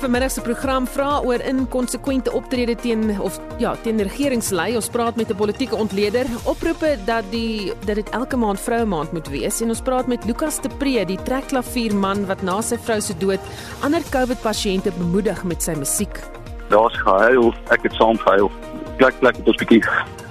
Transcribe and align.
Vanmiddag 0.00 0.30
se 0.32 0.40
program 0.40 0.86
vra 0.88 1.20
oor 1.20 1.42
inkonsekwente 1.44 2.32
optrede 2.32 2.74
teen 2.80 3.20
of 3.20 3.36
ja, 3.60 3.74
teen 3.84 4.00
regeringslei. 4.00 4.74
Ons 4.76 4.88
praat 4.88 5.16
met 5.16 5.30
'n 5.30 5.36
politieke 5.36 5.76
ontleder, 5.76 6.26
oproepe 6.44 6.96
dat 7.04 7.24
die 7.30 7.72
dat 7.84 7.94
dit 7.94 8.08
elke 8.10 8.36
maand 8.36 8.60
vroue 8.60 8.84
maand 8.84 9.12
moet 9.12 9.28
wees 9.28 9.60
en 9.60 9.68
ons 9.68 9.80
praat 9.80 10.06
met 10.06 10.24
Lukas 10.24 10.60
de 10.60 10.68
Pre, 10.68 11.04
die 11.04 11.22
trekklavierman 11.22 12.26
wat 12.26 12.42
na 12.42 12.60
sy 12.62 12.78
vrou 12.78 13.00
se 13.00 13.14
dood 13.18 13.40
ander 13.80 14.00
COVID-pasiënte 14.10 14.92
bemoedig 14.98 15.44
met 15.44 15.62
sy 15.62 15.74
musiek. 15.74 16.20
Daar's 16.68 16.96
gehuil, 16.96 17.54
ek 17.70 17.82
het 17.82 17.92
saam 17.92 18.18
gehuil. 18.18 18.50
Plek 18.96 19.18
plek 19.20 19.36
het 19.36 19.46
ons 19.46 19.56
'n 19.56 19.64
bietjie 19.64 19.84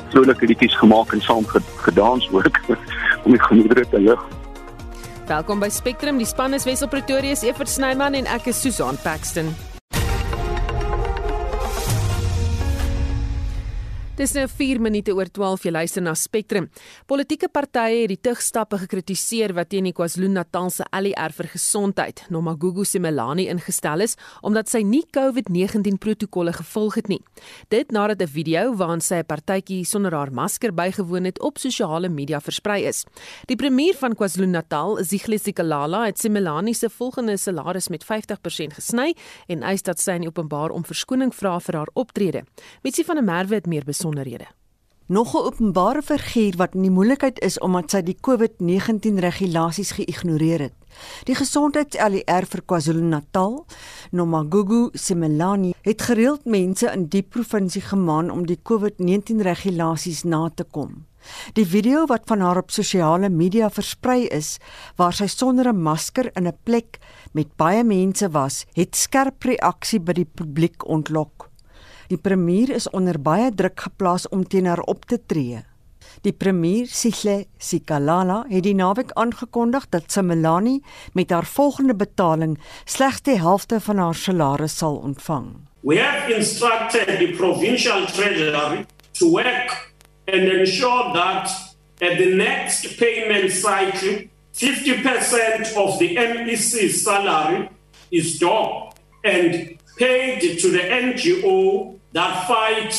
vrolike 0.09 0.45
liedjies 0.45 0.77
gemaak 0.77 1.13
en 1.13 1.22
saam 1.22 1.45
gedans 1.86 2.30
ook 2.31 2.59
om 3.23 3.31
die 3.31 3.41
gemoedere 3.41 3.86
te 3.90 3.99
lig. 3.99 4.38
Welkom 5.30 5.60
by 5.60 5.70
Spectrum. 5.70 6.18
Die 6.18 6.26
span 6.26 6.56
is 6.58 6.66
Wessel 6.66 6.88
Pretorius, 6.90 7.44
Evert 7.46 7.70
Snyman 7.70 8.18
en 8.18 8.26
ek 8.26 8.50
is 8.50 8.58
Susan 8.66 8.98
Paxton. 9.04 9.54
Dis 14.20 14.34
nou 14.36 14.41
4 14.52 14.82
minute 14.84 15.14
oor 15.16 15.30
12 15.32 15.62
jy 15.64 15.72
luister 15.72 16.04
na 16.04 16.12
Spectrum. 16.12 16.66
Politieke 17.08 17.48
partye 17.55 18.02
het 18.02 18.10
die 18.12 18.18
tugstappe 18.20 18.76
gekritiseer 18.82 19.54
wat 19.55 19.70
teen 19.72 19.86
die 19.88 19.94
KwaZulu-Natal 19.96 20.68
se 20.76 20.84
ALR 20.91 21.32
vir 21.38 21.48
gesondheid, 21.54 22.26
Nomagugu 22.27 22.84
Simelane 22.84 23.46
ingestel 23.48 24.04
is 24.04 24.18
omdat 24.44 24.68
sy 24.68 24.82
nie 24.84 25.05
COVID-19 25.16 26.02
protokolle 26.04 26.52
gevolg 26.58 26.98
het 27.00 27.08
nie. 27.08 27.22
Dit 27.72 27.94
nadat 27.96 28.22
'n 28.22 28.27
video 28.27 28.76
waarin 28.76 29.00
sy 29.00 29.21
'n 29.24 29.26
partytjie 29.26 29.85
sonder 29.85 30.12
haar 30.12 30.34
masker 30.34 30.74
bygewoon 30.74 31.24
het 31.24 31.40
op 31.40 31.58
sosiale 31.58 32.10
media 32.10 32.41
versprei 32.41 32.84
is. 32.88 33.05
Die 33.48 33.55
premier 33.55 33.96
van 33.96 34.15
KwaZulu-Natal, 34.15 34.98
Ziglezikalala, 35.02 36.05
het 36.08 36.20
Simelane 36.20 36.74
se 36.74 36.90
volgende 36.90 37.38
salaris 37.38 37.88
met 37.88 38.04
50% 38.04 38.74
gesny 38.74 39.15
en 39.48 39.63
eis 39.63 39.82
dat 39.82 39.98
sy 39.98 40.12
in 40.12 40.27
openbaar 40.27 40.71
om 40.71 40.84
verskoning 40.84 41.34
vra 41.34 41.60
vir 41.60 41.76
haar 41.76 41.90
optrede. 41.93 42.43
Mitsi 42.84 43.04
van 43.05 43.15
der 43.15 43.24
Merwe 43.24 43.55
het 43.55 43.65
meer 43.65 43.86
besonderhede 43.86 44.09
besonderhede. 44.10 44.48
Nog 45.07 45.34
'n 45.34 45.38
openbare 45.38 46.02
figuur 46.02 46.54
wat 46.57 46.76
in 46.76 46.82
die 46.82 46.91
moeilikheid 46.91 47.40
is 47.40 47.60
omdat 47.60 47.91
sy 47.91 48.02
die 48.02 48.18
COVID-19 48.21 49.20
regulasies 49.20 49.91
geïgnoreer 49.91 50.60
het. 50.60 50.74
Die 51.24 51.35
gesondheids-LER 51.35 52.46
vir 52.46 52.62
KwaZulu-Natal, 52.65 53.65
Nomagugu 54.12 54.90
Simelane, 54.93 55.74
het 55.82 56.02
gereeld 56.02 56.46
mense 56.46 56.91
in 56.91 57.07
die 57.07 57.24
provinsie 57.24 57.82
gemaan 57.82 58.30
om 58.30 58.46
die 58.46 58.60
COVID-19 58.63 59.41
regulasies 59.41 60.24
na 60.24 60.49
te 60.55 60.63
kom. 60.63 61.05
Die 61.54 61.65
video 61.65 62.05
wat 62.05 62.21
van 62.26 62.40
haar 62.40 62.57
op 62.57 62.71
sosiale 62.71 63.30
media 63.30 63.70
versprei 63.70 64.28
is, 64.28 64.57
waar 64.96 65.13
sy 65.13 65.28
sonder 65.28 65.68
'n 65.68 65.81
masker 65.81 66.31
in 66.35 66.47
'n 66.47 66.57
plek 66.63 67.00
met 67.34 67.56
baie 67.56 67.84
mense 67.84 68.30
was, 68.30 68.66
het 68.74 68.96
skerp 68.96 69.44
reaksie 69.44 70.00
by 70.00 70.13
die 70.13 70.30
publiek 70.35 70.85
ontlok. 70.85 71.38
Die 72.09 72.18
premier 72.18 72.72
is 72.74 72.88
onder 72.90 73.19
baie 73.22 73.52
druk 73.53 73.84
geplaas 73.85 74.24
om 74.34 74.41
teen 74.41 74.66
haar 74.66 74.81
op 74.90 75.03
te 75.06 75.19
tree. 75.29 75.59
Die 76.25 76.34
premier, 76.34 76.88
Sihle 76.90 77.44
Sikalala, 77.62 78.40
het 78.50 78.63
die 78.66 78.74
naweek 78.74 79.12
aangekondig 79.13 79.85
dat 79.94 80.09
Simelani 80.09 80.80
met 81.13 81.30
haar 81.30 81.46
volgende 81.46 81.94
betaling 81.96 82.57
slegs 82.85 83.22
die 83.22 83.38
helfte 83.38 83.78
van 83.80 84.02
haar 84.02 84.18
salaris 84.18 84.78
sal 84.78 84.97
ontvang. 85.06 85.52
We 85.85 86.00
have 86.02 86.34
instructed 86.34 87.06
the 87.19 87.35
provincial 87.38 88.06
treasury 88.06 88.85
to 89.19 89.30
work 89.30 89.94
and 90.25 90.50
ensure 90.50 91.13
that 91.13 91.46
at 92.02 92.18
the 92.18 92.34
next 92.34 92.97
payment 92.97 93.52
cycle 93.52 94.26
50% 94.58 95.78
of 95.78 95.97
the 96.02 96.09
MEC 96.18 96.90
salary 96.90 97.70
is 98.09 98.40
docked 98.40 98.97
and 99.22 99.78
paid 99.97 100.58
to 100.59 100.72
the 100.72 100.84
NGO 100.90 101.99
that 102.14 102.47
fight 102.47 102.94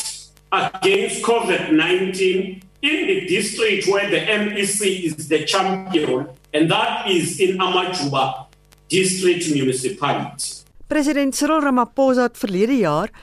against 0.51 1.23
COVID 1.23 1.71
19 1.71 2.61
in 2.81 3.07
the 3.07 3.27
district 3.27 3.87
where 3.87 4.09
the 4.09 4.19
MEC 4.19 5.05
is 5.05 5.27
the 5.27 5.45
champion, 5.45 6.27
and 6.53 6.69
that 6.71 7.07
is 7.09 7.39
in 7.39 7.57
Amajuba 7.57 8.47
District 8.89 9.43
Municipality. 9.53 10.65
President 10.87 11.35
Cyril 11.35 11.61
Ramaphosa 11.61 12.27
het 12.27 12.37
verlede 12.37 12.75
jaar 12.81 13.13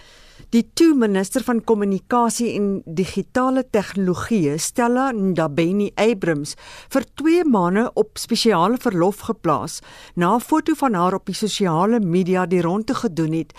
die 0.54 0.62
toe 0.72 0.94
minister 0.96 1.42
van 1.44 1.58
kommunikasie 1.60 2.54
en 2.56 2.68
digitale 2.86 3.66
tegnologie, 3.68 4.54
Stella 4.56 5.10
Ndabeni 5.12 5.90
Abrams, 6.00 6.54
vir 6.88 7.04
2 7.20 7.44
maande 7.44 7.84
op 8.00 8.16
spesiale 8.16 8.80
verlof 8.80 9.26
geplaas 9.28 9.82
na 10.16 10.36
'n 10.36 10.40
foto 10.40 10.74
van 10.74 10.94
haar 10.94 11.14
op 11.14 11.26
die 11.26 11.34
sosiale 11.34 12.00
media 12.00 12.46
die 12.46 12.62
rondte 12.62 12.94
gedoen 12.94 13.32
het 13.32 13.52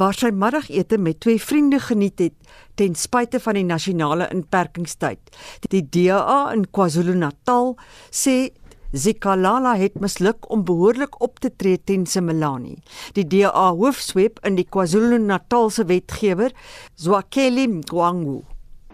waar 0.00 0.16
sy 0.16 0.30
middagete 0.34 0.98
met 0.98 1.20
twee 1.20 1.38
vriende 1.42 1.78
geniet 1.80 2.18
het 2.18 2.34
ten 2.74 2.94
spyte 2.98 3.40
van 3.40 3.58
die 3.58 3.66
nasionale 3.66 4.28
inperkingstyd. 4.34 5.20
Die 5.70 5.82
DA 5.82 6.52
in 6.54 6.66
KwaZulu-Natal 6.70 7.74
sê 8.10 8.36
Zikalala 8.94 9.72
het 9.74 9.96
misluk 9.98 10.46
om 10.54 10.60
behoorlik 10.62 11.16
op 11.22 11.40
te 11.42 11.50
tree 11.50 11.80
teen 11.82 12.04
Simelani. 12.06 12.76
Die 13.16 13.24
DA 13.26 13.72
hoofsweep 13.74 14.38
in 14.46 14.54
die 14.54 14.66
KwaZulu-Natal 14.70 15.70
se 15.74 15.84
wetgewer, 15.90 16.54
Zwakeli 16.94 17.66
Mgwangu. 17.72 18.44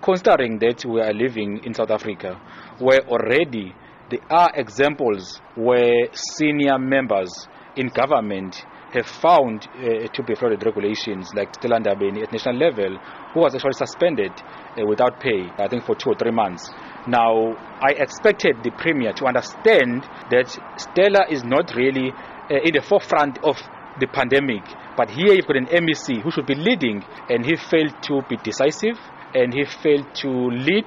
Considering 0.00 0.56
that 0.60 0.86
we 0.88 1.02
are 1.04 1.12
living 1.12 1.60
in 1.64 1.74
South 1.74 1.90
Africa 1.90 2.38
where 2.78 3.04
already 3.12 3.74
there 4.08 4.24
are 4.30 4.50
examples 4.56 5.42
where 5.54 6.08
senior 6.12 6.78
members 6.78 7.46
in 7.76 7.92
government 7.92 8.64
have 8.92 9.06
found 9.06 9.66
uh, 9.74 10.08
to 10.08 10.22
be 10.22 10.34
frauded 10.34 10.64
regulations 10.64 11.30
like 11.34 11.54
Stella 11.54 11.78
Ndabeni 11.80 12.22
at 12.22 12.32
national 12.32 12.56
level, 12.56 12.98
who 13.32 13.40
was 13.40 13.54
actually 13.54 13.74
suspended 13.74 14.32
uh, 14.32 14.86
without 14.86 15.20
pay, 15.20 15.48
I 15.58 15.68
think 15.68 15.84
for 15.84 15.94
two 15.94 16.10
or 16.10 16.16
three 16.16 16.32
months. 16.32 16.68
Now, 17.06 17.54
I 17.80 17.92
expected 17.96 18.56
the 18.62 18.70
Premier 18.72 19.12
to 19.14 19.26
understand 19.26 20.02
that 20.30 20.48
Stella 20.76 21.26
is 21.30 21.44
not 21.44 21.74
really 21.74 22.10
uh, 22.10 22.58
in 22.62 22.74
the 22.74 22.82
forefront 22.82 23.38
of 23.44 23.56
the 24.00 24.06
pandemic, 24.06 24.62
but 24.96 25.10
here 25.10 25.32
you've 25.34 25.46
got 25.46 25.56
an 25.56 25.66
MEC 25.66 26.22
who 26.22 26.30
should 26.30 26.46
be 26.46 26.54
leading, 26.54 27.02
and 27.28 27.44
he 27.44 27.56
failed 27.56 27.94
to 28.04 28.22
be 28.28 28.36
decisive, 28.42 28.98
and 29.34 29.54
he 29.54 29.64
failed 29.64 30.06
to 30.16 30.28
lead 30.28 30.86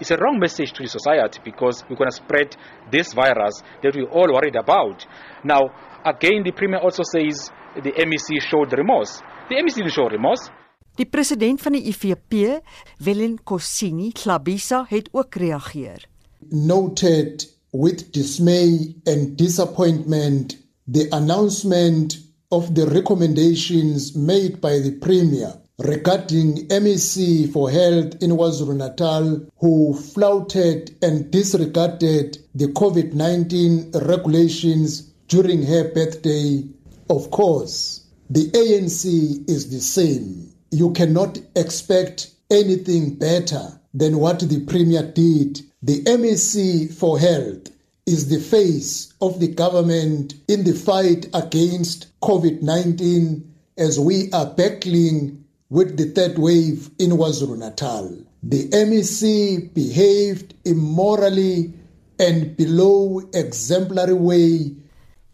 it's 0.00 0.10
a 0.10 0.16
wrong 0.16 0.38
message 0.38 0.72
to 0.72 0.82
the 0.82 0.88
society 0.88 1.40
because 1.44 1.82
we're 1.88 1.96
going 1.96 2.10
to 2.10 2.16
spread 2.16 2.56
this 2.90 3.12
virus 3.12 3.62
that 3.82 3.94
we're 3.94 4.08
all 4.08 4.32
worried 4.32 4.56
about. 4.56 5.06
Now, 5.44 5.70
again, 6.04 6.42
the 6.44 6.52
Premier 6.52 6.78
also 6.78 7.02
says 7.02 7.50
the 7.74 7.92
MEC 7.92 8.40
showed 8.40 8.72
remorse. 8.72 9.22
The 9.48 9.56
MEC 9.56 9.74
didn't 9.74 9.92
show 9.92 10.08
remorse. 10.08 10.50
Die 10.96 11.04
president 11.04 11.60
van 11.60 11.74
die 11.76 11.82
IFP, 11.90 12.62
Willem 13.04 13.36
Kosini 13.44 14.12
Klabisa, 14.16 14.86
het 14.88 15.10
ook 15.12 15.34
reageer. 15.34 16.06
Noted 16.48 17.44
with 17.72 18.12
dismay 18.12 18.94
and 19.04 19.36
disappointment 19.36 20.56
the 20.88 21.08
announcement 21.12 22.16
of 22.50 22.74
the 22.74 22.86
recommendations 22.86 24.14
made 24.14 24.60
by 24.60 24.78
the 24.80 24.92
Premier 25.00 25.60
regarding 25.78 26.66
MEC 26.68 27.52
for 27.52 27.70
Health 27.70 28.22
in 28.22 28.30
KwaZulu-Natal 28.30 29.46
who 29.58 29.94
flouted 29.94 30.96
and 31.02 31.30
disregarded 31.30 32.38
the 32.54 32.66
COVID-19 32.68 34.08
regulations 34.08 35.02
during 35.28 35.62
her 35.64 35.92
birthday. 35.92 36.64
Of 37.10 37.30
course, 37.30 38.06
the 38.30 38.50
ANC 38.52 39.48
is 39.48 39.70
the 39.70 39.80
same. 39.80 40.52
You 40.70 40.92
cannot 40.92 41.38
expect 41.54 42.30
anything 42.50 43.14
better 43.14 43.78
than 43.92 44.18
what 44.18 44.40
the 44.40 44.64
Premier 44.64 45.02
did. 45.02 45.60
The 45.82 46.02
MEC 46.04 46.92
for 46.94 47.18
Health 47.18 47.70
is 48.06 48.28
the 48.28 48.40
face 48.40 49.12
of 49.20 49.40
the 49.40 49.48
government 49.48 50.34
in 50.48 50.64
the 50.64 50.72
fight 50.72 51.26
against 51.34 52.18
COVID 52.20 52.62
19 52.62 53.52
as 53.78 54.00
we 54.00 54.30
are 54.32 54.46
battling 54.46 55.44
with 55.68 55.96
the 55.96 56.06
third 56.06 56.38
wave 56.38 56.90
in 56.98 57.10
KwaZulu 57.10 57.58
Natal. 57.58 58.14
The 58.42 58.68
MEC 58.70 59.74
behaved 59.74 60.54
immorally 60.64 61.74
and 62.18 62.56
below 62.56 63.20
exemplary 63.34 64.14
way. 64.14 64.76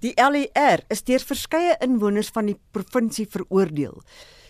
Die 0.00 0.14
LER 0.18 0.82
is 0.90 1.04
deur 1.06 1.22
verskeie 1.22 1.76
inwoners 1.84 2.32
van 2.34 2.48
die 2.50 2.56
provinsie 2.74 3.26
veroordeel. 3.30 4.00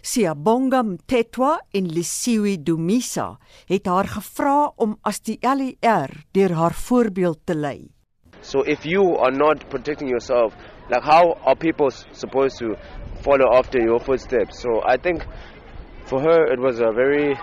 Siyabonga 0.03 0.81
Mtetwa 0.83 1.59
en 1.75 1.91
Lisiwe 1.93 2.57
Dumisa 2.57 3.37
het 3.69 3.87
haar 3.87 4.09
gevra 4.09 4.73
om 4.77 4.97
as 5.05 5.21
die 5.21 5.37
LER 5.43 6.15
deur 6.33 6.55
haar 6.57 6.75
voorbeeld 6.75 7.43
te 7.45 7.55
lei. 7.55 7.91
So 8.41 8.63
if 8.67 8.87
you 8.87 9.19
are 9.19 9.31
not 9.31 9.69
protecting 9.71 10.09
yourself, 10.09 10.55
like 10.91 11.05
how 11.05 11.37
are 11.45 11.55
people 11.55 11.91
supposed 11.91 12.59
to 12.59 12.75
follow 13.23 13.53
after 13.55 13.79
your 13.79 14.01
footsteps? 14.01 14.59
So 14.63 14.81
I 14.83 14.97
think 14.97 15.23
for 16.13 16.21
her 16.21 16.53
it 16.53 16.61
was 16.61 16.79
a 16.79 16.93
very, 16.93 17.35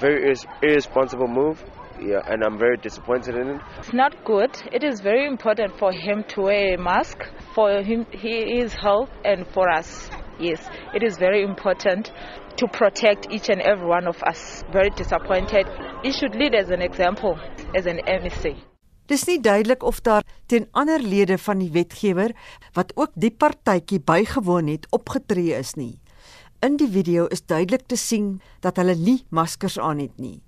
very 0.00 0.34
irresponsible 0.60 1.28
move. 1.28 1.62
Yeah, 2.00 2.22
and 2.30 2.42
I'm 2.44 2.58
very 2.58 2.76
disappointed 2.76 3.34
in 3.36 3.46
it. 3.54 3.60
It's 3.78 3.92
not 3.92 4.24
good. 4.24 4.50
It 4.72 4.82
is 4.82 5.00
very 5.00 5.26
important 5.26 5.78
for 5.78 5.92
him 5.92 6.24
to 6.34 6.42
wear 6.42 6.74
a 6.74 6.78
mask 6.78 7.18
for 7.54 7.82
him, 7.82 8.06
his 8.10 8.74
health, 8.74 9.10
and 9.24 9.46
for 9.54 9.68
us. 9.68 10.10
Yes, 10.38 10.60
it 10.94 11.02
is 11.02 11.18
very 11.18 11.42
important 11.42 12.12
to 12.56 12.66
protect 12.68 13.30
each 13.30 13.48
and 13.48 13.60
every 13.60 13.86
one 13.86 14.06
of 14.06 14.22
us. 14.22 14.64
Very 14.72 14.90
disappointed. 14.90 15.66
He 16.02 16.12
should 16.12 16.34
lead 16.34 16.54
as 16.54 16.70
an 16.70 16.82
example, 16.82 17.38
as 17.74 17.86
an 17.86 17.98
MEC. 18.06 18.54
Dis 19.08 19.26
nie 19.26 19.38
duidelik 19.40 19.82
of 19.82 20.02
daar 20.02 20.26
teen 20.46 20.66
ander 20.72 21.02
lede 21.02 21.38
van 21.38 21.62
die 21.62 21.70
wetgewer 21.72 22.34
wat 22.74 22.92
ook 22.94 23.14
die 23.14 23.32
partytjie 23.32 24.02
bygewoon 24.04 24.68
het 24.74 24.86
opgetree 24.90 25.54
is 25.58 25.74
nie. 25.74 25.96
In 26.60 26.74
die 26.74 26.88
video 26.90 27.28
is 27.30 27.44
duidelik 27.46 27.84
te 27.86 27.96
sien 27.96 28.40
dat 28.66 28.80
hulle 28.80 28.96
nie 28.98 29.20
maskers 29.30 29.76
aan 29.78 30.00
het 30.02 30.16
nie. 30.18 30.40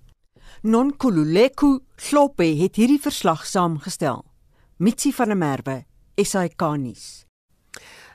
Nonkululeko 0.66 1.76
Slope 1.94 2.48
het 2.58 2.82
hierdie 2.82 2.98
verslag 2.98 3.46
saamgestel. 3.46 4.24
Mitsi 4.82 5.14
van 5.14 5.30
der 5.30 5.38
Merwe, 5.38 5.76
SAK-nuus. 6.18 7.30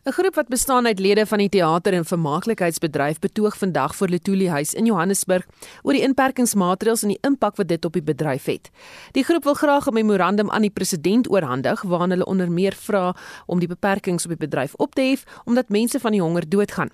'n 0.05 0.11
Groep 0.11 0.35
wat 0.35 0.47
bestaan 0.47 0.85
uit 0.85 0.99
lede 0.99 1.25
van 1.25 1.37
die 1.37 1.49
teater 1.49 1.93
en 1.93 2.05
vermaaklikheidsbedryf 2.05 3.19
betoog 3.19 3.57
vandag 3.57 3.95
voor 3.95 4.07
Letuli 4.07 4.49
huis 4.49 4.73
in 4.73 4.85
Johannesburg 4.85 5.47
oor 5.81 5.93
die 5.93 6.03
inperkingsmaatreëls 6.05 7.01
en 7.01 7.15
die 7.15 7.23
impak 7.25 7.55
wat 7.55 7.67
dit 7.67 7.85
op 7.85 7.93
die 7.93 8.03
bedryf 8.03 8.45
het. 8.45 8.69
Die 9.11 9.23
groep 9.23 9.43
wil 9.43 9.53
graag 9.53 9.87
'n 9.87 9.93
memorandum 9.93 10.51
aan 10.51 10.61
die 10.61 10.69
president 10.69 11.29
oorhandig 11.29 11.81
waarin 11.81 12.09
hulle 12.09 12.25
onder 12.25 12.51
meer 12.51 12.73
vra 12.73 13.15
om 13.45 13.59
die 13.59 13.67
beperkings 13.67 14.23
op 14.23 14.29
die 14.29 14.47
bedryf 14.47 14.75
op 14.75 14.95
te 14.95 15.01
hef 15.01 15.23
omdat 15.45 15.69
mense 15.69 15.99
van 15.99 16.11
die 16.11 16.21
honger 16.21 16.49
doodgaan. 16.49 16.89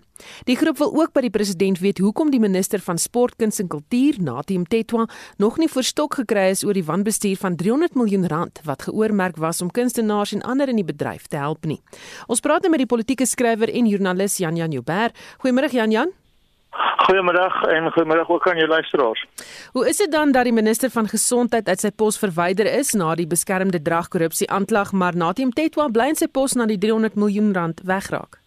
Die 0.45 0.56
groep 0.56 0.77
wil 0.77 0.94
ook 1.01 1.13
by 1.13 1.25
die 1.25 1.33
president 1.33 1.79
weet 1.79 2.01
hoekom 2.03 2.31
die 2.31 2.39
minister 2.39 2.79
van 2.79 2.97
sport, 2.97 3.35
kuns 3.41 3.59
en 3.59 3.68
kultuur, 3.71 4.21
Natim 4.21 4.65
Tetwa, 4.68 5.07
nog 5.38 5.57
nie 5.57 5.69
verstok 5.71 6.21
gekry 6.21 6.50
is 6.51 6.63
oor 6.63 6.77
die 6.77 6.85
wanbestuur 6.85 7.38
van 7.41 7.56
300 7.56 7.95
miljoen 7.95 8.27
rand 8.27 8.62
wat 8.65 8.88
geoormerk 8.89 9.38
was 9.41 9.62
om 9.62 9.71
kunstenaars 9.71 10.33
en 10.38 10.41
ander 10.41 10.69
in 10.69 10.81
die 10.81 10.88
bedryf 10.88 11.27
te 11.27 11.38
help 11.38 11.65
nie. 11.65 11.81
Ons 12.27 12.39
praat 12.39 12.62
nou 12.62 12.71
met 12.71 12.83
die 12.85 12.89
politieke 12.89 13.25
skrywer 13.25 13.69
en 13.71 13.88
joernalis 13.88 14.38
Jan 14.38 14.56
Jan 14.56 14.71
Joubert. 14.71 15.18
Goeiemôre 15.44 15.71
Jan 15.71 15.91
Jan. 15.91 16.18
Goeiemiddag 17.06 17.63
en 17.63 17.91
goeiemiddag 17.91 18.29
ook 18.29 18.47
aan 18.47 18.57
jou 18.57 18.67
luisteraars. 18.67 19.25
Hoe 19.71 19.89
is 19.89 19.97
dit 19.97 20.12
dan 20.12 20.31
dat 20.31 20.44
die 20.44 20.53
minister 20.53 20.89
van 20.89 21.07
gesondheid 21.07 21.67
uit 21.67 21.79
sy 21.79 21.91
pos 21.91 22.19
verwyder 22.21 22.69
is 22.69 22.94
na 22.94 23.15
die 23.15 23.27
beskermde 23.27 23.81
drag 23.81 24.07
korrupsie 24.07 24.50
aanklag, 24.50 24.91
maar 24.91 25.15
Natim 25.15 25.51
Tetwa 25.51 25.89
bly 25.91 26.12
in 26.13 26.19
sy 26.19 26.29
pos 26.31 26.56
na 26.56 26.69
die 26.69 26.77
300 26.77 27.17
miljoen 27.19 27.51
rand 27.57 27.81
wegraak? 27.83 28.40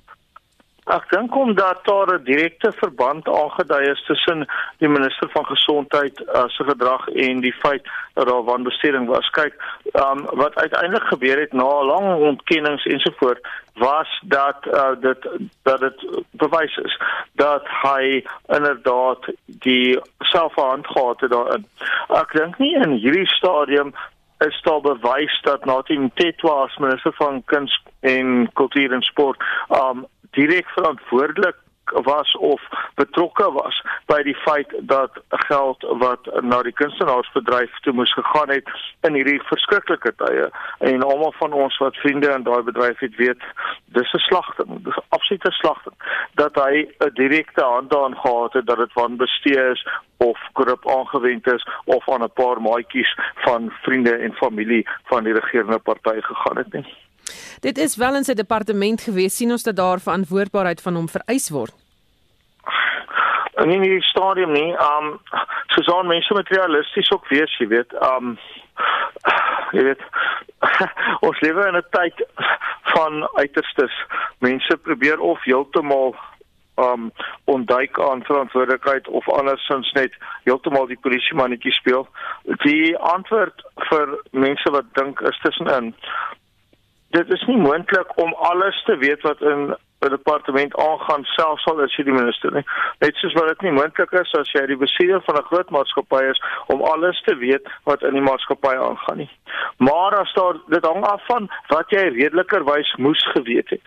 Ek 0.84 1.06
dink 1.08 1.36
omdat 1.36 1.78
daar 1.84 2.14
'n 2.14 2.24
direkte 2.24 2.72
verband 2.72 3.28
aangedui 3.28 3.90
is 3.90 4.04
tussen 4.04 4.46
die 4.78 4.88
minister 4.88 5.28
van 5.30 5.46
gesondheid 5.46 6.20
uh, 6.20 6.44
se 6.46 6.64
gedrag 6.64 7.08
en 7.08 7.40
die 7.40 7.52
feit 7.52 7.88
dat 8.14 8.26
daar 8.28 8.44
wanbestuuring 8.44 9.06
was. 9.08 9.30
Kyk, 9.30 9.54
um, 9.92 10.26
wat 10.36 10.54
uiteindelik 10.54 11.06
gebeur 11.06 11.40
het 11.40 11.52
na 11.52 11.84
lang 11.84 12.20
ontkennings 12.20 12.84
ensovoort 12.84 13.40
was 13.74 14.22
dat 14.24 14.56
uh, 14.66 14.90
dit 15.00 15.28
dat 15.62 15.80
dit 15.80 16.24
bewys 16.30 16.76
is 16.76 17.00
dat 17.32 17.62
hy 17.82 18.24
inderdaad 18.46 19.32
die 19.44 20.00
selfhand 20.18 20.86
gehad 20.86 21.20
het 21.20 21.30
daarin. 21.30 21.66
Ek 22.08 22.32
dink 22.32 22.58
nie 22.58 22.74
in 22.74 22.90
hierdie 22.90 23.26
stadium 23.26 23.94
is 24.38 24.60
daar 24.62 24.80
bewys 24.80 25.40
dat 25.42 25.64
Natim 25.64 26.10
Tetwa 26.14 26.64
as 26.64 26.76
minister 26.76 27.12
van 27.12 27.44
kuns 27.44 27.82
en 28.00 28.50
kultuur 28.52 28.92
en 28.92 29.02
sport 29.02 29.42
um 29.68 30.06
direk 30.34 30.68
verantwoordelik 30.76 31.56
was 31.92 32.36
of 32.36 32.62
betrokke 32.94 33.52
was 33.52 33.82
by 34.06 34.22
die 34.22 34.34
feit 34.34 34.72
dat 34.80 35.10
geld 35.28 35.82
wat 35.98 36.28
na 36.42 36.62
die 36.62 36.72
kunstenaarsbedryf 36.72 37.78
toe 37.80 37.92
moes 37.92 38.12
gegaan 38.12 38.48
het 38.48 38.68
in 39.00 39.14
hierdie 39.14 39.40
verskriklike 39.50 40.14
tye 40.16 40.48
en 40.78 41.02
almal 41.02 41.34
van 41.38 41.52
ons 41.52 41.76
wat 41.78 42.00
vriende 42.02 42.32
in 42.32 42.46
daai 42.48 42.62
bedryf 42.62 42.98
het 43.04 43.16
weet 43.16 43.42
dis 43.98 44.14
'n 44.14 44.24
slagting 44.28 44.84
dis 44.84 45.00
absolute 45.08 45.52
slagting 45.52 45.96
dat 46.34 46.54
hy 46.54 46.88
'n 46.98 47.14
direkte 47.14 47.62
hand 47.62 47.90
daarin 47.90 48.16
gehad 48.16 48.52
het 48.52 48.66
dat 48.66 48.78
dit 48.78 48.92
wanbestee 48.92 49.70
is 49.70 49.86
of 50.16 50.38
korrup 50.52 50.88
aangewend 50.88 51.46
is 51.46 51.66
of 51.84 52.08
aan 52.08 52.22
'n 52.22 52.32
paar 52.32 52.60
maatjies 52.60 53.16
van 53.34 53.72
vriende 53.82 54.16
en 54.16 54.32
familie 54.32 54.88
van 55.04 55.24
die 55.24 55.32
regerende 55.32 55.78
party 55.78 56.20
gegaan 56.20 56.56
het 56.56 56.72
nie 56.72 57.03
Dit 57.60 57.78
is 57.78 57.96
wel 57.96 58.14
in 58.14 58.24
sy 58.24 58.34
departement 58.34 59.00
gewees 59.00 59.36
sien 59.36 59.50
ons 59.50 59.62
dat 59.62 59.76
daar 59.76 60.00
verantwoordbaarheid 60.00 60.82
van 60.82 60.94
hom 60.94 61.08
vereis 61.08 61.50
word. 61.50 61.74
In 63.62 63.70
die 63.82 64.02
stadium 64.02 64.52
nie, 64.52 64.72
um 64.74 65.14
soos 65.74 65.88
aan 65.94 66.10
mense 66.10 66.34
met 66.34 66.48
realisties 66.48 67.10
ook 67.14 67.28
wees, 67.30 67.54
jy 67.58 67.68
weet, 67.70 67.94
um 68.02 68.34
jy 69.72 69.84
weet 69.90 70.02
ons 71.28 71.40
lewe 71.40 71.66
in 71.68 71.78
'n 71.78 71.88
tyd 71.90 72.26
van 72.94 73.28
uiterstes. 73.34 73.94
Mense 74.38 74.76
probeer 74.76 75.20
of 75.20 75.42
heeltemal 75.44 76.16
um 76.74 77.12
onduik 77.44 78.00
aan 78.00 78.24
verantwoordelikheid 78.24 79.08
of 79.08 79.28
andersins 79.28 79.92
net 79.92 80.12
heeltemal 80.42 80.86
die 80.86 80.98
polisie 81.00 81.36
mannetjie 81.38 81.72
speel. 81.72 82.08
Die 82.66 82.96
antwoord 82.98 83.62
vir 83.88 84.18
mense 84.30 84.70
wat 84.70 84.90
dink 84.98 85.20
is 85.20 85.38
tussenin 85.42 85.94
dit 87.14 87.32
is 87.32 87.44
nie 87.46 87.56
moontlik 87.56 88.16
om 88.18 88.34
alles 88.50 88.82
te 88.84 88.96
weet 88.96 89.22
wat 89.22 89.40
in 89.40 89.74
'n 90.04 90.08
departement 90.16 90.76
aangaan 90.76 91.24
selfs 91.24 91.66
al 91.66 91.80
is 91.80 91.96
jy 91.96 92.04
die 92.04 92.18
minister 92.20 92.52
nie. 92.52 92.64
Net 92.98 93.14
soos 93.16 93.32
wat 93.38 93.48
dit 93.48 93.60
nie 93.60 93.72
moontlik 93.78 94.12
is 94.12 94.34
as 94.40 94.52
jy 94.52 94.66
die 94.66 94.80
bestuurder 94.84 95.22
van 95.26 95.36
'n 95.40 95.48
groot 95.50 95.70
maatskappy 95.70 96.22
is 96.32 96.42
om 96.66 96.82
alles 96.82 97.22
te 97.22 97.36
weet 97.36 97.68
wat 97.84 98.02
in 98.02 98.12
die 98.18 98.28
maatskappy 98.28 98.74
aangaan 98.74 99.16
nie. 99.16 99.30
Maar 99.78 100.18
as 100.20 100.32
daar 100.34 100.56
dit 100.68 100.84
hang 100.84 101.04
af 101.04 101.26
van 101.26 101.50
wat 101.68 101.90
jy 101.90 102.04
redelikerwys 102.18 102.94
moes 102.96 103.22
geweet 103.32 103.70
het. 103.70 103.86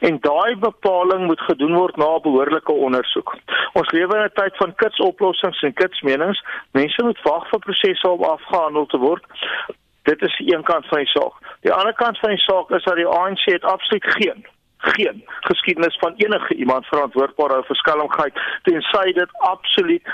En 0.00 0.18
daai 0.20 0.56
bepaling 0.56 1.26
moet 1.26 1.40
gedoen 1.40 1.74
word 1.74 1.96
na 1.96 2.18
behoorlike 2.20 2.72
ondersoek. 2.72 3.36
Ons 3.72 3.90
lewe 3.90 4.16
in 4.16 4.24
'n 4.24 4.34
tyd 4.34 4.56
van 4.56 4.74
kitsoplossings 4.74 5.62
en 5.62 5.72
kitsmenings. 5.72 6.44
Mense 6.70 7.02
moet 7.02 7.22
wag 7.22 7.48
vir 7.48 7.58
prosesse 7.58 8.08
om 8.08 8.22
afgehandel 8.22 8.86
te 8.86 8.98
word. 8.98 9.24
Dit 10.02 10.22
is 10.22 10.38
een 10.46 10.62
kant 10.62 10.86
van 10.86 10.98
die 10.98 11.12
saak. 11.12 11.34
Die 11.60 11.72
ander 11.72 11.94
kant 11.94 12.18
van 12.18 12.30
die 12.30 12.42
saak 12.42 12.70
is 12.70 12.84
dat 12.84 12.96
die 12.96 13.06
ANC 13.06 13.44
het 13.44 13.64
absoluut 13.64 14.06
geen 14.16 14.46
geen 14.82 15.22
geskiedenis 15.40 15.98
van 15.98 16.14
enige 16.16 16.54
iemand 16.54 16.86
verantwoordbaar 16.86 17.50
hou 17.54 17.62
vir 17.66 17.76
skelmgheid 17.76 18.38
tensy 18.66 19.12
dit 19.14 19.36
absoluut 19.38 20.08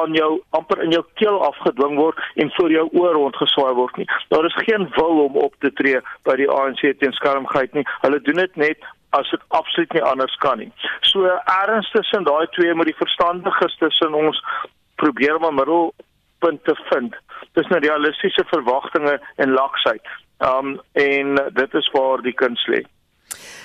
aan 0.00 0.12
jou 0.12 0.30
amper 0.50 0.82
in 0.82 0.90
jou 0.90 1.02
keel 1.20 1.38
afgedwing 1.44 1.96
word 2.00 2.20
en 2.34 2.52
voor 2.56 2.70
jou 2.70 2.84
oor 2.92 3.12
rondgeswaai 3.12 3.74
word 3.74 3.96
nie. 3.96 4.08
Daar 4.28 4.44
is 4.44 4.56
geen 4.64 4.88
wil 4.96 5.24
om 5.24 5.36
op 5.36 5.54
te 5.64 5.72
tree 5.72 6.00
by 6.28 6.36
die 6.40 6.48
ANC 6.50 6.80
teen 7.00 7.12
skelmgheid 7.12 7.72
nie. 7.76 7.84
Hulle 8.04 8.20
doen 8.28 8.40
dit 8.42 8.56
net 8.56 8.86
as 9.16 9.30
dit 9.30 9.42
absoluut 9.48 9.92
nie 9.92 10.02
anders 10.02 10.36
kan 10.44 10.58
nie. 10.58 10.72
So 11.00 11.28
erns 11.28 11.90
tussen 11.90 12.24
daai 12.24 12.46
twee 12.56 12.74
moet 12.74 12.92
die 12.92 13.00
verstandiges 13.00 13.76
tussen 13.80 14.14
ons 14.14 14.40
probeer 14.96 15.36
om 15.36 15.60
'n 15.60 15.64
middelpunt 16.46 16.64
te 16.64 16.74
vind 16.94 17.14
tussen 17.52 17.78
realistiese 17.78 18.44
verwagtinge 18.46 19.20
en 19.36 19.50
laksheid. 19.50 20.02
Um 20.38 20.80
en 20.92 21.34
dit 21.52 21.74
is 21.74 21.90
waar 21.92 22.22
die 22.22 22.34
kuns 22.34 22.66
lê. 22.66 22.84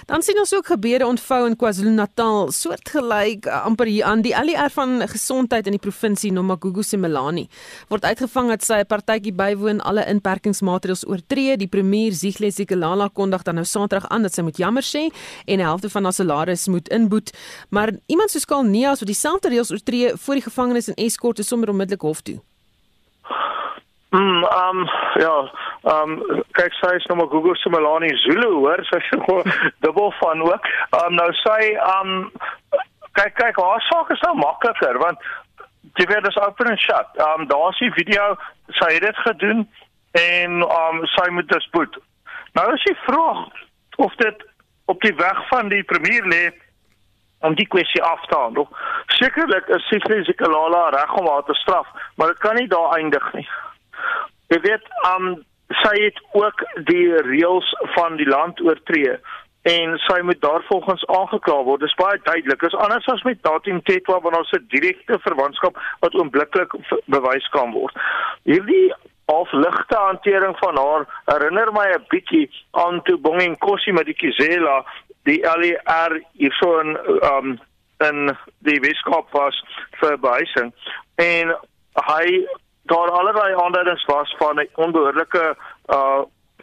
Dan 0.05 0.21
sien 0.21 0.39
ons 0.39 0.53
ook 0.55 0.65
gebeure 0.65 1.05
ontvou 1.05 1.45
in 1.45 1.55
KwaZulu-Natal, 1.55 2.49
soortgelyk 2.51 3.45
uh, 3.45 3.59
amper 3.65 3.85
hier 3.85 4.07
aan 4.09 4.23
die 4.25 4.33
ALR 4.35 4.71
van 4.73 5.03
gesondheid 5.07 5.69
in 5.69 5.75
die 5.77 5.81
provinsie 5.81 6.31
Nomagugu 6.33 6.81
Simelani 6.83 7.45
word 7.91 8.07
uitgevang 8.09 8.49
dat 8.49 8.65
sy 8.65 8.81
'n 8.81 8.89
partytjie 8.89 9.33
bywoon 9.33 9.79
alle 9.81 10.05
inperkingsmaatreëls 10.09 11.05
oortree. 11.07 11.57
Die 11.57 11.69
premier 11.69 12.11
Zihle 12.11 12.51
Sikelala 12.51 13.09
kondig 13.13 13.43
dan 13.43 13.55
nou 13.55 13.65
Saterdag 13.65 14.09
aan 14.09 14.21
dat 14.21 14.33
sy 14.33 14.41
moet 14.41 14.57
jammer 14.57 14.83
sê 14.83 15.13
en 15.45 15.59
'n 15.59 15.67
helfte 15.69 15.89
van 15.89 16.03
haar 16.03 16.13
salaris 16.13 16.67
moet 16.67 16.89
inboet. 16.89 17.31
Maar 17.69 17.91
iemand 18.07 18.31
soos 18.31 18.45
Kalneas 18.45 18.99
wat 18.99 19.07
dieselfde 19.07 19.49
reëls 19.49 19.71
oortree 19.71 20.17
voor 20.17 20.33
die 20.33 20.43
gevangenis 20.49 20.87
in 20.87 20.95
Escort 20.95 21.39
is 21.39 21.47
sommer 21.47 21.69
onmiddellik 21.69 22.01
hof 22.01 22.21
toe. 22.21 22.41
Mm, 24.11 24.43
um 24.43 24.89
ja, 25.23 25.35
um 25.87 26.17
kyk 26.57 26.73
sy 26.75 26.89
is 26.97 27.05
nou 27.07 27.15
maar 27.21 27.29
Google 27.31 27.55
se 27.55 27.69
Melanie 27.71 28.17
Zulu 28.19 28.49
hoor, 28.57 28.81
sy 28.89 28.97
is 28.99 29.07
gewoon 29.11 29.53
dubbel 29.85 30.11
van 30.17 30.41
ook. 30.43 30.67
Um 30.99 31.15
nou 31.15 31.29
sy 31.39 31.69
um 31.79 32.11
kyk 33.15 33.37
kyk 33.39 33.61
haar 33.63 33.85
saak 33.87 34.11
is 34.11 34.25
nou 34.27 34.33
makliker 34.41 34.99
want 34.99 35.23
jy 35.95 36.09
weet 36.11 36.27
dis 36.27 36.41
open 36.43 36.73
and 36.73 36.83
shut. 36.83 37.23
Um 37.27 37.47
daar's 37.53 37.79
die 37.79 37.93
video, 37.95 38.35
sy 38.81 38.91
het 38.97 39.07
dit 39.07 39.23
gedoen 39.29 39.63
en 40.19 40.59
um 40.67 41.01
sy 41.15 41.29
moet 41.31 41.47
dispuut. 41.55 41.95
Nou 42.59 42.67
as 42.75 42.83
jy 42.89 42.97
vra 43.07 43.25
of 43.95 44.19
dit 44.25 44.45
op 44.91 45.07
die 45.07 45.15
weg 45.23 45.43
van 45.55 45.71
die 45.71 45.83
premier 45.87 46.27
lê 46.35 46.43
om 47.47 47.55
die 47.55 47.69
kwessie 47.71 48.03
af 48.03 48.27
te 48.27 48.35
handel. 48.35 48.67
Sekerlik 49.23 49.71
is 49.71 49.87
Sifrisi 49.87 50.35
Kalala 50.35 50.89
reg 50.99 51.15
om 51.15 51.31
haar 51.31 51.47
te 51.47 51.55
straf, 51.63 51.87
maar 52.19 52.35
dit 52.35 52.43
kan 52.43 52.59
nie 52.59 52.67
daar 52.67 52.99
eindig 52.99 53.33
nie. 53.39 53.47
Jy 54.51 54.59
weet, 54.65 54.87
um 55.15 55.37
sy 55.81 55.93
het 56.03 56.17
ook 56.35 56.63
die 56.89 57.07
reëls 57.23 57.69
van 57.95 58.17
die 58.19 58.27
land 58.27 58.59
oortree 58.61 59.15
en 59.69 59.93
sy 60.07 60.17
moet 60.25 60.41
daarvolgens 60.41 61.05
aangekla 61.05 61.59
word. 61.63 61.83
Dis 61.85 61.95
baie 61.99 62.17
duidelik. 62.25 62.63
Dis 62.65 62.75
anders 62.75 63.07
as 63.13 63.21
met 63.23 63.43
Datum 63.45 63.79
Tetwa 63.87 64.17
wanneer 64.19 64.41
ons 64.41 64.51
'n 64.57 64.65
direkte 64.73 65.19
verwantskap 65.19 65.77
wat 66.01 66.13
oombliklik 66.13 66.73
bewys 67.05 67.47
kan 67.55 67.71
word. 67.71 67.95
Hierdie 68.43 68.93
half 69.27 69.51
ligte 69.51 69.97
hantering 69.97 70.57
van 70.59 70.77
haar 70.77 71.05
herinner 71.25 71.71
my 71.71 71.87
'n 71.93 72.05
bietjie 72.09 72.49
aan 72.71 73.01
toe 73.03 73.17
Bongeng 73.17 73.57
Kossie 73.57 73.93
met 73.93 74.05
die 74.05 74.19
Kizela 74.21 74.85
die 75.23 75.41
LER 75.41 76.21
hierso 76.33 76.79
in 76.79 76.97
um 77.33 77.59
in 77.99 78.37
die 78.65 78.79
Weskaap 78.79 79.31
was 79.31 79.63
vir 79.99 80.17
behuising 80.17 80.73
en 81.15 81.55
hy 81.93 82.47
daar 82.91 83.11
allerlei 83.19 83.55
aanduidings 83.63 84.05
was 84.05 84.35
van 84.37 84.59
'n 84.59 84.69
onbehoorlike 84.75 85.55
uh 85.97 86.21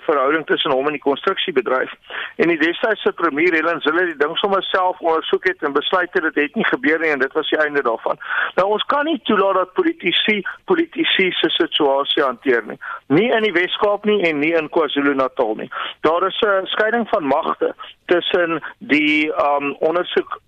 verhouding 0.09 0.47
tussen 0.47 0.73
hom 0.73 0.87
en 0.87 0.97
die 0.97 1.05
konstruksiebedryf. 1.05 1.93
En 2.37 2.49
die 2.53 2.59
destydse 2.59 3.13
premier 3.13 3.53
Helen 3.53 3.81
Zille 3.85 4.01
het 4.01 4.13
die 4.13 4.21
ding 4.23 4.37
sommer 4.39 4.63
self 4.71 5.01
ondersoek 5.01 5.49
het 5.51 5.63
en 5.67 5.77
besluit 5.77 6.13
het 6.13 6.23
dit 6.23 6.41
het 6.43 6.55
nie 6.55 6.67
gebeur 6.71 7.01
nie 7.01 7.13
en 7.15 7.25
dit 7.25 7.33
was 7.33 7.51
die 7.51 7.61
einde 7.65 7.83
daarvan. 7.83 8.21
Nou 8.55 8.67
ons 8.77 8.87
kan 8.93 9.05
nie 9.05 9.21
toelaat 9.31 9.61
dat 9.61 9.77
politici 9.81 10.41
politici 10.65 11.31
se 11.41 11.51
situasie 11.57 12.23
hanteer 12.23 12.65
nie. 12.67 12.79
Nie 13.07 13.31
in 13.37 13.47
die 13.49 13.53
Wes-Kaap 13.53 14.05
nie 14.05 14.21
en 14.31 14.39
nie 14.39 14.55
in 14.61 14.73
KwaZulu-Natal 14.75 15.55
nie. 15.63 15.71
Daar 16.01 16.27
is 16.27 16.41
'n 16.47 16.67
skeiding 16.67 17.09
van 17.09 17.25
magte 17.25 17.75
tussen 18.07 18.63
die 18.79 19.33
um 19.33 19.75
ondersoek 19.79 20.41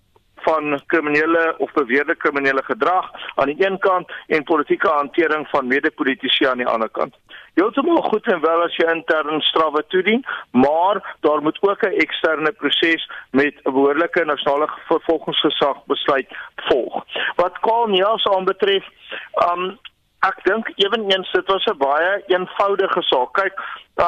van 0.43 0.81
kriminele 0.87 1.55
of 1.59 1.73
beweerde 1.73 2.15
kriminele 2.17 2.63
gedrag 2.65 3.11
aan 3.35 3.47
die 3.47 3.67
een 3.67 3.79
kant 3.79 4.13
en 4.27 4.45
politieke 4.45 4.89
hantering 4.89 5.49
van 5.49 5.67
mede-politici 5.67 6.47
aan 6.47 6.57
die 6.57 6.67
ander 6.67 6.89
kant. 6.89 7.15
Heeltemal 7.55 8.03
goed 8.03 8.27
en 8.27 8.41
wel 8.41 8.63
as 8.63 8.77
jy 8.77 8.87
intern 8.93 9.41
strawwe 9.41 9.83
toedien, 9.89 10.25
maar 10.51 11.17
daar 11.21 11.43
moet 11.43 11.59
ook 11.61 11.83
'n 11.83 11.99
eksterne 12.05 12.53
proses 12.53 13.11
met 13.31 13.55
'n 13.55 13.73
behoorlike 13.73 14.25
nasionale 14.25 14.69
vervolgingsgesag 14.89 15.85
besluit 15.85 16.29
volg. 16.57 17.05
Wat 17.37 17.59
Kaal 17.61 17.87
Niels 17.87 18.25
aanbetref, 18.25 18.85
um 19.51 19.79
ek 20.21 20.45
dink 20.45 20.73
ewenigs 20.77 21.33
dit 21.33 21.47
was 21.47 21.65
'n 21.65 21.79
baie 21.79 22.23
eenvoudige 22.27 23.03
saak. 23.03 23.33
Kyk, 23.33 23.55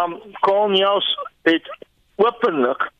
um 0.02 0.20
Kaal 0.40 0.68
Niels 0.68 1.18
het 1.42 1.76
openlik 2.16 2.90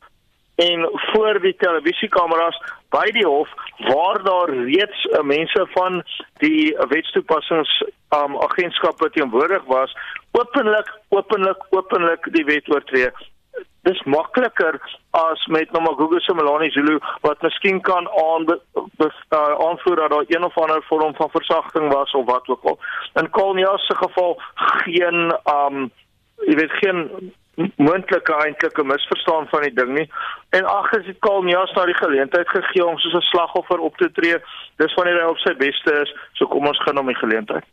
en 0.55 0.89
voor 0.91 1.39
die 1.41 1.55
televisiekameras 1.57 2.57
by 2.93 3.05
die 3.11 3.25
hof 3.25 3.49
waar 3.77 4.23
daar 4.23 4.49
reeds 4.53 5.05
uh, 5.05 5.21
mense 5.21 5.67
van 5.73 6.03
die 6.43 6.77
wetstoepassings 6.89 7.83
um, 8.13 8.37
agentskap 8.37 8.99
wat 8.99 9.13
teenwoordig 9.13 9.63
was 9.65 9.95
openlik 10.31 10.89
openlik 11.09 11.65
openlik 11.69 12.27
die 12.33 12.45
wet 12.45 12.69
oortree. 12.69 13.09
Dis 13.83 13.99
makliker 14.03 14.79
as 15.11 15.45
met 15.45 15.71
Nomagugu 15.71 16.19
Simelane 16.19 16.69
Zulu 16.71 16.99
wat 17.21 17.41
miskien 17.41 17.81
kan 17.81 18.07
uh, 18.07 18.57
aanvoer 19.67 19.95
dat 19.95 20.09
daar 20.09 20.25
een 20.27 20.43
of 20.43 20.57
ander 20.57 20.83
vorm 20.83 21.15
van 21.15 21.29
versagting 21.29 21.93
was 21.93 22.11
of 22.11 22.25
wat 22.25 22.47
ook 22.47 22.63
al. 22.63 22.79
In 23.13 23.29
Kolnia 23.29 23.77
se 23.77 23.95
geval 23.95 24.41
geen 24.55 25.37
um 25.45 25.91
jy 26.45 26.55
weet 26.55 26.71
geen 26.71 27.33
moontlike 27.55 28.33
eintlike 28.45 28.83
misverstaan 28.83 29.47
van 29.47 29.61
die 29.61 29.73
ding 29.73 29.93
nie. 29.97 30.07
En 30.57 30.65
ag, 30.65 30.89
as 30.97 31.05
dit 31.05 31.19
kalm 31.19 31.47
ja, 31.47 31.65
staar 31.65 31.85
die 31.85 31.99
geleentheid 31.99 32.49
gegee 32.49 32.85
om 32.85 32.97
soos 32.97 33.13
'n 33.13 33.29
slagoffer 33.29 33.79
op 33.79 33.97
te 33.97 34.11
tree. 34.11 34.37
Dis 34.77 34.93
wanneer 34.93 35.21
hy 35.21 35.29
op 35.29 35.37
sy 35.37 35.53
beste 35.55 35.93
is, 36.01 36.15
so 36.33 36.47
kom 36.47 36.67
ons 36.67 36.81
gaan 36.83 36.97
hom 36.97 37.07
die 37.07 37.21
geleentheid. 37.21 37.63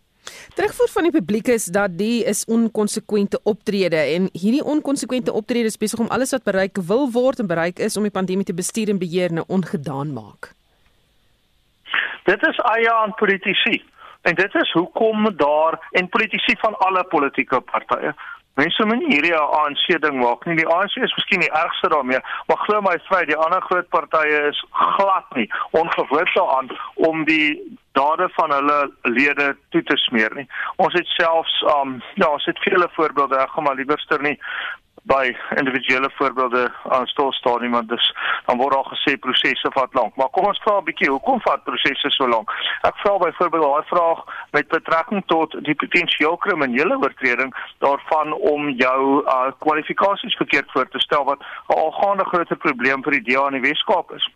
Terugvoer 0.54 0.88
van 0.88 1.02
die 1.02 1.12
publiek 1.12 1.48
is 1.48 1.64
dat 1.64 1.98
die 1.98 2.24
is 2.24 2.44
onkonsekwente 2.44 3.40
optrede 3.42 3.96
en 3.96 4.28
hierdie 4.32 4.64
onkonsekwente 4.64 5.32
optrede 5.32 5.70
is 5.72 5.78
besig 5.78 5.98
om 5.98 6.08
alles 6.08 6.30
wat 6.30 6.44
bereik 6.44 6.76
wil 6.76 7.10
word 7.10 7.38
en 7.38 7.46
bereik 7.46 7.78
is 7.78 7.96
om 7.96 8.02
die 8.02 8.16
pandemie 8.18 8.44
te 8.44 8.54
bestuur 8.54 8.88
en 8.88 8.98
beheer 8.98 9.32
nou 9.32 9.44
ongedaan 9.48 10.12
maak. 10.12 10.52
Dit 12.24 12.42
is 12.46 12.58
eie 12.58 12.92
aan 12.92 13.14
politici. 13.14 13.82
En 14.22 14.34
dit 14.34 14.54
is 14.54 14.72
hoekom 14.72 15.36
daar 15.36 15.78
en 15.90 16.08
politici 16.08 16.56
van 16.60 16.76
alle 16.78 17.04
politieke 17.04 17.60
partye 17.60 18.12
Mense 18.60 18.84
moet 18.84 19.00
nie 19.00 19.14
hierdie 19.14 19.36
ANC 19.36 19.84
ding 20.04 20.18
maak 20.20 20.44
nie. 20.44 20.58
Die 20.58 20.68
ANC 20.68 20.96
is 21.00 21.14
miskien 21.16 21.40
die 21.40 21.52
ergste 21.62 21.88
daarmee, 21.92 22.20
maar 22.50 22.58
glo 22.66 22.80
my, 22.84 22.96
vry, 23.08 23.22
die 23.30 23.38
ander 23.40 23.62
groot 23.68 23.88
partye 23.94 24.42
is 24.50 24.60
glad 24.70 25.30
nie 25.38 25.46
ongewoond 25.80 26.34
daaraan 26.34 26.68
om 27.08 27.24
die 27.24 27.56
dade 27.96 28.28
van 28.36 28.52
hulle 28.52 28.78
lede 29.16 29.54
toe 29.72 29.82
te 29.88 29.96
smeer 30.04 30.34
nie. 30.36 30.44
Ons 30.76 30.98
het 30.98 31.08
selfs 31.16 31.56
um 31.76 31.96
ja, 32.20 32.28
ons 32.28 32.44
het 32.50 32.60
vele 32.66 32.88
voorbeelde, 32.98 33.40
ek 33.40 33.56
gaan 33.56 33.68
maar 33.68 33.80
liewerster 33.80 34.22
nie 34.28 34.36
by 35.02 35.36
individuele 35.56 36.10
voorbeelde 36.14 36.72
aan 36.88 37.06
stilstadium 37.06 37.72
want 37.72 37.88
dis 37.88 38.14
dan 38.46 38.58
word 38.58 38.74
al 38.76 38.84
gesê 38.84 39.16
prosesse 39.18 39.70
vat 39.72 39.94
lank. 39.94 40.16
Maar 40.16 40.28
kom 40.28 40.46
ons 40.46 40.60
vra 40.64 40.78
'n 40.78 40.84
bietjie, 40.84 41.10
hoekom 41.10 41.40
vat 41.40 41.64
prosesse 41.64 42.10
so 42.10 42.28
lank? 42.28 42.50
Ek 42.82 42.96
vra 43.02 43.18
byvoorbeeld 43.18 43.62
daai 43.62 43.86
vraag 43.86 44.20
met 44.50 44.68
betrekking 44.68 45.22
tot 45.26 45.64
die 45.64 45.74
potensieel 45.74 46.36
kriminele 46.36 46.96
oortreding 46.96 47.54
daarvan 47.78 48.32
om 48.32 48.68
jou 48.68 49.24
uh, 49.24 49.52
kwalifikasies 49.58 50.36
verkeerd 50.36 50.70
voor 50.72 50.88
te 50.88 50.98
stel 50.98 51.24
wat 51.24 51.40
'n 51.40 51.72
algaande 51.72 52.24
groot 52.24 52.58
probleem 52.58 53.02
vir 53.02 53.12
die 53.12 53.34
DA 53.34 53.46
in 53.46 53.62
die 53.62 53.68
Weskaap 53.68 54.12
is. 54.12 54.28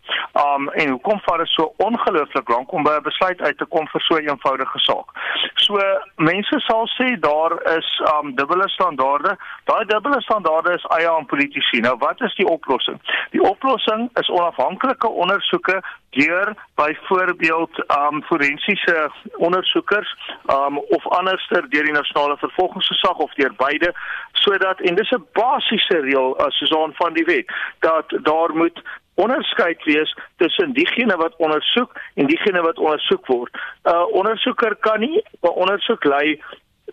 Um 0.45 0.69
en 0.69 0.89
hoekom 0.89 1.19
vat 1.25 1.37
dit 1.37 1.47
so 1.47 1.73
ongelooflik 1.77 2.49
lank 2.49 2.71
om 2.71 2.83
by 2.83 2.95
'n 2.97 3.03
besluit 3.03 3.41
uit 3.41 3.57
te 3.57 3.65
kom 3.65 3.87
vir 3.87 4.01
so 4.01 4.15
'n 4.15 4.29
eenvoudige 4.29 4.79
saak? 4.79 5.07
So 5.55 5.79
mense 6.15 6.59
sal 6.59 6.87
sê 6.87 7.19
daar 7.19 7.77
is 7.77 8.01
um 8.13 8.35
dubbele 8.35 8.69
standaarde. 8.69 9.37
Daai 9.63 9.85
dubbele 9.85 10.21
standaarde 10.21 10.54
daar 10.61 10.73
is 10.73 10.85
eie 10.97 11.09
aan 11.09 11.25
politici. 11.25 11.79
Nou 11.79 11.97
wat 11.97 12.21
is 12.21 12.35
die 12.35 12.47
oplossing? 12.47 12.99
Die 13.31 13.41
oplossing 13.41 14.09
is 14.13 14.29
onafhanklike 14.29 15.07
ondersoeke 15.07 15.83
deur 16.09 16.53
byvoorbeeld 16.75 17.83
um 17.97 18.23
forensiese 18.23 19.11
ondersoekers 19.37 20.15
um 20.47 20.77
of 20.77 21.07
anderster 21.07 21.69
deur 21.69 21.83
die 21.83 21.93
nasionale 21.93 22.37
vervolgingsgesag 22.37 23.17
of 23.17 23.33
deur 23.33 23.53
beide 23.57 23.93
sodat 24.31 24.79
en 24.79 24.95
dis 24.95 25.11
'n 25.11 25.25
basiese 25.33 25.99
reël 25.99 26.39
uh, 26.39 26.45
soos 26.49 26.95
van 26.95 27.13
die 27.13 27.25
wet 27.25 27.51
dat 27.79 28.05
daar 28.23 28.55
moet 28.55 28.81
onderskeid 29.15 29.83
wees 29.83 30.17
tussen 30.37 30.73
diegene 30.73 31.15
wat 31.15 31.35
ondersoek 31.37 31.91
en 32.13 32.25
diegene 32.27 32.61
wat 32.61 32.77
ondersoek 32.77 33.25
word. 33.27 33.51
'n 33.53 33.89
uh, 33.89 34.05
Ondersoeker 34.11 34.75
kan 34.75 34.99
nie 34.99 35.23
'n 35.41 35.47
ondersoek 35.47 36.03
lei 36.03 36.41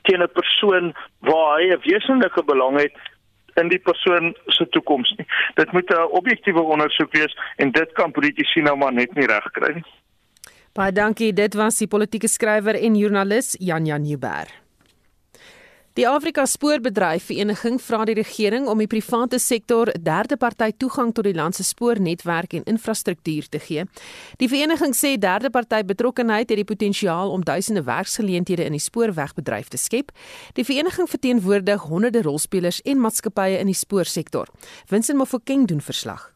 teen 0.02 0.22
'n 0.22 0.32
persoon 0.32 0.94
waar 1.18 1.58
hy 1.58 1.66
'n 1.72 1.80
wesenlike 1.82 2.44
belang 2.44 2.80
het 2.80 2.94
in 3.60 3.68
die 3.68 3.78
persoon 3.78 4.34
se 4.46 4.68
toekoms 4.68 5.14
nie. 5.18 5.26
Dit 5.54 5.72
moet 5.72 5.90
'n 5.90 6.08
objektiewe 6.10 6.60
ondersoek 6.60 7.12
wees 7.12 7.36
en 7.56 7.70
dit 7.70 7.92
kan 7.92 8.10
politici 8.10 8.60
nou 8.60 8.76
maar 8.76 8.92
net 8.92 9.14
nie 9.14 9.26
regkry 9.26 9.74
nie. 9.74 9.84
Baie 10.72 10.92
dankie. 10.92 11.32
Dit 11.32 11.54
was 11.54 11.78
die 11.78 11.88
politieke 11.88 12.28
skrywer 12.28 12.74
en 12.74 12.94
joernalis 12.94 13.56
Jan 13.58 13.84
Jan 13.84 14.02
Nieuwberg. 14.02 14.61
Die 15.92 16.06
Afrika 16.08 16.46
Spoorbedryf 16.46 17.26
Vereniging 17.28 17.74
vra 17.76 18.06
die 18.08 18.14
regering 18.16 18.64
om 18.64 18.80
die 18.80 18.88
private 18.88 19.36
sektor 19.36 19.90
derde 20.00 20.38
party 20.40 20.70
toegang 20.80 21.10
tot 21.12 21.26
die 21.28 21.34
land 21.36 21.52
se 21.58 21.66
spoornetwerk 21.68 22.54
en 22.56 22.64
infrastruktuur 22.72 23.50
te 23.52 23.60
gee. 23.60 23.84
Die 24.40 24.48
vereniging 24.48 24.96
sê 24.96 25.18
derde 25.20 25.50
party 25.52 25.82
betrokkenheid 25.84 26.48
het 26.48 26.62
die 26.62 26.64
potensiaal 26.64 27.34
om 27.34 27.44
duisende 27.44 27.82
werksgeleenthede 27.84 28.64
in 28.64 28.72
die 28.72 28.80
spoorwegbedryf 28.80 29.68
te 29.68 29.76
skep. 29.76 30.14
Die 30.56 30.64
vereniging 30.64 31.10
verteenwoordig 31.12 31.84
honderde 31.92 32.24
rolspelers 32.24 32.80
en 32.88 33.04
maatskappye 33.04 33.60
in 33.60 33.68
die 33.68 33.76
spoorsektor. 33.76 34.48
Vincent 34.88 35.20
Mofokeng 35.20 35.68
doen 35.68 35.84
verslag. 35.84 36.30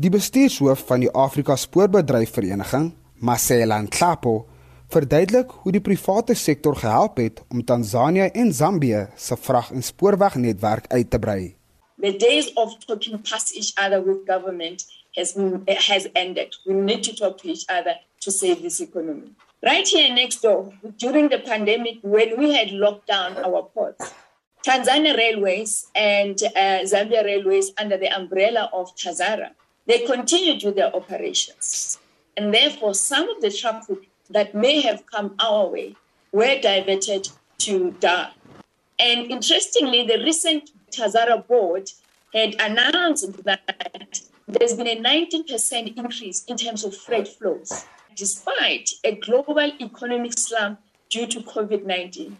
Die 0.00 0.10
bestuurshoof 0.10 0.88
van 0.88 1.04
die 1.04 1.12
Afrika 1.12 1.60
Spoorbedryf 1.60 2.32
Vereniging, 2.40 2.94
Marcela 3.20 3.82
Nhlapo, 3.84 4.46
verduidelik 4.88 5.50
hoe 5.50 5.72
die 5.72 5.80
private 5.80 6.34
sektor 6.34 6.76
gehelp 6.76 7.16
het 7.16 7.42
om 7.48 7.64
Tansanië 7.64 8.30
en 8.32 8.52
Zambië 8.52 9.08
se 9.16 9.36
vrag- 9.36 9.70
en 9.70 9.82
spoorwegnetwerk 9.82 10.86
uit 10.88 11.10
te 11.10 11.18
brei. 11.18 11.56
The 12.00 12.16
days 12.16 12.52
of 12.52 12.76
talking 12.84 13.20
past 13.30 13.54
each 13.54 13.72
other 13.86 14.04
with 14.04 14.26
government 14.26 14.84
has 15.12 15.34
has 15.66 16.08
ended. 16.12 16.60
We 16.64 16.74
need 16.74 17.02
to 17.02 17.12
talk 17.12 17.38
to 17.38 17.48
each 17.48 17.66
other 17.66 18.00
to 18.18 18.30
save 18.30 18.60
this 18.60 18.80
economy. 18.80 19.34
Right 19.60 19.88
here 19.88 20.12
next 20.12 20.42
door, 20.42 20.72
during 20.96 21.30
the 21.30 21.38
pandemic, 21.38 21.98
when 22.02 22.36
we 22.36 22.52
had 22.52 22.70
locked 22.70 23.06
down 23.06 23.36
our 23.44 23.62
ports, 23.74 24.12
Tanzania 24.62 25.16
Railways 25.16 25.86
and 25.94 26.42
uh, 26.42 26.84
Zambia 26.84 27.24
Railways, 27.24 27.72
under 27.78 27.96
the 27.96 28.08
umbrella 28.08 28.70
of 28.72 28.94
Tazara, 28.96 29.50
they 29.86 30.00
continued 30.00 30.64
with 30.64 30.74
their 30.74 30.94
operations. 30.94 31.98
And 32.36 32.52
therefore, 32.52 32.94
some 32.94 33.28
of 33.28 33.40
the 33.40 33.50
traffic 33.50 34.08
that 34.34 34.54
may 34.54 34.80
have 34.82 35.06
come 35.06 35.34
our 35.38 35.66
way 35.68 35.96
were 36.32 36.60
diverted 36.60 37.28
to 37.58 37.92
Dar. 38.00 38.30
And 38.98 39.30
interestingly, 39.30 40.06
the 40.06 40.18
recent 40.18 40.70
Tazara 40.90 41.46
board 41.46 41.90
had 42.34 42.54
announced 42.60 43.44
that 43.44 44.20
there's 44.46 44.74
been 44.74 44.88
a 44.88 45.00
19% 45.00 45.96
increase 45.96 46.44
in 46.44 46.56
terms 46.56 46.84
of 46.84 46.94
freight 46.94 47.28
flows, 47.28 47.86
despite 48.16 48.90
a 49.04 49.14
global 49.16 49.70
economic 49.80 50.36
slump 50.38 50.80
due 51.08 51.26
to 51.26 51.40
COVID-19. 51.40 52.34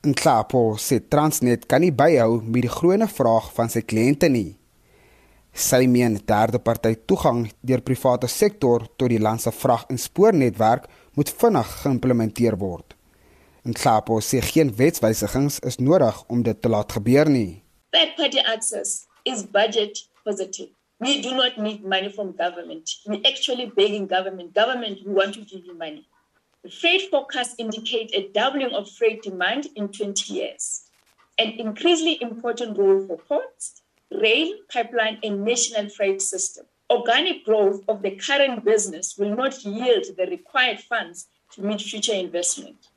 Nklapo 0.00 0.78
sê 0.80 0.96
Transnet 1.12 1.66
kan 1.68 1.82
nie 1.84 1.92
byhou 1.92 2.38
met 2.40 2.64
die 2.64 2.72
groeiende 2.72 3.08
vraag 3.08 3.50
van 3.52 3.68
sy 3.68 3.82
kliënte 3.84 4.30
nie. 4.32 4.54
Sy 5.52 5.84
meen 5.90 6.16
derde 6.24 6.60
party 6.62 6.94
toegang 7.04 7.50
deur 7.60 7.82
private 7.84 8.30
sektor 8.32 8.86
tot 8.96 9.10
die 9.12 9.20
land 9.20 9.42
se 9.44 9.52
vrag- 9.52 9.88
en 9.92 10.00
spoornetwerk 10.00 10.88
moet 11.14 11.30
vinnig 11.30 11.70
geïmplementeer 11.82 12.56
word. 12.58 12.94
En 13.62 13.72
Klapo 13.76 14.20
sê 14.24 14.40
geen 14.40 14.72
wetswysigings 14.76 15.58
is 15.68 15.76
nodig 15.76 16.24
om 16.28 16.42
dit 16.42 16.62
te 16.62 16.68
laat 16.68 16.92
gebeur 16.92 17.28
nie. 17.28 17.62
Third 17.90 18.14
party 18.16 18.40
access 18.40 19.06
is 19.22 19.44
budget 19.50 20.06
positive. 20.24 20.70
We 21.00 21.20
do 21.20 21.34
not 21.34 21.56
need 21.56 21.82
money 21.82 22.10
from 22.10 22.36
government. 22.36 23.00
We 23.06 23.20
actually 23.24 23.72
begging 23.74 24.06
government, 24.06 24.54
government, 24.54 25.00
we 25.04 25.12
want 25.12 25.34
to 25.34 25.40
give 25.40 25.64
you 25.64 25.74
money. 25.74 26.06
Freight 26.68 27.08
forecast 27.10 27.58
indicates 27.58 28.12
a 28.12 28.28
doubling 28.34 28.74
of 28.74 28.90
freight 28.90 29.22
demand 29.22 29.68
in 29.76 29.88
20 29.88 30.34
years. 30.34 30.82
An 31.38 31.52
increasingly 31.58 32.18
important 32.20 32.76
role 32.76 33.06
for 33.06 33.16
ports, 33.16 33.80
rail, 34.10 34.54
pipeline, 34.70 35.18
and 35.22 35.42
national 35.42 35.88
freight 35.88 36.20
system. 36.20 36.66
Organic 36.90 37.44
growth 37.44 37.84
of 37.86 38.02
the 38.02 38.10
current 38.16 38.64
business 38.64 39.16
will 39.16 39.36
not 39.36 39.64
yield 39.64 40.04
the 40.16 40.26
required 40.26 40.80
funds 40.80 41.28
to 41.54 41.62
meet 41.62 41.80
future 41.80 42.18
investment. 42.18 42.90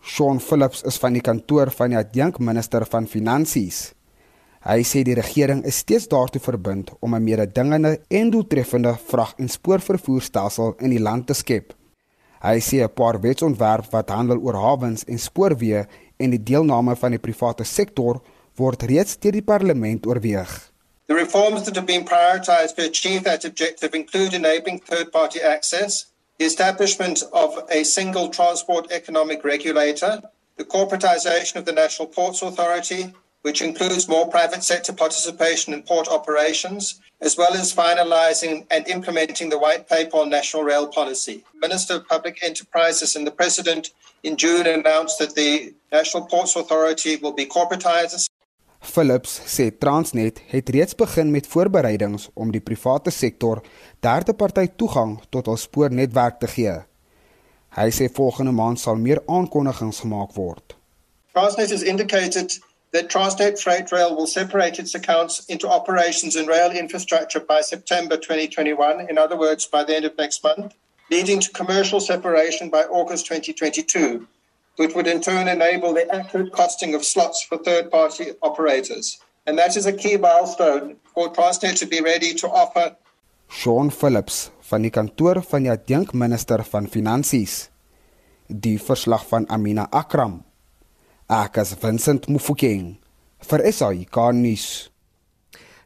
Sean 0.00 0.38
Phillips 0.38 0.84
is 0.86 0.98
van 1.02 1.16
die 1.16 1.22
kantoor 1.26 1.72
van 1.74 1.90
die 1.90 1.98
adjunk 1.98 2.38
minister 2.38 2.86
van 2.86 3.08
finansies. 3.10 3.80
Hy 4.62 4.84
sê 4.86 5.02
die 5.02 5.16
regering 5.18 5.64
is 5.66 5.80
steeds 5.82 6.06
daartoe 6.12 6.42
verbind 6.44 6.92
om 7.00 7.14
'n 7.14 7.24
mededingende 7.24 7.98
en 8.08 8.30
doeltreffende 8.30 8.94
vrag- 9.10 9.34
en 9.38 9.48
spoorvervoerstelsel 9.48 10.76
in 10.78 10.90
die 10.90 11.02
land 11.02 11.26
te 11.26 11.34
skep. 11.34 11.74
Hy 12.40 12.60
sê 12.60 12.84
'n 12.84 12.94
paar 12.94 13.20
wetsontwerp 13.20 13.90
wat 13.90 14.10
handel 14.10 14.38
oor 14.38 14.54
hawens 14.54 15.04
en 15.04 15.18
spoorweë 15.18 15.86
en 16.16 16.30
die 16.30 16.42
deelname 16.42 16.96
van 16.96 17.10
die 17.10 17.24
private 17.26 17.64
sektor 17.64 18.22
word 18.54 18.82
reeds 18.82 19.18
deur 19.18 19.32
die 19.32 19.42
parlement 19.42 20.06
oorweeg. 20.06 20.75
The 21.08 21.14
reforms 21.14 21.64
that 21.64 21.76
have 21.76 21.86
been 21.86 22.04
prioritized 22.04 22.74
to 22.76 22.86
achieve 22.86 23.22
that 23.24 23.44
objective 23.44 23.94
include 23.94 24.34
enabling 24.34 24.80
third 24.80 25.12
party 25.12 25.40
access, 25.40 26.06
the 26.38 26.44
establishment 26.44 27.22
of 27.32 27.54
a 27.70 27.84
single 27.84 28.28
transport 28.28 28.90
economic 28.90 29.44
regulator, 29.44 30.20
the 30.56 30.64
corporatisation 30.64 31.56
of 31.56 31.64
the 31.64 31.72
National 31.72 32.08
Ports 32.08 32.42
Authority, 32.42 33.14
which 33.42 33.62
includes 33.62 34.08
more 34.08 34.28
private 34.28 34.64
sector 34.64 34.92
participation 34.92 35.72
in 35.72 35.82
port 35.84 36.08
operations, 36.08 37.00
as 37.20 37.36
well 37.36 37.54
as 37.54 37.72
finalizing 37.72 38.66
and 38.72 38.88
implementing 38.88 39.48
the 39.48 39.58
white 39.58 39.88
paper 39.88 40.16
on 40.16 40.28
national 40.28 40.64
rail 40.64 40.88
policy. 40.88 41.44
Minister 41.54 41.94
of 41.94 42.08
Public 42.08 42.42
Enterprises 42.42 43.14
and 43.14 43.24
the 43.24 43.30
President 43.30 43.90
in 44.24 44.36
June 44.36 44.66
announced 44.66 45.20
that 45.20 45.36
the 45.36 45.72
National 45.92 46.26
Ports 46.26 46.56
Authority 46.56 47.14
will 47.14 47.32
be 47.32 47.46
corporatized. 47.46 48.28
Philips 48.86 49.40
sê 49.44 49.70
Transnet 49.78 50.40
het 50.50 50.68
reeds 50.68 50.94
begin 50.94 51.30
met 51.30 51.46
voorbereidings 51.46 52.28
om 52.34 52.52
die 52.54 52.60
private 52.60 53.10
sektor 53.10 53.60
derde 54.00 54.34
party 54.34 54.66
toegang 54.76 55.18
tot 55.30 55.50
hul 55.50 55.58
spoornetwerk 55.60 56.38
te 56.40 56.50
gee. 56.54 56.76
Hy 57.76 57.88
sê 57.92 58.08
volgende 58.12 58.54
maand 58.56 58.80
sal 58.80 58.96
meer 58.96 59.20
aankondigings 59.26 60.00
gemaak 60.04 60.32
word. 60.38 60.76
Transnet 61.36 61.70
has 61.70 61.82
indicated 61.82 62.56
that 62.92 63.10
Transnet 63.10 63.60
Freight 63.60 63.92
Rail 63.92 64.16
will 64.16 64.26
separate 64.26 64.78
its 64.78 64.94
accounts 64.94 65.44
into 65.46 65.68
operations 65.68 66.36
and 66.36 66.48
rail 66.48 66.70
infrastructure 66.70 67.40
by 67.40 67.60
September 67.60 68.16
2021, 68.16 69.10
in 69.10 69.18
other 69.18 69.36
words, 69.36 69.66
by 69.66 69.84
the 69.84 69.94
end 69.94 70.06
of 70.06 70.16
next 70.16 70.42
month, 70.42 70.74
leading 71.10 71.40
to 71.40 71.50
commercial 71.52 72.00
separation 72.00 72.70
by 72.70 72.84
August 72.84 73.26
2022, 73.26 74.26
which 74.76 74.94
would 74.94 75.06
in 75.06 75.20
turn 75.20 75.48
enable 75.48 75.92
the 75.92 76.08
accurate 76.14 76.52
costing 76.52 76.94
of 76.94 77.04
slots 77.04 77.42
for 77.42 77.58
third 77.58 77.90
party 77.90 78.32
operators. 78.42 79.18
And 79.46 79.58
that 79.58 79.76
is 79.76 79.86
a 79.86 79.92
key 79.92 80.16
milestone 80.16 80.96
for 81.14 81.32
Transnet 81.32 81.78
to 81.78 81.86
be 81.86 82.00
ready 82.00 82.34
to 82.34 82.48
offer. 82.48 82.96
Sean 83.48 83.90
Phillips 83.90 84.50
van 84.66 84.82
die 84.82 84.90
kantoor 84.90 85.40
van 85.46 85.66
die 85.66 85.70
adjunk 85.70 86.12
minister 86.14 86.64
van 86.66 86.88
finansies. 86.90 87.68
Die 88.48 88.78
verslag 88.78 89.26
van 89.26 89.46
Amina 89.48 89.86
Akram. 89.90 90.42
Ek 91.30 91.58
is 91.62 91.74
Vincent 91.78 92.28
Mufokeng 92.30 92.96
vir 93.46 93.62
SAIK 93.72 94.18
nuus. 94.34 94.90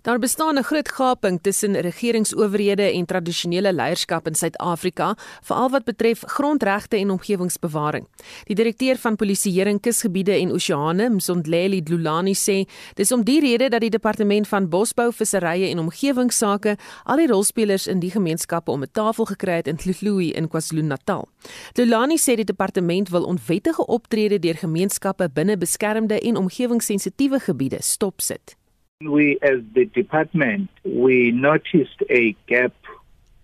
Daar 0.03 0.19
bestaan 0.19 0.59
'n 0.59 0.63
groot 0.63 0.89
gaping 0.89 1.43
tussen 1.43 1.81
regeringsowerhede 1.81 2.83
en 2.83 3.07
tradisionele 3.07 3.73
leierskap 3.73 4.27
in 4.27 4.35
Suid-Afrika, 4.35 5.17
veral 5.43 5.71
wat 5.71 5.85
betref 5.85 6.23
grondregte 6.27 6.97
en 6.97 7.11
omgewingsbewaring. 7.11 8.07
Die 8.45 8.55
direkteur 8.55 8.97
van 8.97 9.17
Polisieering 9.17 9.81
Kusgebiede 9.81 10.33
en 10.33 10.53
Oseane, 10.53 11.09
Msondleli 11.09 11.83
Dlulani 11.83 12.35
sê, 12.35 12.71
dis 12.95 13.13
om 13.13 13.25
die 13.25 13.41
rede 13.41 13.69
dat 13.69 13.81
die 13.81 13.91
departement 13.91 14.49
van 14.49 14.69
Bosbou, 14.69 15.13
Visserye 15.13 15.69
en 15.69 15.79
Omgewingsake 15.79 16.77
al 17.05 17.17
die 17.17 17.27
rolspelers 17.27 17.87
in 17.87 17.99
die 17.99 18.11
gemeenskappe 18.11 18.71
om 18.71 18.83
'n 18.83 18.91
tafel 18.93 19.25
gekry 19.25 19.53
het 19.53 19.67
in 19.67 19.77
Tlhlooi 19.77 20.33
in 20.33 20.49
KwaZulu-Natal. 20.49 21.29
Dlulani 21.73 22.17
sê 22.17 22.35
die 22.35 22.45
departement 22.45 23.09
wil 23.09 23.25
onwettige 23.25 23.87
optrede 23.87 24.39
deur 24.39 24.57
gemeenskappe 24.57 25.31
binne 25.33 25.57
beskermde 25.57 26.21
en 26.21 26.37
omgewingssensitiewe 26.37 27.41
gebiede 27.41 27.79
stopsit. 27.81 28.60
We, 29.03 29.39
as 29.41 29.61
the 29.75 29.87
department, 29.87 30.69
we 30.85 31.31
noticed 31.31 32.03
a 32.11 32.37
gap 32.47 32.75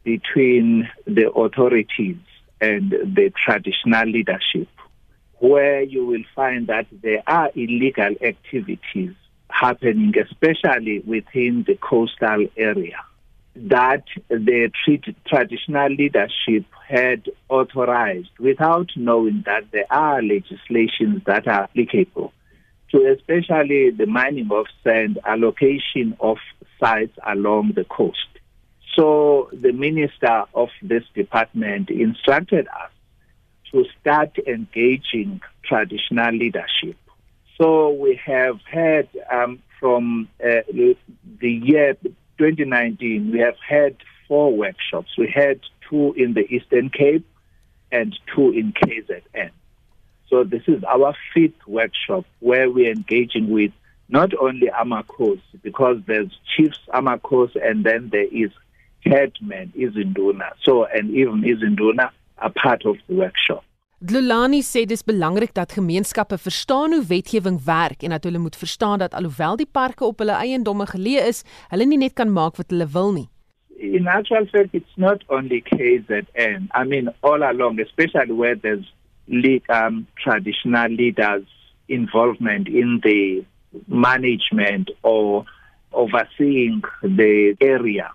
between 0.04 0.86
the 1.06 1.30
authorities 1.32 2.18
and 2.60 2.90
the 2.90 3.32
traditional 3.42 4.06
leadership, 4.06 4.68
where 5.38 5.80
you 5.80 6.04
will 6.04 6.24
find 6.34 6.66
that 6.66 6.88
there 7.02 7.22
are 7.26 7.50
illegal 7.54 8.14
activities 8.20 9.14
happening, 9.48 10.12
especially 10.18 10.98
within 11.06 11.64
the 11.66 11.76
coastal 11.76 12.48
area, 12.58 13.02
that 13.54 14.04
the 14.28 14.70
traditional 15.26 15.88
leadership 15.88 16.66
had 16.86 17.30
authorized 17.48 18.28
without 18.38 18.90
knowing 18.94 19.42
that 19.46 19.70
there 19.72 19.90
are 19.90 20.20
legislations 20.20 21.22
that 21.24 21.48
are 21.48 21.62
applicable 21.62 22.34
to 22.92 23.06
especially 23.12 23.90
the 23.90 24.06
mining 24.06 24.50
of 24.52 24.66
sand, 24.84 25.18
allocation 25.24 26.16
of 26.20 26.38
sites 26.80 27.16
along 27.26 27.72
the 27.74 27.84
coast. 27.84 28.28
So 28.94 29.50
the 29.52 29.72
minister 29.72 30.44
of 30.54 30.68
this 30.82 31.04
department 31.14 31.90
instructed 31.90 32.66
us 32.68 32.90
to 33.72 33.84
start 34.00 34.38
engaging 34.46 35.40
traditional 35.64 36.32
leadership. 36.32 36.96
So 37.58 37.90
we 37.90 38.20
have 38.24 38.60
had 38.70 39.08
um, 39.30 39.62
from 39.80 40.28
uh, 40.42 40.62
the 40.70 40.96
year 41.40 41.96
2019, 42.38 43.32
we 43.32 43.40
have 43.40 43.56
had 43.66 43.96
four 44.28 44.56
workshops. 44.56 45.10
We 45.18 45.30
had 45.34 45.60
two 45.88 46.14
in 46.16 46.34
the 46.34 46.46
Eastern 46.52 46.90
Cape 46.90 47.26
and 47.92 48.18
two 48.34 48.50
in 48.50 48.72
KZN. 48.72 49.50
So 50.28 50.44
this 50.44 50.62
is 50.66 50.82
our 50.84 51.14
fifth 51.32 51.66
workshop 51.66 52.24
where 52.40 52.70
we're 52.70 52.92
engaging 52.92 53.50
with 53.50 53.72
not 54.08 54.30
only 54.38 54.68
Amakos, 54.68 55.40
because 55.62 55.98
there's 56.06 56.32
chiefs 56.56 56.80
Amakos 56.94 57.50
and 57.62 57.84
then 57.84 58.10
there 58.10 58.28
is 58.30 58.50
headman 59.04 59.72
Izinduna. 59.76 60.50
So 60.62 60.84
and 60.86 61.10
even 61.10 61.42
Izinduna 61.42 62.10
are 62.38 62.52
part 62.62 62.84
of 62.84 62.96
the 63.08 63.14
workshop. 63.14 63.64
Dlulani 63.98 64.60
sê 64.60 64.84
dis 64.84 65.00
belangrik 65.02 65.54
dat 65.54 65.72
gemeenskappe 65.72 66.36
verstaan 66.38 66.92
hoe 66.92 67.04
wetgewing 67.08 67.56
werk 67.64 68.02
en 68.02 68.12
dat 68.12 68.24
hulle 68.24 68.38
moet 68.38 68.56
verstaan 68.56 68.98
dat 68.98 69.14
alhoewel 69.14 69.56
die 69.56 69.68
parke 69.72 70.04
op 70.04 70.18
hulle 70.18 70.36
eiendomme 70.36 70.84
geleë 70.86 71.22
is, 71.30 71.40
hulle 71.72 71.86
nie 71.88 71.98
net 71.98 72.12
kan 72.12 72.28
maak 72.32 72.60
wat 72.60 72.70
hulle 72.70 72.86
wil 72.92 73.12
nie. 73.12 73.28
In 73.78 74.06
actual 74.06 74.44
fact, 74.52 74.74
it's 74.74 74.96
not 74.96 75.24
only 75.28 75.62
KZN. 75.62 76.68
I 76.74 76.84
mean, 76.84 77.08
all 77.22 77.42
along, 77.42 77.80
especially 77.80 78.32
where 78.32 78.54
there's 78.54 78.84
um, 79.68 80.06
traditional 80.22 80.90
leaders' 80.90 81.46
involvement 81.88 82.68
in 82.68 83.00
the 83.02 83.44
management 83.88 84.90
or 85.02 85.44
overseeing 85.92 86.82
the 87.02 87.56
area. 87.60 88.10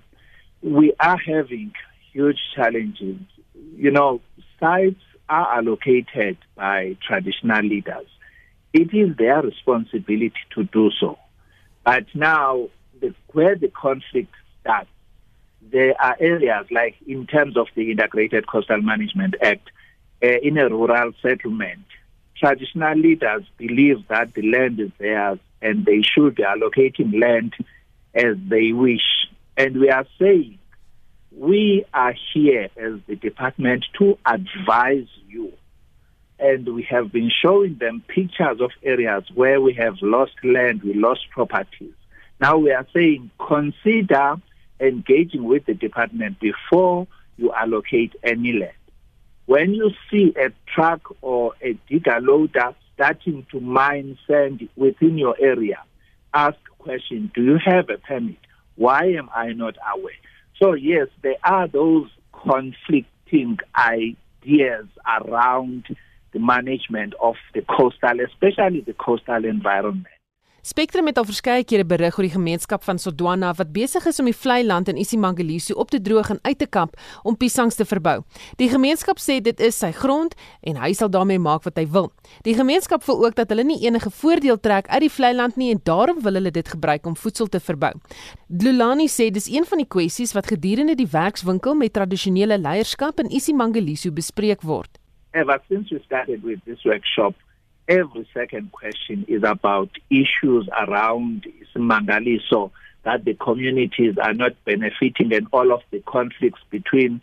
We 0.61 0.93
are 0.99 1.17
having 1.17 1.73
huge 2.11 2.39
challenges. 2.55 3.17
You 3.75 3.91
know, 3.91 4.21
sites 4.59 5.01
are 5.29 5.57
allocated 5.57 6.37
by 6.55 6.97
traditional 7.05 7.63
leaders. 7.63 8.07
It 8.73 8.93
is 8.93 9.15
their 9.17 9.41
responsibility 9.41 10.33
to 10.55 10.63
do 10.65 10.91
so. 10.99 11.17
But 11.83 12.05
now, 12.13 12.69
the, 12.99 13.13
where 13.31 13.55
the 13.55 13.69
conflict 13.69 14.33
starts, 14.61 14.89
there 15.71 15.93
are 16.01 16.15
areas 16.19 16.67
like 16.71 16.95
in 17.07 17.27
terms 17.27 17.57
of 17.57 17.67
the 17.75 17.91
Integrated 17.91 18.47
Coastal 18.47 18.81
Management 18.81 19.35
Act, 19.41 19.69
Eh, 20.21 20.37
in 20.43 20.57
a 20.59 20.69
rural 20.69 21.13
settlement, 21.21 21.83
traditional 22.37 22.95
leaders 22.95 23.43
believe 23.57 24.07
that 24.07 24.33
the 24.35 24.43
land 24.43 24.79
is 24.79 24.91
theirs 24.99 25.39
and 25.63 25.83
they 25.85 26.03
should 26.03 26.35
be 26.35 26.43
allocating 26.43 27.19
land 27.19 27.55
as 28.13 28.35
they 28.47 28.71
wish. 28.71 29.27
And 29.57 29.79
we 29.79 29.89
are 29.89 30.05
saying 30.19 30.59
we 31.35 31.85
are 31.91 32.13
here 32.33 32.69
as 32.77 32.99
the 33.07 33.15
department 33.15 33.85
to 33.97 34.17
advise 34.25 35.07
you. 35.27 35.53
And 36.37 36.67
we 36.73 36.83
have 36.83 37.11
been 37.11 37.31
showing 37.31 37.77
them 37.79 38.03
pictures 38.07 38.61
of 38.61 38.71
areas 38.83 39.23
where 39.33 39.59
we 39.59 39.73
have 39.73 39.95
lost 40.01 40.33
land, 40.43 40.83
we 40.83 40.93
lost 40.93 41.29
properties. 41.31 41.93
Now 42.39 42.57
we 42.57 42.71
are 42.71 42.85
saying 42.93 43.31
consider 43.39 44.35
engaging 44.79 45.45
with 45.45 45.65
the 45.65 45.73
department 45.73 46.39
before 46.39 47.07
you 47.37 47.51
allocate 47.53 48.15
any 48.23 48.53
land. 48.53 48.73
When 49.45 49.73
you 49.73 49.91
see 50.09 50.33
a 50.37 50.51
truck 50.73 51.01
or 51.21 51.53
a 51.61 51.73
digger 51.89 52.19
loader 52.21 52.73
starting 52.93 53.45
to 53.51 53.59
mine 53.59 54.17
sand 54.27 54.67
within 54.75 55.17
your 55.17 55.35
area, 55.39 55.79
ask 56.33 56.57
question, 56.77 57.31
do 57.33 57.43
you 57.43 57.57
have 57.63 57.89
a 57.89 57.97
permit? 57.97 58.37
Why 58.75 59.05
am 59.13 59.29
I 59.35 59.53
not 59.53 59.75
aware? 59.93 60.13
So 60.61 60.73
yes, 60.73 61.07
there 61.21 61.35
are 61.43 61.67
those 61.67 62.09
conflicting 62.43 63.59
ideas 63.75 64.87
around 65.05 65.85
the 66.33 66.39
management 66.39 67.13
of 67.21 67.35
the 67.53 67.61
coastal, 67.61 68.19
especially 68.21 68.81
the 68.81 68.93
coastal 68.93 69.43
environment. 69.45 70.07
Spectrum 70.61 71.07
het 71.09 71.17
al 71.17 71.25
verskeie 71.25 71.63
kere 71.65 71.81
berig 71.89 72.17
oor 72.19 72.25
die 72.27 72.35
gemeenskap 72.35 72.83
van 72.85 72.99
Sodwana 73.01 73.49
wat 73.57 73.71
besig 73.73 74.03
is 74.05 74.19
om 74.21 74.27
die 74.29 74.35
vlei 74.37 74.59
land 74.61 74.91
in 74.91 74.99
isiMangaliso 75.01 75.73
op 75.81 75.89
te 75.89 75.97
droog 75.97 76.29
en 76.35 76.39
uit 76.43 76.59
te 76.61 76.67
kamp 76.69 76.99
om 77.25 77.37
piesangs 77.37 77.79
te 77.79 77.85
verbou. 77.89 78.19
Die 78.61 78.69
gemeenskap 78.69 79.17
sê 79.17 79.39
dit 79.41 79.57
is 79.65 79.79
sy 79.81 79.89
grond 79.97 80.35
en 80.61 80.77
hy 80.77 80.91
sal 80.93 81.09
daarmee 81.09 81.41
maak 81.41 81.65
wat 81.65 81.81
hy 81.81 81.87
wil. 81.89 82.11
Die 82.45 82.53
gemeenskap 82.53 83.01
voel 83.07 83.25
ook 83.25 83.39
dat 83.41 83.49
hulle 83.49 83.65
nie 83.65 83.79
enige 83.87 84.13
voordeel 84.21 84.61
trek 84.61 84.85
uit 84.93 85.07
die 85.07 85.09
vlei 85.09 85.33
land 85.33 85.57
nie 85.57 85.71
en 85.73 85.81
daarom 85.81 86.21
wil 86.21 86.37
hulle 86.37 86.53
dit 86.53 86.73
gebruik 86.77 87.09
om 87.09 87.17
voedsel 87.17 87.49
te 87.49 87.59
verbou. 87.59 87.95
Dlulani 88.45 89.09
sê 89.09 89.31
dis 89.33 89.49
een 89.49 89.65
van 89.65 89.81
die 89.81 89.89
kwessies 89.89 90.37
wat 90.37 90.53
gedurende 90.53 90.93
die 90.93 91.09
werkswinkel 91.09 91.73
met 91.73 91.97
tradisionele 91.97 92.61
leierskap 92.61 93.17
in 93.19 93.33
isiMangaliso 93.33 94.13
bespreek 94.13 94.61
word. 94.61 95.01
Ever 95.33 95.57
since 95.69 95.89
we 95.89 95.97
started 96.05 96.45
with 96.45 96.61
this 96.69 96.85
workshop 96.85 97.33
every 97.91 98.25
second 98.33 98.71
question 98.71 99.25
is 99.27 99.43
about 99.43 99.89
issues 100.09 100.67
around 100.79 101.45
Mangaliso 101.75 102.71
that 103.03 103.25
the 103.25 103.33
communities 103.33 104.15
are 104.17 104.33
not 104.33 104.53
benefiting 104.63 105.33
and 105.33 105.47
all 105.51 105.73
of 105.73 105.81
the 105.91 105.99
conflicts 106.07 106.61
between 106.69 107.19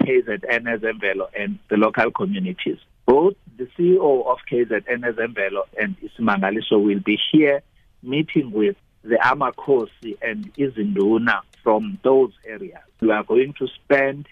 KZN 0.00 0.78
Zembelo 0.80 1.26
and 1.36 1.58
the 1.68 1.76
local 1.76 2.12
communities. 2.12 2.78
Both 3.04 3.34
the 3.56 3.66
CEO 3.76 4.24
of 4.26 4.38
KZN 4.48 5.02
Zembelo 5.16 5.62
and 5.76 5.96
Ismangaliso 6.00 6.80
will 6.82 7.00
be 7.00 7.18
here 7.32 7.62
meeting 8.04 8.52
with 8.52 8.76
the 9.02 9.16
Amakosi 9.16 10.16
and 10.22 10.54
Izinduna 10.54 11.40
from 11.64 11.98
those 12.04 12.30
areas. 12.46 12.82
We 13.00 13.10
are 13.10 13.24
going 13.24 13.54
to 13.54 13.66
spend 13.66 14.28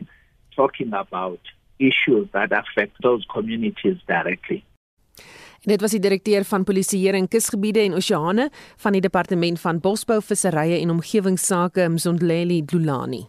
talking 0.54 0.92
about 0.92 1.40
issues 1.80 2.28
that 2.32 2.52
affect 2.52 3.02
those 3.02 3.24
communities 3.32 3.96
directly. 4.06 4.64
En 5.60 5.68
dit 5.74 5.80
was 5.80 5.90
die 5.90 6.00
direkteur 6.00 6.44
van 6.44 6.64
polisieering 6.64 7.28
kusgebiede 7.28 7.80
en 7.80 7.98
oseane 7.98 8.48
van 8.80 8.92
die 8.96 9.00
departement 9.04 9.60
van 9.60 9.80
bosbou, 9.80 10.22
visserye 10.24 10.78
en 10.80 10.90
omgewingsake 10.90 11.88
Mzondleli 11.88 12.64
Dlulani. 12.64 13.26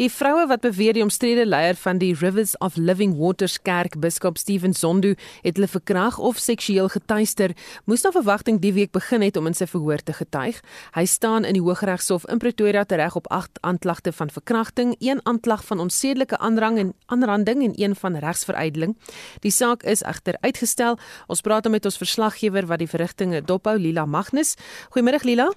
Die 0.00 0.08
vroue 0.08 0.46
wat 0.48 0.62
beweer 0.64 0.96
die 0.96 1.02
omstrede 1.04 1.42
leier 1.44 1.76
van 1.76 1.98
die 2.00 2.14
Rivers 2.16 2.54
of 2.64 2.78
Living 2.80 3.12
Waters 3.18 3.58
Kerk, 3.60 3.98
Biskop 4.00 4.38
Steven 4.40 4.72
Zondo, 4.72 5.10
het 5.44 5.58
hulle 5.58 5.68
verkrag 5.68 6.16
of 6.16 6.38
seksueel 6.40 6.88
getuister, 6.88 7.52
moes 7.84 8.00
na 8.06 8.12
verwagting 8.14 8.62
die 8.62 8.72
week 8.72 8.94
begin 8.96 9.20
het 9.20 9.36
om 9.36 9.50
in 9.50 9.56
sy 9.56 9.66
verhoor 9.68 10.00
te 10.00 10.14
getuig. 10.16 10.62
Hy 10.96 11.04
staan 11.04 11.44
in 11.44 11.58
die 11.58 11.64
Hooggeregshof 11.64 12.24
in 12.32 12.40
Pretoria 12.40 12.86
tereg 12.88 13.18
op 13.20 13.28
8 13.28 13.60
aanklagte 13.60 14.14
van 14.16 14.32
verkrachting, 14.32 14.94
een 14.98 15.20
aanklag 15.28 15.64
van 15.68 15.84
onsedelike 15.84 16.38
aandrang 16.38 16.78
en 16.80 16.94
aanranding 17.12 17.60
en 17.66 17.74
een 17.76 17.96
van 17.96 18.16
regsveruideling. 18.16 18.96
Die 19.44 19.52
saak 19.52 19.84
is 19.84 20.00
egter 20.08 20.40
uitgestel. 20.40 20.96
Ons 21.28 21.44
praat 21.44 21.68
met 21.68 21.84
ons 21.84 22.00
verslaggewer 22.00 22.64
wat 22.66 22.80
die 22.80 22.88
verrigtinge 22.88 23.44
dophou, 23.44 23.76
Lila 23.76 24.06
Magnus. 24.08 24.56
Goeiemôre 24.96 25.20
Lila. 25.28 25.50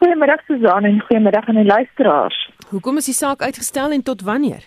Goeiemiddag 0.00 0.40
Susan 0.46 0.84
en 0.84 1.00
goeiemiddag 1.00 1.48
aan 1.48 1.54
die 1.54 1.64
luisteraars. 1.64 2.50
Hoekom 2.68 2.96
is 2.96 3.04
die 3.04 3.14
saak 3.14 3.42
uitgestel 3.42 3.90
en 3.92 4.02
tot 4.02 4.22
wanneer? 4.24 4.62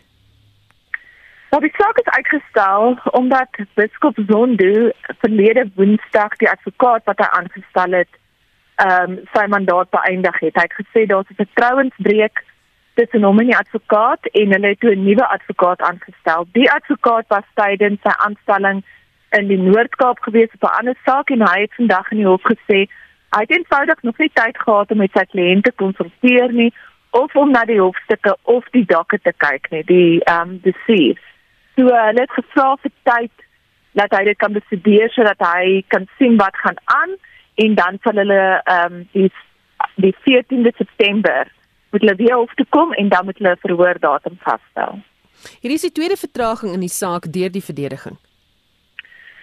Nou 1.50 1.62
die 1.64 1.74
saak 1.78 1.98
is 1.98 2.12
uitgestel 2.18 2.98
omdat 3.20 3.58
biskop 3.74 4.20
Zondo 4.28 4.92
verlede 5.24 5.64
Woensdag 5.76 6.36
die 6.38 6.50
advokaat 6.50 7.10
wat 7.10 7.24
hy 7.26 7.30
aangestel 7.40 7.98
het, 7.98 8.14
ehm 8.86 9.16
um, 9.16 9.20
sy 9.34 9.46
mandaat 9.56 9.90
beëindig 9.98 10.38
het. 10.46 10.56
Hy 10.56 10.68
het 10.68 10.80
gesê 10.82 11.06
daar's 11.10 11.30
'n 11.34 11.42
vertrouensbreuk 11.42 12.44
tussen 12.94 13.24
hom 13.24 13.40
en 13.40 13.50
die 13.50 13.58
advokaat 13.58 14.30
en 14.42 14.54
hulle 14.54 14.74
het 14.74 14.80
toe 14.80 14.94
'n 14.96 15.04
nuwe 15.04 15.26
advokaat 15.26 15.82
aangestel. 15.82 16.46
Die 16.52 16.72
advokaat 16.72 17.26
was 17.28 17.48
tydens 17.54 18.02
sy 18.06 18.14
aanstelling 18.26 18.84
in 19.32 19.48
die 19.48 19.58
Noord-Kaap 19.58 20.20
gewees 20.20 20.54
op 20.54 20.70
'n 20.70 20.78
ander 20.80 20.98
saak 21.06 21.30
en 21.30 21.42
hy 21.42 21.62
het 21.62 21.74
vandag 21.82 22.12
in 22.12 22.18
die 22.18 22.32
hof 22.34 22.46
gesê 22.54 22.86
Hy 23.34 23.40
het 23.42 23.52
eenvoudig 23.52 24.02
nog 24.02 24.18
nie 24.18 24.30
tyd 24.34 24.58
gehad 24.58 24.92
om 24.92 25.00
met 25.02 25.16
sy 25.18 25.24
kliënte 25.32 25.72
te 25.72 25.78
konsulteer 25.82 26.52
nie 26.54 26.70
of 27.18 27.36
om 27.36 27.52
na 27.54 27.64
die 27.66 27.80
hofstukke 27.80 28.36
of 28.44 28.66
die 28.74 28.86
dakke 28.90 29.18
te 29.22 29.34
kyk 29.38 29.70
nie, 29.72 29.84
die 29.90 30.20
ehm 30.26 30.50
um, 30.50 30.60
die 30.66 30.74
see. 30.86 31.14
So 31.78 31.90
uh, 31.90 32.04
hulle 32.10 32.26
het 32.26 32.36
gevra 32.38 32.68
vir 32.84 32.94
tyd 33.10 33.48
dat 33.98 34.14
hy 34.18 34.24
dit 34.30 34.38
kan 34.42 34.54
bestudeer 34.54 35.10
sodat 35.14 35.42
hy 35.46 35.82
kan 35.94 36.06
sien 36.18 36.38
wat 36.42 36.58
gaan 36.62 36.78
aan 36.98 37.16
en 37.66 37.76
dan 37.80 37.98
sal 38.04 38.22
hulle 38.22 38.44
ehm 38.62 39.00
um, 39.00 39.08
die 39.18 39.32
die 40.02 40.14
14de 40.26 40.74
September 40.78 41.50
moet 41.92 42.02
hulle 42.02 42.16
weer 42.22 42.36
hof 42.36 42.54
toe 42.58 42.66
kom 42.70 42.94
en 42.94 43.10
dan 43.10 43.26
moet 43.26 43.38
hulle 43.38 43.56
'n 43.56 43.64
verhoordatum 43.66 44.38
vasstel. 44.46 45.02
Hierdie 45.62 45.80
is 45.82 45.88
die 45.90 45.98
tweede 45.98 46.18
vertraging 46.18 46.74
in 46.74 46.86
die 46.86 46.96
saak 47.02 47.26
deur 47.38 47.52
die 47.52 47.66
verdediging. 47.70 48.18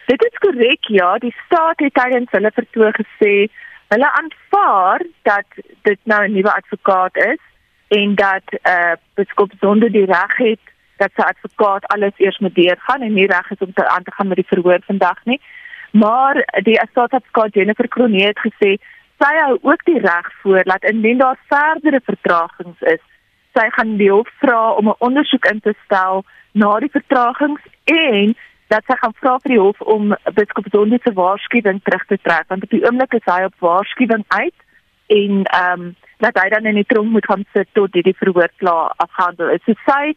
Dit 0.07 0.25
is 0.25 0.39
korrek, 0.43 0.85
ja, 0.89 1.19
die 1.19 1.35
staat 1.47 1.79
het 1.79 1.95
tydens 1.95 2.31
hulle 2.31 2.51
vertoog 2.55 2.97
gesê 3.03 3.35
hulle 3.93 4.11
aanvaar 4.21 5.03
dat 5.23 5.47
dit 5.83 5.99
nou 6.03 6.21
'n 6.27 6.33
nuwe 6.33 6.53
advokaat 6.55 7.17
is 7.17 7.43
en 7.89 8.15
dat 8.15 8.47
eh 8.63 8.73
uh, 8.73 8.93
biskop 9.15 9.51
Zondo 9.61 9.89
die 9.91 10.07
reg 10.07 10.37
het 10.37 10.65
dat 10.97 11.11
sy 11.15 11.23
advokaat 11.23 11.87
alles 11.87 12.13
eers 12.17 12.39
moet 12.39 12.55
deurgaan 12.55 13.03
en 13.03 13.15
nie 13.15 13.27
reg 13.27 13.51
is 13.51 13.67
om 13.67 13.73
te 13.73 13.89
aan 13.89 14.03
te 14.03 14.13
gaan 14.13 14.29
met 14.29 14.37
die 14.37 14.53
verhoor 14.53 14.81
vandag 14.87 15.25
nie. 15.25 15.41
Maar 15.93 16.35
die 16.63 16.81
advokaat 16.81 17.55
Jennifer 17.55 17.89
Kronie 17.89 18.27
het 18.27 18.39
gesê 18.39 18.71
sy 19.23 19.33
hou 19.45 19.59
ook 19.63 19.85
die 19.85 20.01
reg 20.01 20.33
voor 20.43 20.63
dat 20.65 20.85
indien 20.85 21.19
daar 21.19 21.39
verdere 21.49 22.01
vertragings 22.05 22.81
is, 22.81 23.03
sy 23.55 23.67
gaan 23.71 23.97
die 23.97 24.11
hof 24.11 24.29
vra 24.43 24.71
om 24.73 24.89
'n 24.89 25.03
ondersoek 25.07 25.45
in 25.45 25.61
te 25.61 25.75
stel 25.85 26.25
na 26.53 26.79
die 26.79 26.91
vertragings 26.91 27.61
en 27.85 28.37
dat 28.73 28.87
sy 28.87 28.97
gaan 29.01 29.17
vra 29.19 29.37
vir 29.43 29.55
die 29.55 29.63
hof 29.63 29.81
om 29.95 30.15
biskop 30.37 30.69
Zondo 30.73 30.99
se 31.03 31.13
waarskuwing 31.15 31.81
terug 31.85 32.05
te 32.07 32.19
trek 32.23 32.49
want 32.53 32.67
op 32.67 32.75
die 32.75 32.85
oomblik 32.87 33.17
is 33.19 33.27
hy 33.27 33.43
op 33.49 33.67
waarskuwing 33.67 34.25
uit 34.29 34.59
en 35.21 35.43
ehm 35.45 35.89
um, 35.89 35.97
dat 36.21 36.37
hy 36.37 36.49
dan 36.53 36.69
in 36.69 36.77
die 36.77 36.85
tronk 36.85 37.11
moet 37.11 37.25
gaan 37.27 37.45
sit 37.55 37.69
tot 37.73 37.93
die, 37.93 38.03
die 38.05 38.17
verhoor 38.19 38.51
klaar 38.61 38.93
afgehandel 38.97 39.55
is. 39.55 39.63
So 39.65 39.73
sy 39.87 40.13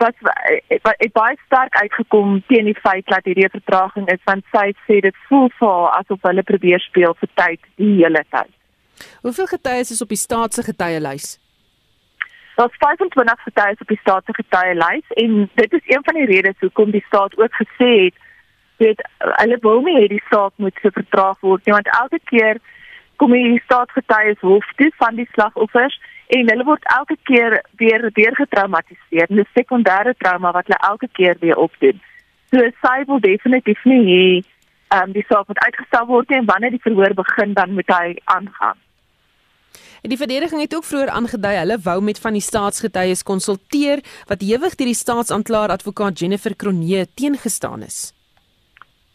wat 0.00 0.96
het 0.98 1.12
baie 1.12 1.36
sterk 1.44 1.76
uitgekom 1.76 2.40
teen 2.48 2.70
die 2.70 2.78
feit 2.80 3.06
dat 3.12 3.26
hierdie 3.28 3.50
vertraging 3.52 4.08
is 4.12 4.22
want 4.24 4.46
sy 4.54 4.70
sê 4.86 5.00
dit 5.04 5.20
voel 5.28 5.50
vir 5.58 5.68
haar 5.74 6.00
asof 6.00 6.24
hulle 6.28 6.44
probeer 6.50 6.82
speel 6.82 7.14
vir 7.20 7.30
tyd 7.42 7.60
die 7.82 7.92
hele 8.00 8.24
tyd. 8.32 8.50
Hoeveel 9.24 9.48
getuies 9.54 9.92
is 9.94 10.02
op 10.04 10.12
die 10.12 10.20
staat 10.20 10.56
se 10.56 10.64
getuielys? 10.64 11.36
Daar's 12.60 12.76
25 12.78 13.42
getuies 13.42 13.80
op 13.80 13.88
die 13.88 13.98
staat 14.00 14.24
se 14.24 14.34
getuielys 14.34 15.06
en 15.22 15.50
dit 15.54 15.72
is 15.72 15.86
een 15.94 16.04
van 16.04 16.14
die 16.14 16.26
redes 16.28 16.58
hoekom 16.60 16.90
die 16.90 17.04
staat 17.06 17.38
ook 17.38 17.54
gesê 17.62 17.92
het 18.04 18.16
weet 18.82 19.00
hulle 19.20 19.56
wil 19.60 19.80
nie 19.86 19.96
hê 19.96 20.08
die 20.12 20.24
saak 20.28 20.52
moet 20.56 20.76
so 20.82 20.92
vertraag 20.92 21.40
word 21.40 21.64
nie 21.64 21.76
want 21.76 21.88
elke 22.00 22.20
keer 22.32 22.60
kom 23.22 23.32
die 23.36 23.62
staatsgetuies 23.64 24.44
hof 24.50 24.68
toe 24.76 24.90
van 25.02 25.16
die 25.20 25.28
slagoffers 25.32 25.96
en 26.36 26.52
hulle 26.52 26.66
word 26.68 26.84
elke 26.98 27.16
keer 27.30 27.56
weer 27.82 28.06
weer 28.18 28.36
getraumatiseer. 28.42 29.32
Is 29.44 29.56
sekondêre 29.58 30.14
trauma 30.18 30.52
wat 30.56 30.68
hulle 30.68 30.80
elke 30.90 31.08
keer 31.18 31.40
weer 31.40 31.56
opdoen. 31.64 31.98
So 32.52 32.68
sy 32.84 32.94
wil 33.08 33.24
definitief 33.24 33.88
nie 33.92 34.02
hê 34.10 34.22
um, 34.98 35.16
die 35.16 35.24
saak 35.32 35.48
moet 35.48 35.64
uitgestel 35.64 36.06
word 36.12 36.28
nie 36.28 36.40
en 36.42 36.52
wanneer 36.52 36.76
die 36.76 36.84
verhoor 36.86 37.16
begin 37.24 37.56
dan 37.58 37.76
moet 37.80 37.92
hy 37.96 38.14
aangaan. 38.36 38.78
En 40.02 40.08
die 40.08 40.18
verdediging 40.18 40.60
het 40.60 40.74
ook 40.74 40.84
vroeër 40.84 41.10
aangedui 41.10 41.56
hulle 41.56 41.78
wou 41.82 41.98
met 42.02 42.20
van 42.20 42.32
die 42.32 42.44
staatsgetuies 42.44 43.22
konsulteer 43.22 44.00
wat 44.26 44.40
hewig 44.40 44.74
deur 44.74 44.90
die 44.92 45.02
staatsanklaer 45.02 45.74
advokaat 45.76 46.18
Jennifer 46.18 46.56
Kronee 46.56 47.06
teengestaan 47.14 47.82
is. 47.82 48.12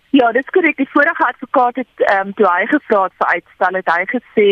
Ja, 0.10 0.32
dis 0.32 0.50
korrek. 0.56 0.78
Die 0.78 0.90
vorige 0.90 1.26
advokaat 1.26 1.76
het 1.76 2.08
ehm 2.08 2.28
um, 2.28 2.34
toe 2.34 2.48
hy 2.48 2.66
gevra 2.72 3.04
het 3.04 3.16
vir 3.20 3.28
uitstel 3.28 3.80
het 3.80 3.90
hy 3.96 4.04
gesê 4.14 4.50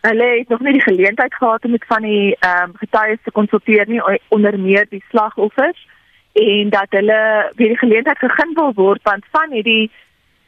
hulle 0.00 0.28
het 0.38 0.48
nog 0.48 0.60
nie 0.60 0.72
die 0.72 0.88
geleentheid 0.88 1.34
gehad 1.34 1.64
om 1.64 1.70
met 1.70 1.84
van 1.86 2.02
die 2.02 2.36
ehm 2.38 2.70
um, 2.70 2.76
getuies 2.82 3.22
te 3.24 3.30
konsulteer 3.30 3.88
nie 3.88 4.02
onder 4.28 4.58
meer 4.58 4.86
die 4.90 5.04
slagoffers 5.10 5.86
en 6.32 6.70
dat 6.70 6.98
hulle 6.98 7.20
weer 7.56 7.74
die 7.74 7.82
geleentheid 7.84 8.18
gegee 8.18 8.54
wil 8.54 8.72
word 8.74 9.02
want 9.02 9.24
van 9.30 9.52
hierdie 9.52 9.90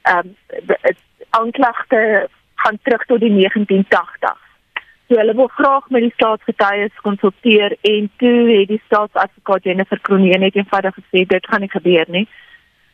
ehm 0.03 0.33
um, 0.33 0.97
aanklagte 1.31 2.29
gaan 2.55 2.79
terug 2.83 3.05
tot 3.05 3.21
die 3.21 3.31
1980. 3.31 4.52
So 5.13 5.19
hulle 5.19 5.35
wil 5.35 5.51
graag 5.53 5.89
met 5.93 6.01
die 6.01 6.13
staatsgetuies 6.15 7.01
konsulteer 7.05 7.75
en 7.81 8.07
toe 8.17 8.37
het 8.49 8.69
die 8.71 8.81
staatsadvokaat 8.85 9.67
Jennifer 9.69 10.01
Kronee 10.01 10.39
net 10.41 10.55
eenvoudig 10.57 10.95
gesê 10.97 11.25
dit 11.29 11.49
gaan 11.51 11.61
nie 11.61 11.69
gebeur 11.69 12.07
nie. 12.09 12.23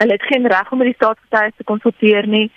Hulle 0.03 0.17
het 0.17 0.25
geen 0.27 0.49
reg 0.51 0.73
om 0.73 0.83
met 0.83 0.91
die 0.91 0.97
staatsgetuies 0.97 1.55
te 1.57 1.67
konsulteer 1.69 2.27
nie. 2.27 2.49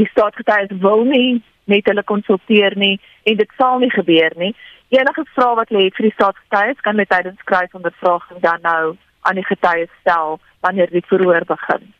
Die 0.00 0.08
staatsgetuies 0.12 0.72
wil 0.86 1.04
nie 1.10 1.42
met 1.68 1.90
hulle 1.90 2.04
konsulteer 2.12 2.78
nie 2.80 2.94
en 3.28 3.36
dit 3.42 3.52
sal 3.58 3.84
nie 3.84 3.90
gebeur 3.92 4.38
nie. 4.40 4.54
Enige 4.88 5.26
vrae 5.34 5.60
wat 5.60 5.68
hulle 5.68 5.84
het 5.90 6.00
vir 6.00 6.08
die 6.08 6.16
staatsgetuies 6.16 6.80
kan 6.80 6.96
hulle 6.96 7.08
tydens 7.12 7.44
kruisondervraging 7.52 8.40
dan 8.46 8.64
nou 8.64 8.96
aan 9.28 9.42
die 9.42 9.46
getuies 9.50 9.92
stel 10.00 10.40
wanneer 10.64 10.88
die 10.96 11.04
verhoor 11.12 11.44
begin. 11.52 11.92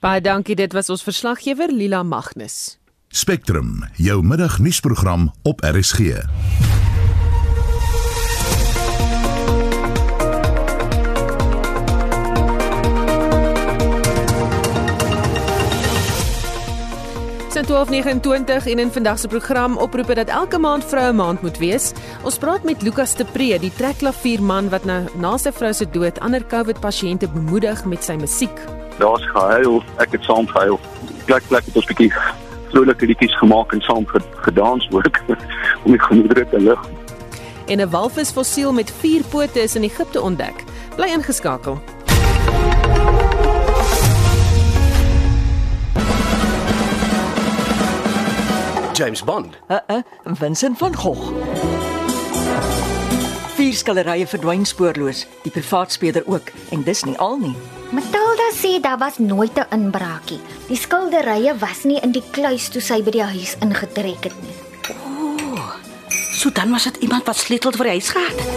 Baie 0.00 0.24
dankie, 0.24 0.56
dit 0.56 0.72
was 0.72 0.88
ons 0.88 1.04
verslaggewer 1.04 1.68
Lila 1.68 2.00
Magnus. 2.02 2.78
Spectrum, 3.16 3.84
jou 3.94 4.22
middagnuusprogram 4.24 5.32
op 5.42 5.60
RSG. 5.60 5.98
Sin 17.48 17.64
1229 17.64 18.66
en 18.66 18.78
in 18.78 18.92
vandag 18.92 19.18
se 19.18 19.28
program 19.28 19.76
oproepe 19.76 20.14
dat 20.14 20.28
elke 20.28 20.58
maand 20.58 20.84
vroue 20.84 21.12
maand 21.12 21.42
moet 21.42 21.58
wees. 21.58 21.92
Ons 22.22 22.38
praat 22.38 22.64
met 22.64 22.82
Lukas 22.82 23.14
de 23.16 23.24
Pre, 23.24 23.58
die 23.58 23.72
trekklavierman 23.72 24.68
wat 24.68 24.84
nou 24.84 25.04
na 25.16 25.38
sy 25.40 25.52
vrou 25.56 25.72
se 25.72 25.88
dood 25.90 26.20
ander 26.20 26.44
COVID 26.46 26.80
pasiënte 26.80 27.32
bemoedig 27.32 27.84
met 27.84 28.04
sy 28.04 28.20
musiek. 28.20 28.66
Daar's 28.98 29.24
gehuil, 29.32 29.80
ek 29.96 30.12
het 30.12 30.28
saam 30.28 30.46
gehuil. 30.46 30.76
Plek 31.24 31.48
plek 31.48 31.64
het 31.64 31.80
ons 31.80 31.88
bietjie 31.88 32.12
vrolike 32.76 33.06
liedjies 33.06 33.38
gemaak 33.38 33.72
en 33.72 33.80
saam 33.80 34.04
gedans 34.44 34.88
ook 34.90 35.20
om 35.84 35.90
die 35.90 36.00
gemoedere 36.00 36.48
te 36.48 36.60
lig. 36.60 36.80
En 37.66 37.78
'n 37.80 37.90
walvisfossiel 37.90 38.72
met 38.72 38.92
4 38.98 39.24
pote 39.24 39.62
is 39.62 39.74
in 39.74 39.82
Egipte 39.82 40.20
ontdek. 40.20 40.64
Bly 40.96 41.06
ingeskakel. 41.06 41.78
James 48.92 49.24
Bond. 49.24 49.56
Uh 49.68 49.76
uh, 49.86 49.96
Vincent 50.24 50.78
van 50.78 50.96
Gogh. 50.96 51.32
Vier 53.54 53.72
skilderye 53.72 54.26
verdwyn 54.26 54.64
spoorloos, 54.64 55.26
die 55.42 55.52
privaat 55.52 55.92
speler 55.92 56.22
ook 56.26 56.52
en 56.70 56.82
dis 56.82 57.04
nie 57.04 57.18
al 57.18 57.36
nie. 57.36 57.56
Matilda 57.90 58.48
sê 58.52 58.80
daar 58.80 58.98
was 58.98 59.18
nooit 59.18 59.56
'n 59.58 59.66
inbraakie. 59.70 60.40
Die 60.68 60.76
skilderye 60.76 61.58
was 61.58 61.84
nie 61.84 62.00
in 62.00 62.12
die 62.12 62.22
kluis 62.30 62.68
toe 62.68 62.80
sy 62.80 63.02
by 63.02 63.10
die 63.10 63.22
huis 63.22 63.56
ingetrek 63.60 64.24
het 64.24 64.42
nie. 64.42 64.54
Ooh. 64.90 65.70
So 66.32 66.50
dan 66.50 66.70
was 66.70 66.84
dit 66.84 66.96
iemand 66.96 67.24
wat 67.26 67.36
sleutels 67.36 67.76
vir 67.76 67.84
die 67.84 67.92
huis 67.92 68.08
gehad 68.08 68.38
het. 68.40 68.48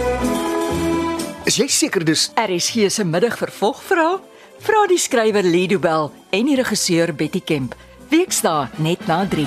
Is 1.44 1.56
jy 1.56 1.66
seker 1.66 2.04
dis 2.04 2.30
RSG 2.34 2.90
se 2.90 3.04
middag 3.04 3.38
vervolg 3.38 3.82
vra? 3.82 4.20
Vra 4.58 4.86
die 4.86 4.98
skrywer 4.98 5.42
Lido 5.42 5.78
Bell 5.78 6.10
en 6.30 6.46
die 6.46 6.56
regisseur 6.56 7.14
Betty 7.14 7.40
Kemp. 7.40 7.74
Weksdae 8.08 8.68
net 8.76 9.06
na 9.06 9.26
3. 9.26 9.46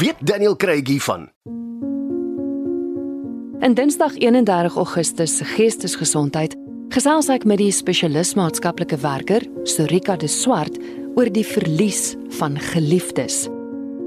weet 0.00 0.16
Daniel 0.18 0.56
Craig 0.56 0.86
hiervan? 0.86 1.28
In 3.60 3.74
Dinsdag 3.74 4.16
31 4.16 4.76
Augustus 4.76 5.36
se 5.36 5.44
Geestesgesondheid 5.44 6.54
gesels 6.94 7.26
ek 7.28 7.42
met 7.44 7.60
die 7.60 7.72
spesialis 7.76 8.30
maatskaplike 8.38 8.96
werker, 9.02 9.44
Sorika 9.68 10.14
de 10.16 10.30
Swart, 10.32 10.78
oor 11.12 11.28
die 11.28 11.44
verlies 11.44 12.14
van 12.38 12.56
geliefdes. 12.70 13.50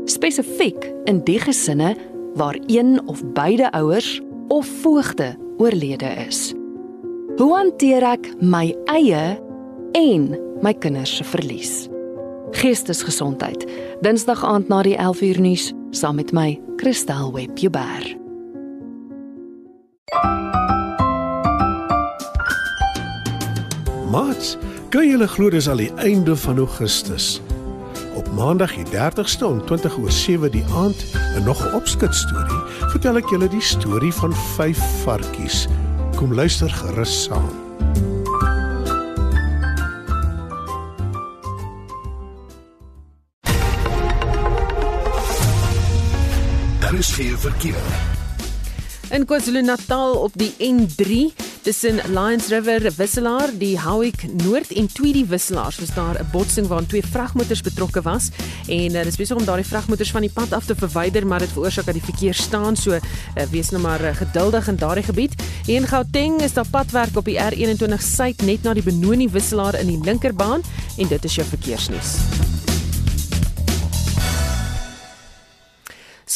Spesifiek 0.10 0.88
in 1.06 1.20
die 1.28 1.38
gesinne 1.38 1.92
waar 2.34 2.58
een 2.66 2.98
of 3.06 3.22
beide 3.38 3.70
ouers 3.78 4.16
of 4.50 4.66
voogde 4.82 5.36
oorlede 5.62 6.10
is. 6.26 6.56
Hoe 7.38 7.52
hanteer 7.54 8.08
ek 8.16 8.32
my 8.42 8.72
eie 8.90 9.38
en 10.02 10.28
my 10.66 10.74
kinders 10.74 11.14
se 11.20 11.30
verlies? 11.30 11.76
Geestesgesondheid. 12.58 13.70
Dinsdag 14.02 14.42
aand 14.50 14.74
na 14.74 14.82
die 14.82 14.98
11uur 14.98 15.46
nuus 15.46 15.70
saam 15.94 16.18
met 16.18 16.34
my, 16.34 16.58
Christel 16.82 17.30
Webber. 17.38 18.23
Mats, 24.14 24.58
kan 24.94 25.08
jy 25.10 25.28
glo 25.28 25.50
dis 25.50 25.66
al 25.68 25.80
die 25.82 25.92
einde 25.98 26.36
van 26.38 26.58
Augustus? 26.62 27.42
Op 28.14 28.28
Maandag 28.38 28.76
die 28.78 28.86
30ste 28.92 29.48
om 29.48 29.66
20 29.66 29.98
oor 29.98 30.12
7 30.12 30.52
die 30.54 30.66
aand, 30.78 31.06
en 31.36 31.44
nog 31.44 31.66
'n 31.66 31.74
opskit 31.74 32.16
storie, 32.16 32.62
vertel 32.92 33.18
ek 33.18 33.30
julle 33.30 33.50
die 33.50 33.62
storie 33.62 34.14
van 34.14 34.34
vyf 34.56 34.78
varkies. 35.04 35.68
Kom 36.16 36.34
luister 36.34 36.70
gerus 36.70 37.24
saam. 37.24 37.50
Daar 46.80 46.94
is 46.94 47.12
geen 47.12 47.38
verkeer. 47.38 48.13
In 49.14 49.26
KwaZulu-Natal 49.26 50.16
op 50.16 50.32
die 50.34 50.54
N3 50.58 51.36
tussen 51.62 52.00
Lions 52.14 52.48
River 52.48 52.92
Wisselaar, 52.96 53.50
die 53.58 53.76
Howick 53.80 54.26
Noord 54.44 54.72
en 54.74 54.88
Tweedy 54.90 55.28
Wisselaar, 55.28 55.76
was 55.80 55.94
daar 55.94 56.18
'n 56.20 56.28
botsing 56.32 56.68
waarin 56.68 56.88
twee 56.88 57.04
vragmotors 57.06 57.62
betrokke 57.62 58.02
was 58.02 58.30
en 58.68 58.96
uh, 58.96 59.04
dis 59.04 59.16
besig 59.16 59.38
om 59.38 59.46
daardie 59.46 59.66
vragmotors 59.66 60.12
van 60.12 60.22
die 60.22 60.32
pad 60.34 60.54
af 60.54 60.66
te 60.66 60.76
verwyder, 60.76 61.28
maar 61.28 61.40
dit 61.40 61.52
veroorsaak 61.52 61.86
dat 61.86 61.94
die 61.94 62.04
verkeer 62.04 62.34
staan, 62.34 62.76
so 62.76 62.92
uh, 62.92 63.02
wees 63.52 63.70
nou 63.70 63.82
maar 63.82 64.02
uh, 64.02 64.16
geduldig 64.16 64.68
in 64.68 64.76
daardie 64.76 65.04
gebied. 65.04 65.34
In 65.66 65.88
Gauteng 65.88 66.42
is 66.42 66.54
daar 66.54 66.68
padwerk 66.70 67.18
op 67.18 67.26
die 67.26 67.38
R21 67.38 68.02
suid 68.02 68.42
net 68.42 68.64
na 68.64 68.74
die 68.74 68.84
Benoni 68.84 69.30
Wisselaar 69.30 69.80
in 69.80 69.88
die 69.88 70.00
linkerbaan 70.04 70.62
en 70.98 71.08
dit 71.08 71.24
is 71.24 71.36
jou 71.36 71.48
verkeersnuus. 71.48 72.18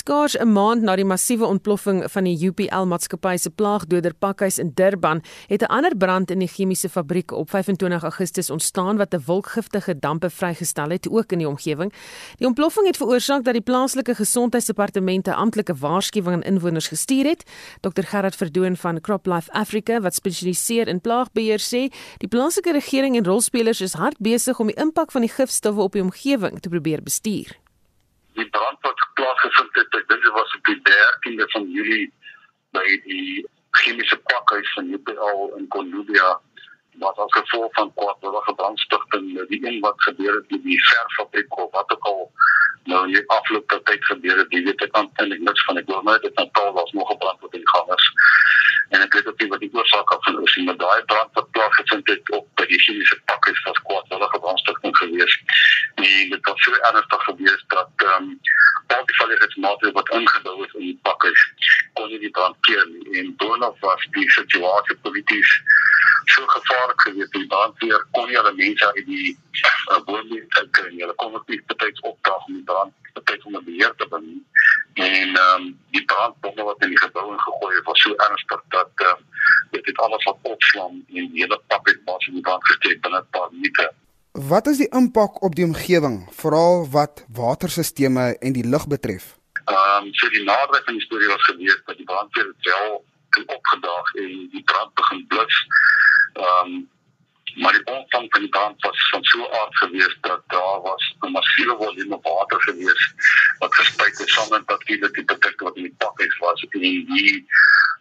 Skaars 0.07 0.37
'n 0.39 0.51
maand 0.51 0.81
na 0.81 0.95
die 0.95 1.05
massiewe 1.05 1.45
ontploffing 1.45 2.11
van 2.11 2.23
die 2.23 2.47
UPL 2.47 2.85
maatskappy 2.87 3.35
se 3.37 3.49
plaagdoder 3.49 4.13
pakhuis 4.13 4.57
in 4.57 4.71
Durban, 4.73 5.21
het 5.47 5.61
'n 5.61 5.65
ander 5.65 5.97
brand 5.97 6.31
in 6.31 6.39
die 6.39 6.47
chemiese 6.47 6.89
fabriek 6.89 7.31
op 7.31 7.49
25 7.49 8.03
Augustus 8.03 8.49
ontstaan 8.49 8.97
wat 8.97 9.13
'n 9.13 9.23
wolkgiftige 9.25 9.99
dampe 9.99 10.29
vrygestel 10.29 10.89
het 10.89 11.09
ook 11.09 11.31
in 11.31 11.37
die 11.37 11.47
omgewing. 11.47 11.93
Die 12.37 12.47
ontploffing 12.47 12.87
het 12.87 12.97
veroorsaak 12.97 13.43
dat 13.43 13.53
die 13.53 13.61
plaaslike 13.61 14.15
gesondheidsdepartemente 14.15 15.33
amptelike 15.33 15.75
waarskuwing 15.75 16.35
aan 16.35 16.53
inwoners 16.53 16.87
gestuur 16.87 17.25
het. 17.25 17.43
Dr 17.81 18.03
Gerard 18.03 18.35
Verdoon 18.35 18.75
van 18.77 19.01
CropLife 19.01 19.51
Africa 19.51 20.01
wat 20.01 20.15
spesialiseer 20.15 20.87
in 20.87 21.01
plaagbeheer 21.01 21.59
sê, 21.59 21.91
die 22.17 22.29
plaaslike 22.29 22.71
regering 22.71 23.15
en 23.15 23.25
rolspelers 23.25 23.81
is 23.81 23.93
hard 23.93 24.17
besig 24.19 24.59
om 24.59 24.67
die 24.67 24.75
impak 24.75 25.11
van 25.11 25.21
die 25.21 25.31
gifstowwe 25.31 25.81
op 25.81 25.91
die 25.91 26.01
omgewing 26.01 26.59
te 26.59 26.69
probeer 26.69 27.03
bestuur 27.03 27.66
die 28.37 28.49
brand 28.53 28.81
wat 28.85 29.05
plaasgevind 29.19 29.79
het, 29.81 29.99
ek 29.99 30.09
dink 30.09 30.25
dit 30.25 30.35
was 30.35 30.55
op 30.57 30.69
die 30.69 30.79
13de 30.89 31.47
van 31.53 31.69
Julie 31.73 32.07
by 32.77 32.85
die 33.05 33.45
chemiese 33.81 34.17
pakhuis 34.29 34.73
van 34.75 34.91
UPL 34.93 35.57
in 35.57 35.67
Columbia 35.73 36.35
wat 36.99 37.17
as 37.17 37.33
gevolg 37.39 37.73
van 37.73 37.93
kwartwillige 37.95 38.53
brandstigting 38.53 39.47
die 39.47 39.61
een 39.67 39.79
wat 39.79 39.95
gebeur 39.97 40.33
het 40.33 40.51
met 40.51 40.63
die 40.63 40.85
verffabriek 40.85 41.57
of 41.57 41.71
wat 41.71 41.91
ook 41.91 42.05
al 42.11 42.31
nou 42.83 43.05
in 43.07 43.13
die 43.13 43.29
afgelope 43.29 43.81
tyd 43.83 44.05
gebeur 44.05 44.37
het, 44.37 44.47
weet 44.53 44.83
ek 44.85 44.95
eintlik 44.97 45.41
niks 45.43 45.63
van 45.67 45.77
ek 45.81 45.89
glo 45.89 46.01
net 46.07 46.21
dit 46.23 46.35
Natal 46.39 46.73
was 46.73 46.91
nog 46.91 47.11
'n 47.11 47.17
brand 47.17 47.41
wat 47.41 47.53
in 47.53 47.67
gang 47.73 47.89
is. 47.95 48.11
En 48.89 49.01
ek 49.01 49.13
weet 49.13 49.27
ook 49.27 49.41
nie 49.41 49.49
wat 49.53 49.59
die 49.59 49.73
oorsaak 49.73 50.13
van 50.23 50.43
is 50.43 50.55
nie, 50.55 50.65
maar 50.65 50.77
daai 50.77 51.03
brand 51.05 51.33
wat 51.33 51.51
plaasgevind 51.51 52.07
het 52.07 52.31
op 52.31 52.47
by 52.55 52.65
die 52.65 52.79
chemiese 52.79 53.19
pakhuis 53.25 53.63
was 53.63 53.81
kwartwillige 53.89 54.39
brandstigting 54.39 54.97
geweest 54.97 55.39
en 55.95 56.29
dit 56.29 56.45
was 56.49 56.63
so 56.63 56.71
ernstig 56.71 57.23
geweest 57.23 57.65
dat 57.67 57.89
ehm 57.95 58.23
um, 58.23 58.39
al 58.95 59.05
die 59.05 59.15
veiligheidsmaatreëls 59.15 59.93
wat 59.99 60.09
ingebou 60.09 60.65
is 60.65 60.73
in 60.73 60.85
die 60.85 60.99
pakhuis 61.01 61.41
kon 61.93 62.07
nie 62.07 62.19
die 62.19 62.29
brand 62.29 62.55
keer 62.61 62.85
nie. 62.87 63.19
En 63.19 63.35
boonop 63.35 63.79
was 63.79 64.07
die 64.11 64.29
situasie 64.31 64.97
polities 65.01 65.59
so 66.25 66.45
gevaarlik 66.45 66.86
geweest 66.95 67.33
die 67.33 67.47
brandweer 67.47 68.05
kon 68.11 68.27
nie 68.27 68.37
hulle 68.37 68.53
mense 68.55 68.87
uit 68.93 69.05
die 69.05 69.31
uh, 69.91 69.99
woonbuurt 70.05 70.71
kry 70.77 70.89
nie 70.91 71.03
hulle 71.03 71.15
kon 71.23 71.35
ook 71.35 71.47
nie 71.51 71.59
betyds 71.71 72.03
opdrag 72.09 72.47
om 72.47 72.53
die 72.53 72.67
brand 72.71 73.13
betyds 73.19 73.45
onder 73.49 73.63
beheer 73.63 73.93
te 73.97 74.07
bring 74.13 74.27
en 75.07 75.35
ehm 75.35 75.55
um, 75.55 75.69
die 75.95 76.03
brandbomme 76.11 76.67
wat 76.69 76.83
in 76.87 76.93
die 76.95 77.01
gebou 77.03 77.25
ingegooi 77.33 77.75
het 77.75 77.89
was 77.91 78.01
so 78.01 78.17
ernstig 78.29 78.63
dat 78.75 79.05
ehm 79.07 79.15
um, 79.15 79.25
dit 79.71 79.85
het 79.91 80.03
alles 80.07 80.23
wat 80.29 80.51
opslaan 80.53 81.01
en 81.07 81.31
die 81.33 81.41
hele 81.43 81.61
pakhuis 81.73 81.99
was 82.05 82.27
in 82.27 82.39
die 82.39 82.45
brand 82.49 82.69
gesteek 82.71 83.01
binne 83.01 83.23
'n 83.23 83.33
paar 83.37 83.49
minute 83.51 83.91
Wat 84.37 84.67
is 84.67 84.77
die 84.77 84.89
impak 84.93 85.41
op 85.41 85.55
die 85.55 85.65
omgewing, 85.65 86.27
veral 86.29 86.85
wat 86.93 87.25
waterstelsels 87.33 88.37
en 88.37 88.53
die 88.53 88.67
lug 88.73 88.87
betref? 88.87 89.35
Ehm 89.65 90.05
um, 90.05 90.13
so 90.13 90.29
die 90.29 90.43
nader 90.43 90.81
van 90.85 90.93
die 90.93 91.05
storie 91.05 91.27
was 91.27 91.43
gewees 91.43 91.81
dat 91.85 91.97
die 91.97 92.05
brandweer 92.05 92.53
wel 92.61 93.05
opgedaag 93.45 94.13
en 94.13 94.49
die 94.51 94.63
brand 94.63 94.93
begin 94.93 95.27
blus. 95.27 95.55
Ehm 96.37 96.65
um, 96.65 96.89
maar 97.55 97.73
die 97.73 97.85
omvang 97.85 98.25
van 98.29 98.41
die 98.41 98.49
brand 98.49 98.81
was 98.81 99.09
van 99.09 99.23
so 99.23 99.49
aard 99.49 99.77
gewees 99.77 100.17
dat 100.21 100.41
daar 100.47 100.81
was 100.81 101.15
'n 101.19 101.31
massiewe 101.31 101.75
volume 101.77 102.19
water 102.21 102.61
gewees 102.61 103.13
wat 103.59 103.75
gespuit 103.75 104.17
het 104.17 104.29
saam 104.29 104.49
met 104.49 104.67
natuurlike 104.67 105.25
tipe 105.25 105.37
dik 105.39 105.59
wat 105.59 105.75
in 105.75 105.83
die 105.83 105.95
pakhuis 105.97 106.37
was. 106.37 106.65
En 106.69 106.79
die 106.79 107.47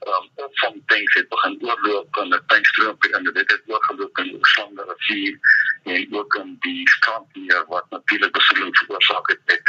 um, 0.07 0.29
opvang 0.35 0.83
tanks 0.87 1.15
het 1.15 1.29
begin 1.29 1.59
oorloop 1.61 2.17
en 2.17 2.29
'n 2.29 2.43
tankstroom 2.47 2.97
in. 3.01 3.23
Die 3.23 3.33
dit 3.33 3.51
het 3.51 3.63
oorgeloop 3.67 4.19
in 4.19 4.25
die 4.25 4.39
Sande 4.41 4.85
rivier 4.89 5.39
en 5.83 6.15
ook 6.15 6.35
in 6.35 6.57
die 6.61 6.89
strandmeer 6.89 7.65
wat 7.69 7.91
natuurlik 7.91 8.33
besoedeling 8.33 8.77
veroorsaak 8.77 9.29
het 9.29 9.41
met 9.45 9.63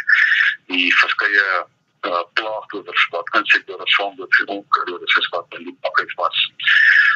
die 0.66 0.96
verskeie 0.96 1.66
uh, 2.02 2.24
plaagdoders 2.34 3.08
wat 3.12 3.36
insekdoders 3.40 3.96
van 3.96 4.16
dit 4.16 4.48
onkruid 4.48 5.02
is 5.18 5.30
wat 5.30 5.46
in 5.58 5.64
die 5.64 5.78
pakkies 5.82 6.14
was. 6.14 6.52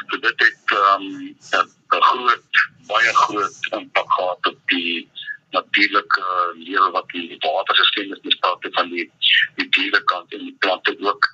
So 0.09 0.17
dit 0.17 0.39
het 0.45 0.77
um, 0.77 1.35
'n 1.51 2.01
groot 2.09 2.69
baie 2.87 3.13
groot 3.13 3.57
impak 3.71 4.11
gehad 4.13 4.45
op 4.45 4.59
die 4.65 5.09
natuurlike 5.51 6.23
lewe 6.55 6.91
wat 6.91 7.05
in 7.13 7.27
die 7.27 7.39
waterstelsel 7.39 8.13
is, 8.15 8.23
bespreek 8.23 8.73
van 8.75 8.89
die 8.89 9.11
die 9.55 9.69
dierekant 9.69 10.33
en 10.33 10.45
die 10.47 10.55
plante 10.59 10.95
ook. 10.99 11.29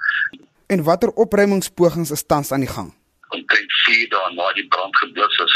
En 0.67 0.83
watter 0.83 1.11
opruimingspogings 1.13 2.11
is 2.11 2.25
tans 2.25 2.51
aan 2.51 2.65
die 2.65 2.73
gang? 2.73 2.93
Omtrent 3.29 3.73
4 3.85 4.09
dae 4.09 4.33
na 4.33 4.51
die 4.53 4.67
brand 4.67 4.97
geblus 4.97 5.37
is, 5.45 5.55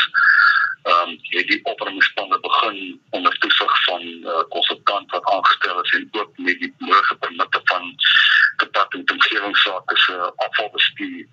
ehm 0.82 1.10
um, 1.10 1.18
het 1.22 1.48
die 1.48 1.66
opruimingsspanne 1.66 2.40
begin 2.40 3.02
onder 3.10 3.38
toesig 3.38 3.84
van 3.84 4.02
'n 4.02 4.26
uh, 4.26 4.44
konsultant 4.50 5.12
wat 5.12 5.26
aangestel 5.26 5.82
is 5.82 5.94
en 5.94 6.08
ook 6.12 6.38
met 6.38 6.60
die 6.60 6.74
nodige 6.78 7.16
permitte 7.16 7.62
van 7.64 7.96
departement 8.58 9.12
omgewingsake 9.12 9.98
se 9.98 10.34
afvalbestuur 10.36 11.26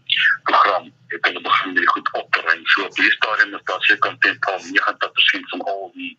program 0.43 0.93
het 1.07 1.27
hulle 1.27 1.41
begin 1.41 1.73
met 1.73 1.89
goed 1.89 2.13
op 2.13 2.33
te 2.33 2.41
ruim. 2.41 2.67
So 2.67 2.85
op 2.85 2.95
die 2.95 3.11
stadium 3.11 3.55
is 3.55 3.65
daar 3.65 3.83
seker 3.83 4.11
omtrent 4.11 4.45
al 4.45 4.59
90% 4.59 5.49
van 5.53 5.61
al 5.61 5.91
die 5.95 6.19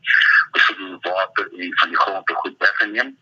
besoedelde 0.51 1.09
water 1.09 1.45
en 1.59 1.77
van 1.77 1.89
die 1.89 1.97
grond 1.97 2.31
goed 2.33 2.55
weggeneem. 2.57 3.17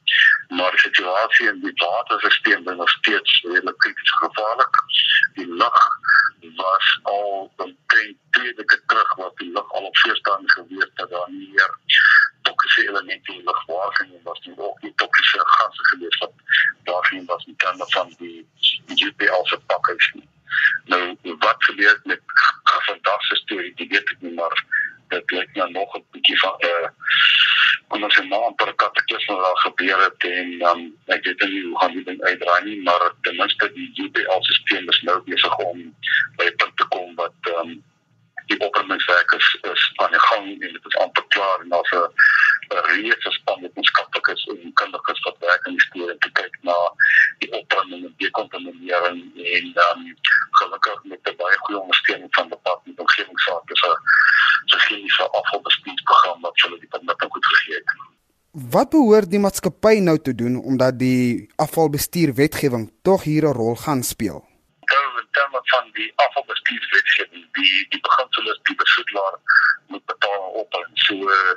Maar 0.48 0.72
die 0.72 0.80
situasie 0.80 1.48
in 1.48 1.60
die 1.60 1.74
waterstelsel 1.76 2.72
is 2.72 2.78
nog 2.78 2.90
steeds 2.90 3.42
redelik 3.42 3.78
krities 3.78 4.12
gevaarlik. 4.12 4.76
Die 5.34 5.48
lug 5.54 5.80
was 6.56 7.00
al 7.04 7.52
omtrent 7.56 8.18
twee 8.30 8.54
weke 8.56 8.82
terug 8.86 9.16
wat 9.16 9.38
die 9.38 9.52
lug 9.52 9.72
al 9.72 9.84
op 9.90 9.98
voorstand 9.98 10.52
gewees 10.52 10.90
dat 10.94 11.10
daar 11.10 11.30
nie 11.30 11.50
meer 11.50 11.78
toksiese 12.42 12.88
elemente 12.88 13.32
in 13.32 13.38
die 13.38 13.44
lug 13.44 13.66
was 13.66 14.00
en 14.00 14.20
was 14.24 14.40
nie 14.46 14.58
ook 14.58 14.82
nie 14.82 14.94
toksiese 14.96 15.40
gasse 15.44 15.86
gewees 15.92 16.18
wat 16.18 16.34
daar 16.84 17.06
geen 17.06 17.26
was 17.26 17.46
in 17.46 17.56
terme 17.56 17.86
van 17.88 18.14
die 18.18 18.48
GPL 18.86 19.44
se 19.44 19.60
pakkings 19.66 20.12
nie. 20.14 20.28
Nou 20.86 21.18
wat 21.40 21.64
gebeur 21.64 22.00
met 22.04 22.22
vandag 22.64 23.22
se 23.22 23.36
storie, 23.36 23.74
dit 23.76 23.90
weet 23.90 24.12
ek 24.12 24.22
nie 24.22 24.34
maar 24.34 24.64
dit 25.08 25.32
lyk 25.32 25.54
nou 25.56 25.72
nog 25.72 25.96
'n 25.98 26.06
bietjie 26.12 26.40
van 26.40 26.56
'n 26.60 26.66
uh, 26.66 26.90
ons 27.88 28.16
sê 28.16 28.24
maar 28.28 28.46
amper 28.50 28.74
wat 29.42 29.60
gebeur 29.60 30.04
het 30.04 30.24
en 30.30 30.58
dan 30.60 30.80
um, 30.80 30.96
ek 31.16 31.24
weet 31.26 31.44
nie 31.50 31.64
hoe 31.66 31.80
gaan 31.80 31.94
die 31.98 32.04
ding 32.04 32.22
uitdraai 32.22 32.64
nie 32.64 32.80
maar 32.88 33.12
ten 33.22 33.36
minste 33.36 33.72
die 33.74 33.90
GPL 33.98 34.42
stelsel 34.50 34.90
is 34.96 35.02
nou 35.10 35.20
besig 35.30 35.58
om 35.66 35.84
by 36.38 36.46
'n 36.50 36.58
punt 36.64 36.78
te 36.78 36.88
kom 36.96 37.16
wat 37.16 37.54
um, 37.58 37.78
die 38.48 38.60
opruimingswerk 38.60 39.32
is, 39.38 39.48
is 39.72 39.92
aan 39.96 40.12
die 40.12 40.20
gang 40.20 40.46
en 40.52 40.74
dit 40.76 40.86
is 40.90 40.98
amper 41.04 41.26
klaar 41.36 41.64
en 41.64 41.70
daar's 41.70 41.92
'n 41.92 42.12
reeks 42.92 43.28
span 43.36 43.62
met 43.62 43.74
wetenskaplikes 43.76 44.44
en 44.54 44.74
kundiges 44.74 45.24
wat 45.26 45.38
werk 45.40 45.66
in 45.66 45.78
die 45.78 45.86
storie 45.88 46.14
om 46.14 46.20
te 46.20 46.32
kyk 46.40 46.58
na 46.62 46.78
die 47.40 47.52
opruiming 47.60 48.06
en 48.06 48.16
dekontaminering 48.18 49.20
en 49.56 49.72
dan 49.80 49.98
um, 49.98 50.18
gelukkig 50.60 51.04
met 51.04 51.20
'n 51.32 51.36
baie 51.42 51.58
goeie 51.58 51.82
ondersteuning 51.82 52.36
van 52.36 52.50
departement 52.50 53.00
omgewingsake 53.00 53.78
se 53.84 53.92
se 54.66 54.80
chemiese 54.80 55.30
afvalbestuursprogram 55.30 56.42
wat 56.42 56.62
hulle 56.62 56.80
die 56.80 56.94
permitte 56.96 57.28
goed 57.30 57.46
gegee 57.46 57.76
het. 57.76 58.17
Wat 58.58 58.90
behoort 58.90 59.30
die 59.30 59.38
maatskappy 59.38 60.00
nou 60.02 60.16
te 60.18 60.34
doen 60.34 60.56
omdat 60.58 60.96
die 60.98 61.46
afvalbestuur 61.62 62.32
wetgewing 62.34 62.88
tog 63.06 63.24
hier 63.30 63.46
'n 63.46 63.54
rol 63.54 63.76
gaan 63.76 64.04
speel? 64.04 64.40
terme 65.38 65.62
van 65.64 65.90
die 65.98 66.12
afvalbestuurswetgewing 66.16 67.46
die 67.58 67.86
die 67.94 68.02
beginsel 68.08 68.50
is 68.54 68.60
die 68.70 68.76
besoedelaar 68.76 69.36
moet 69.88 70.06
betaal 70.06 70.48
op 70.62 70.74
en 70.80 70.90
so 70.94 71.14
uh, 71.14 71.54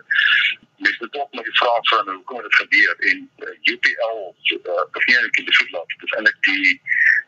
mens 0.77 0.99
moet 0.99 1.17
ook 1.21 1.33
met 1.39 1.45
die 1.45 1.59
vraag 1.63 1.89
van 1.93 2.13
hoe 2.13 2.23
kom 2.25 2.43
dit 2.43 2.55
gebeur? 2.55 2.95
En 3.11 3.31
uh, 3.47 3.73
UPL 3.73 4.21
uh, 4.57 4.85
begin 4.99 5.25
ek 5.25 5.35
die 5.41 5.49
besoedelaar 5.51 5.97
dis 6.05 6.15
eintlik 6.19 6.39
die 6.51 6.69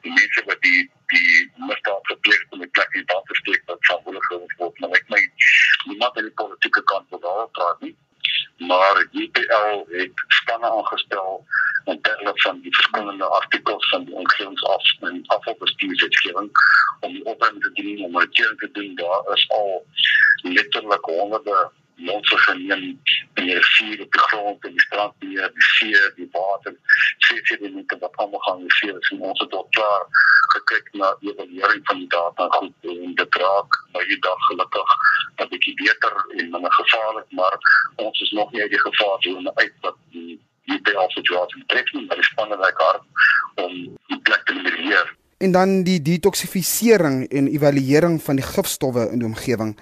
die 0.04 0.14
mense 0.20 0.44
wat 0.50 0.60
die 0.68 0.82
die 1.14 1.32
misdaad 1.70 2.12
gepleeg 2.12 2.44
het 2.50 2.60
die 2.66 2.72
plek 2.76 3.00
in 3.00 3.06
te 3.06 3.40
steek 3.40 3.62
wat 3.66 3.84
verantwoordelik 3.88 4.56
word. 4.60 4.78
Maar 4.80 4.96
ek 5.00 5.08
my 5.16 5.22
niemand 5.88 6.16
in 6.16 6.28
die 6.28 6.38
politieke 6.44 6.82
kant 6.92 7.08
wil 7.10 7.24
daar 7.28 7.48
praat 7.58 7.80
nie 7.88 7.96
maar 8.58 9.06
UPL 9.12 9.84
het 9.88 10.12
spanne 10.28 10.70
aangestel 10.70 11.46
en 11.84 12.00
terwyl 12.00 12.32
van 12.34 12.60
die 12.60 12.74
verskillende 12.74 13.24
artikels 13.24 13.88
van 13.88 14.04
die 14.04 14.14
omgewingsaf 14.14 14.82
en 15.00 15.22
afvalbestuurswetgewing 15.26 16.50
om 17.00 17.12
die 17.12 17.24
opbrengs 17.24 17.60
te 17.60 17.72
doen 17.72 18.04
om 18.04 18.18
dit 18.18 18.58
te 18.58 18.68
doen. 18.72 18.94
Daar 18.94 19.32
is 19.32 19.48
al 19.50 19.86
letterlik 20.42 21.04
honderde 21.04 21.70
mense 22.08 22.38
geneem 22.44 22.84
in 22.88 23.46
die 23.46 23.56
rivier 23.58 24.02
op 24.04 24.12
die 24.16 24.24
grond 24.26 24.68
en 24.68 24.76
die 24.76 24.84
strand 24.86 25.26
hier 25.26 25.48
die 25.56 25.66
see 25.68 26.04
die 26.18 26.28
water 26.36 26.76
sien 27.26 27.40
jy 27.50 27.58
dit 27.64 27.74
net 27.78 27.96
wat 28.04 28.20
almal 28.24 28.44
gaan 28.46 28.62
die 28.66 28.76
see 28.78 28.94
is 29.00 29.10
en 29.16 29.24
ons 29.30 29.42
het 29.44 29.58
al 29.60 29.66
klaar 29.78 30.06
gekyk 30.54 30.92
na 31.00 31.10
die 31.20 31.32
evaluering 31.32 31.82
van 31.90 32.04
die 32.04 32.12
data 32.14 32.48
goed 32.58 32.92
en 32.94 33.18
dit 33.24 33.40
raak 33.44 33.80
by 33.96 34.06
die 34.12 34.20
dag 34.28 34.46
gelukkig 34.50 34.96
'n 35.40 35.50
bietjie 35.56 35.76
beter 35.82 36.14
en 36.38 36.54
minder 36.56 36.78
gevaarlik 36.78 37.36
maar 37.40 37.58
ons 38.06 38.24
is 38.28 38.32
nog 38.40 38.52
nie 38.52 38.62
uit 38.62 38.74
die 38.76 38.86
gevaarzone 38.86 39.52
uit 39.64 39.76
wat 39.86 40.00
die 40.16 40.40
die 40.70 40.78
PL 40.86 41.10
situasie 41.14 41.64
trek 41.66 41.90
nie, 41.94 42.04
maar 42.06 42.20
die 42.20 42.28
spanne 42.28 42.58
werk 42.60 42.78
hard 42.82 43.64
om 43.64 43.74
die 44.12 44.20
plek 44.22 44.46
te 44.46 44.58
beheer. 44.62 45.10
En 45.42 45.54
dan 45.56 45.80
die 45.86 45.98
detoksifisering 46.02 47.24
en 47.34 47.50
evaluering 47.50 48.20
van 48.22 48.38
die 48.38 48.46
gifstowwe 48.46 49.08
in 49.10 49.22
die 49.22 49.28
omgewing. 49.28 49.74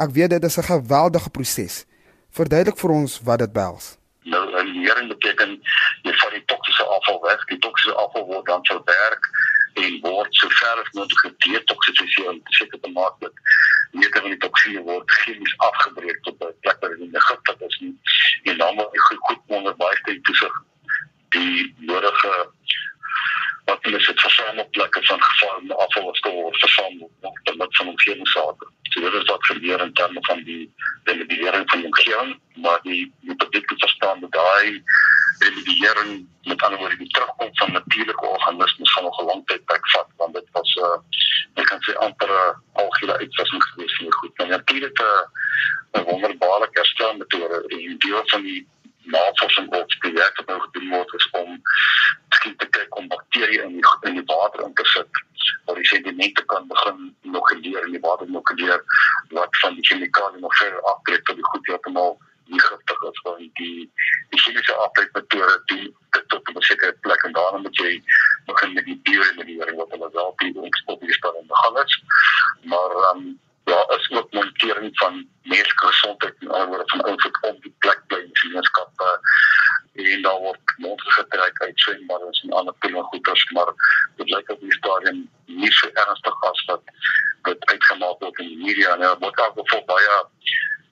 Ek 0.00 0.10
weet 0.16 0.30
dit 0.30 0.44
is 0.44 0.56
'n 0.56 0.70
geweldige 0.74 1.30
proses. 1.30 1.84
Verduidelik 2.30 2.78
vir 2.78 2.90
ons 2.90 3.20
wat 3.28 3.38
dit 3.38 3.52
behels. 3.52 3.98
Nou, 4.22 4.44
evaluering 4.48 5.08
beteken 5.08 5.50
jy 6.02 6.12
vat 6.20 6.30
die 6.30 6.44
toksiese 6.44 6.84
afval 6.84 7.20
weg. 7.20 7.44
Die 7.44 7.58
toksiese 7.58 7.94
afval 7.94 8.26
word 8.26 8.46
dan 8.46 8.64
verwerk 8.70 9.28
en 9.74 9.98
word 10.00 10.34
so 10.34 10.48
ver 10.48 10.80
as 10.82 10.92
moontlik 10.92 11.34
gedetoksifiseer 11.36 12.28
om 12.28 12.40
seker 12.44 12.80
te 12.80 12.90
maak 12.90 13.14
dat 13.20 13.32
meter 13.90 14.20
van 14.20 14.30
die 14.30 14.42
toksine 14.46 14.82
word 14.82 15.10
chemies 15.10 15.54
afgebreek 15.68 16.22
tot 16.22 16.34
'n 16.40 16.54
plek 16.60 16.76
waar 16.80 16.90
dit 16.90 16.98
nie 16.98 17.26
giftig 17.28 17.60
is 17.68 17.78
nie. 17.80 17.94
En 18.42 18.56
dan 18.58 18.76
word 18.76 18.92
dit 18.92 19.00
goed, 19.00 19.40
onder 19.46 19.76
baie 19.76 19.96
sterk 19.96 20.24
toesig 20.24 20.54
die 21.28 21.74
nodige 21.78 22.50
wat 23.70 23.86
hulle 23.86 24.00
sit 24.00 24.20
versamelplekke 24.26 25.00
van 25.08 25.22
gevaarlike 25.28 25.78
afval 25.84 26.06
wat 26.08 26.32
word 26.34 26.62
versamel 26.64 27.10
om 27.28 27.40
te 27.44 27.56
met 27.62 27.76
van 27.78 27.92
omgewingsake. 27.92 28.68
So 28.90 29.00
dit 29.06 29.16
is 29.20 29.30
wat 29.30 29.46
gebeur 29.50 29.84
in 29.86 29.92
terme 30.00 30.22
van 30.28 30.42
die 30.48 30.64
remediering 31.10 31.68
van 31.70 31.82
die 31.82 31.90
omgewing, 31.90 32.32
maar 32.64 32.80
die 32.88 33.02
die 33.28 33.36
publiek 33.42 33.72
verstaan 33.84 34.20
dat 34.24 34.32
daai 34.38 34.82
remediering 35.44 36.10
met 36.50 36.62
ander 36.62 36.78
woorde 36.78 36.96
die 37.02 37.12
terugkom 37.16 37.50
van 37.60 37.72
natuurlike 37.72 38.26
organismes 38.26 38.92
van 38.96 39.06
'n 39.06 39.28
lang 39.30 39.46
tydperk 39.46 39.86
vat 39.94 40.10
want 40.16 40.34
dit 40.34 40.48
was 40.58 40.74
'n 40.74 40.84
uh, 40.88 40.98
ek 41.60 41.66
kan 41.70 41.80
sê 41.86 41.94
amper 42.06 42.30
'n 42.32 42.82
algehele 42.82 43.18
uitwassing 43.22 43.62
gewees 43.68 43.96
vir 43.96 44.12
goed. 44.18 44.36
Nou 44.38 44.48
natuurlik 44.48 45.00
'n 45.00 46.04
wonderbaarlike 46.10 46.78
herstelmetode 46.80 47.64
en 47.68 47.98
deel 47.98 48.22
van 48.34 48.42
die 48.42 48.66
navorsing 49.14 49.68
op 49.80 49.96
die 50.04 50.12
werk 50.12 50.36
wat 50.40 50.52
nou 50.52 50.60
gedoen 50.66 50.88
word 50.94 51.14
is 51.18 51.28
om 51.42 51.60
skien 52.38 52.56
te 52.62 52.68
kyk 52.78 52.96
om 53.00 53.10
bakterieë 53.12 53.66
in 53.66 53.76
die 53.78 53.92
in 54.10 54.18
die 54.20 54.26
water 54.32 54.64
in 54.66 54.74
te 54.80 54.86
sit 54.94 55.22
waar 55.66 55.78
die 55.82 55.90
sedimente 55.92 56.44
kan 56.54 56.66
begin 56.72 57.04
inokuleer 57.28 57.86
in 57.86 57.96
die 57.98 58.04
water 58.06 58.26
inokuleer 58.26 58.82
wat 59.38 59.62
van 59.62 59.78
die 59.78 59.86
chemikalieë 59.90 60.44
nog 60.46 60.58
verder 60.62 60.90
aftrek 60.94 61.24
tot 61.24 61.40
die 61.42 61.48
goed 61.52 61.72
heeltemal 61.72 62.18
nie 62.50 62.60
giftig 62.60 63.02
is 63.10 63.20
want 63.26 63.38
die 63.62 63.90
die 64.30 64.40
chemiese 64.44 64.74
afbreekmetode 64.84 65.58
die 65.72 65.86
dit 66.16 66.28
tot 66.34 66.50
'n 66.54 66.66
sekere 66.70 66.96
plek 67.06 67.24
en 67.28 67.36
daarna 67.38 67.58
moet 67.66 67.76
jy 67.84 67.92
begin 68.46 68.72
met 68.78 68.84
die 68.90 68.98
bioremediering 69.08 69.76
wat 69.82 69.94
hulle 69.94 70.10
wel 70.16 70.32
die 70.42 70.54
opspoedingspan 70.68 71.38
in 71.40 71.46
die 71.52 71.60
gang 71.62 71.78
is. 71.84 72.02
Maar 72.72 72.96
um, 73.10 73.24
ja 73.70 73.80
is 73.96 74.10
ook 74.10 74.32
monitering 74.32 74.90
van 74.98 75.28
mensgesondheid 75.42 76.34
en 76.38 76.50
alhoewel 76.50 76.82
van 76.86 77.00
wat 77.00 77.38
op 77.50 77.62
die 77.62 77.74
plek 77.78 78.00
in 78.06 78.30
gemeenskappe 78.32 79.10
en 79.92 80.22
daar 80.22 80.40
word 80.46 80.74
monsters 80.76 81.14
getrek 81.14 81.62
uit 81.62 81.80
swembaddens 81.80 82.42
en 82.42 82.52
ander 82.52 82.74
dinge 82.78 83.02
goeders 83.02 83.44
maar 83.50 83.72
dit 84.16 84.30
lyk 84.30 84.50
op 84.50 84.60
die 84.60 84.78
stadium 84.80 85.30
nie 85.46 85.72
so 85.72 85.88
ernstig 86.04 86.42
as 86.50 86.64
wat 86.72 86.82
dit 87.42 87.70
uitgemaak 87.72 88.18
word 88.18 88.38
in 88.38 88.52
die 88.52 88.62
media 88.66 88.96
en 88.96 89.18
word 89.24 89.40
ook 89.46 89.70
voor 89.70 89.84
baie 89.94 90.18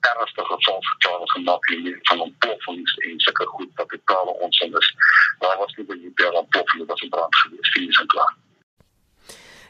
ernstige 0.01 0.55
gevalsverklaring 0.55 1.31
gemaak 1.31 1.69
hier 1.69 1.99
van 2.03 2.21
ontploffings 2.21 2.95
en 2.95 3.21
sulke 3.21 3.47
goed 3.47 3.71
wat 3.75 3.89
totale 3.89 4.31
onsin 4.31 4.77
is. 4.79 4.95
Daar 5.39 5.57
was 5.59 5.75
nie 5.75 5.87
baie 5.87 6.11
per 6.15 6.33
ontploffing 6.33 6.87
wat 6.87 7.01
in 7.01 7.09
brand 7.09 7.37
gewees 7.37 7.73
het 7.73 7.83
nie, 7.83 8.07
klaar. 8.07 8.37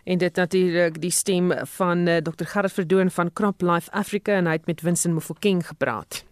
En 0.04 0.18
dit 0.18 0.34
natuurlik 0.34 1.00
die 1.00 1.10
stem 1.10 1.52
van 1.66 2.06
uh, 2.06 2.16
eh, 2.16 2.22
Dr. 2.22 2.44
Gerard 2.44 2.72
Verdoen 2.72 3.10
van 3.10 3.32
Crop 3.32 3.60
Life 3.60 3.90
Africa 3.90 4.32
en 4.32 4.46
hy 4.46 4.52
het 4.52 4.66
met 4.66 4.80
Vincent 4.80 5.14
Mofokeng 5.14 5.66
gepraat. 5.66 6.27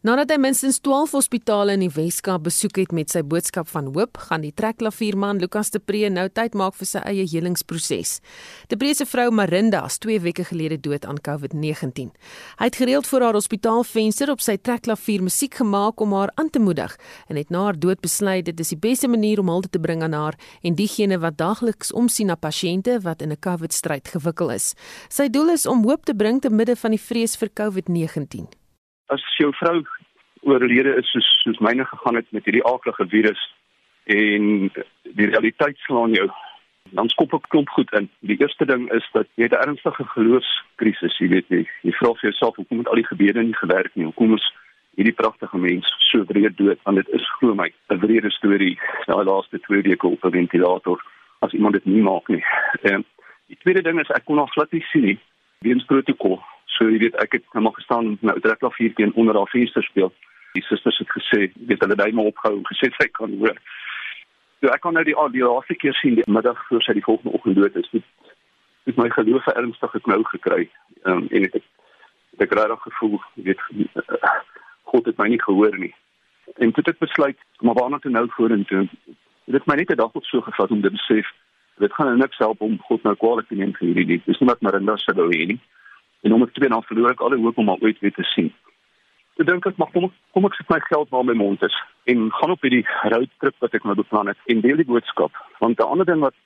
Nadat 0.00 0.30
hy 0.32 0.38
minstens 0.40 0.78
12 0.80 1.10
hospitale 1.12 1.74
in 1.76 1.82
die 1.84 1.90
Weskaap 1.92 2.46
besoek 2.46 2.78
het 2.80 2.92
met 2.96 3.12
sy 3.12 3.20
boodskap 3.20 3.66
van 3.68 3.90
hoop, 3.92 4.16
gaan 4.30 4.40
die 4.40 4.52
trekklavierman 4.56 5.42
Lukas 5.42 5.68
de 5.74 5.76
Pre 5.76 6.08
nou 6.08 6.22
tyd 6.32 6.54
maak 6.56 6.78
vir 6.78 6.86
sy 6.88 7.02
eie 7.04 7.26
helingsproses. 7.28 8.14
De 8.72 8.78
Pre 8.80 8.94
se 8.96 9.04
vrou 9.04 9.26
Marinda 9.28 9.82
is 9.84 9.98
2 10.00 10.22
weke 10.24 10.46
gelede 10.48 10.78
dood 10.80 11.04
aan 11.04 11.18
COVID-19. 11.20 12.14
Hy 12.56 12.68
het 12.70 12.78
gereeld 12.80 13.10
voor 13.10 13.26
haar 13.26 13.36
hospitaalvenster 13.36 14.32
op 14.32 14.40
sy 14.40 14.54
trekklavier 14.56 15.20
musiek 15.26 15.58
gemaak 15.60 16.00
om 16.00 16.14
haar 16.16 16.32
aan 16.40 16.48
te 16.48 16.62
moedig 16.64 16.94
en 17.28 17.36
het 17.36 17.52
na 17.52 17.66
haar 17.66 17.76
dood 17.76 18.00
besluit 18.00 18.46
dit 18.48 18.62
is 18.64 18.72
die 18.72 18.80
beste 18.80 19.10
manier 19.12 19.42
om 19.44 19.52
hulde 19.52 19.68
te 19.68 19.82
bring 19.84 20.00
aan 20.00 20.16
haar 20.16 20.38
en 20.64 20.78
diegene 20.80 21.18
wat 21.20 21.36
daagliks 21.36 21.92
omsien 21.92 22.32
na 22.32 22.38
pasiënte 22.40 23.02
wat 23.04 23.20
in 23.20 23.36
'n 23.36 23.40
COVID-stryd 23.44 24.08
gewikkel 24.16 24.48
is. 24.56 24.72
Sy 25.10 25.28
doel 25.28 25.52
is 25.52 25.66
om 25.66 25.84
hoop 25.84 26.08
te 26.08 26.14
bring 26.14 26.40
te 26.40 26.48
midde 26.48 26.76
van 26.76 26.90
die 26.90 27.04
vrees 27.04 27.36
vir 27.36 27.50
COVID-19 27.52 28.59
as 29.14 29.24
jou 29.38 29.50
vrou 29.62 29.82
oorlede 30.42 30.94
is 31.00 31.10
soos 31.12 31.28
soos 31.42 31.58
myne 31.58 31.84
gegaan 31.84 32.18
het 32.20 32.28
met 32.30 32.44
hierdie 32.44 32.66
aardige 32.66 33.06
virus 33.08 33.42
en 34.04 34.70
die 35.18 35.28
realiteit 35.32 35.78
slaan 35.86 36.14
jou 36.16 36.30
dan 36.96 37.08
skop 37.12 37.34
ek 37.36 37.48
klomp 37.52 37.68
goed 37.70 37.92
in. 37.94 38.08
Die 38.26 38.38
eerste 38.40 38.66
ding 38.66 38.88
is 38.96 39.06
dat 39.14 39.28
jy 39.34 39.46
'n 39.46 39.62
ernstige 39.64 40.04
geloofskrisis, 40.14 41.18
jy 41.18 41.28
weet 41.28 41.48
nie. 41.50 41.68
Jy 41.82 41.92
vra 41.92 42.12
vir 42.14 42.30
jouself 42.30 42.56
hoekom 42.56 42.78
het 42.78 42.88
al 42.88 43.00
die 43.00 43.10
gebede 43.12 43.42
nie 43.42 43.54
gewerk 43.62 43.94
nie? 43.94 44.04
Hoekom 44.04 44.34
is 44.34 44.46
hierdie 44.96 45.14
pragtige 45.14 45.58
mens 45.58 45.86
so 46.10 46.24
wreed 46.24 46.56
dood? 46.56 46.78
Want 46.82 46.96
dit 46.96 47.08
is 47.08 47.30
glo 47.38 47.54
my 47.54 47.72
'n 47.90 48.00
wrede 48.00 48.30
storie. 48.30 48.78
Nou 49.06 49.24
laaste 49.24 49.60
twee 49.60 49.82
weke 49.82 50.06
op 50.06 50.24
'n 50.24 50.30
ventilator 50.30 51.04
as 51.38 51.52
iemand 51.52 51.74
dit 51.74 51.84
nie 51.84 52.02
maak 52.02 52.28
nie. 52.28 52.44
Ehm 52.82 53.02
die 53.46 53.58
tweede 53.62 53.82
ding 53.82 54.00
is 54.00 54.10
ek 54.10 54.24
kon 54.24 54.36
nog 54.36 54.52
glad 54.52 54.72
nie 54.72 54.84
sien 54.90 55.04
nie. 55.04 55.18
Weens 55.58 55.84
protokol 55.84 56.42
So 56.76 56.88
jy 56.88 56.98
weet 57.02 57.16
ek 57.22 57.32
het 57.36 57.46
nou 57.52 57.64
maar 57.66 57.76
gestaan 57.76 58.12
met 58.14 58.22
my 58.22 58.34
ou 58.36 58.42
trekklavier 58.44 58.94
teen 58.94 59.14
onder 59.14 59.36
haar 59.36 59.50
venster 59.52 59.82
speel. 59.82 60.12
Die 60.54 60.62
susters 60.66 60.98
het 60.98 61.10
gesê, 61.14 61.50
weet 61.68 61.82
hulle 61.84 61.96
daai 61.98 62.12
maar 62.12 62.30
opgehou 62.30 62.58
en 62.58 62.68
gesê 62.70 62.90
sy 62.96 63.08
kan 63.18 63.34
hoor. 63.42 63.58
So 64.60 64.72
ek 64.74 64.82
kan 64.84 64.96
nou 64.96 65.04
die 65.06 65.16
die 65.34 65.44
laaste 65.44 65.74
keer 65.74 65.96
sien 66.00 66.18
die 66.18 66.26
middag 66.26 66.58
voor 66.68 66.82
sy 66.82 66.94
die 66.98 67.06
volgende 67.06 67.34
oggend 67.36 67.56
dood 67.56 67.76
is. 67.76 67.88
Het, 67.92 68.06
het 68.88 69.00
my 69.00 69.08
geloof 69.10 69.46
ernstig 69.54 69.90
geknou 69.96 70.22
gekry. 70.32 70.68
Ehm 71.04 71.24
um, 71.24 71.28
en 71.30 71.48
ek 71.48 71.58
het 71.58 72.46
ek 72.46 72.54
regtig 72.56 72.86
gevoel, 72.86 73.18
weet 73.34 73.66
God 74.90 75.06
het 75.06 75.18
my 75.18 75.28
nie 75.28 75.42
gehoor 75.42 75.76
nie. 75.78 75.94
En 76.56 76.72
toe 76.72 76.84
ek 76.86 77.02
besluit 77.02 77.38
maar 77.60 77.76
waarna 77.78 77.98
toe 77.98 78.10
nou 78.10 78.26
vorentoe. 78.36 78.86
Dit 79.50 79.60
het 79.60 79.66
my 79.66 79.76
net 79.76 79.92
'n 79.92 80.00
dag 80.00 80.12
of 80.12 80.26
so 80.26 80.40
gevat 80.40 80.70
om 80.70 80.82
te 80.82 80.90
besef 80.90 81.26
dit 81.80 81.92
gaan 81.92 82.06
nou 82.06 82.16
niks 82.16 82.38
help 82.38 82.60
om 82.60 82.80
God 82.88 83.02
nou 83.02 83.14
kwaadlik 83.16 83.48
te 83.48 83.54
neem 83.54 83.72
vir 83.72 83.88
hierdie. 83.88 84.22
Dis 84.24 84.38
nie 84.40 84.48
wat 84.48 84.60
Marinda 84.60 84.96
se 84.96 85.12
hê 85.16 85.46
nie 85.46 85.60
en 86.22 86.32
om 86.32 86.42
ek 86.42 86.52
twee 86.54 86.68
dan 86.68 86.84
verloor 86.88 87.14
ek 87.14 87.20
al 87.24 87.34
die 87.34 87.42
hoop 87.42 87.58
om 87.58 87.70
ooit 87.76 88.00
weer 88.00 88.14
te 88.16 88.26
sien. 88.34 88.52
Ek 89.40 89.46
dink 89.48 89.64
ek 89.64 89.78
mag 89.80 89.88
kom 89.94 90.04
ek, 90.10 90.16
kom 90.36 90.44
ek 90.44 90.56
sit 90.58 90.68
my 90.68 90.76
geld 90.84 91.08
waar 91.14 91.24
my 91.24 91.32
mond 91.32 91.62
is 91.64 91.76
en 92.12 92.26
gaan 92.36 92.52
op 92.52 92.64
hierdie 92.66 92.84
roadtrip 93.12 93.56
wat 93.64 93.76
ek 93.76 93.86
nou 93.88 93.94
beplan 93.96 94.28
het 94.28 94.50
en 94.52 94.60
deel 94.60 94.82
die 94.82 94.88
boodskap. 94.88 95.32
Want 95.64 95.80
'n 95.80 95.92
ander 95.94 96.04
ding 96.04 96.20
wat 96.20 96.36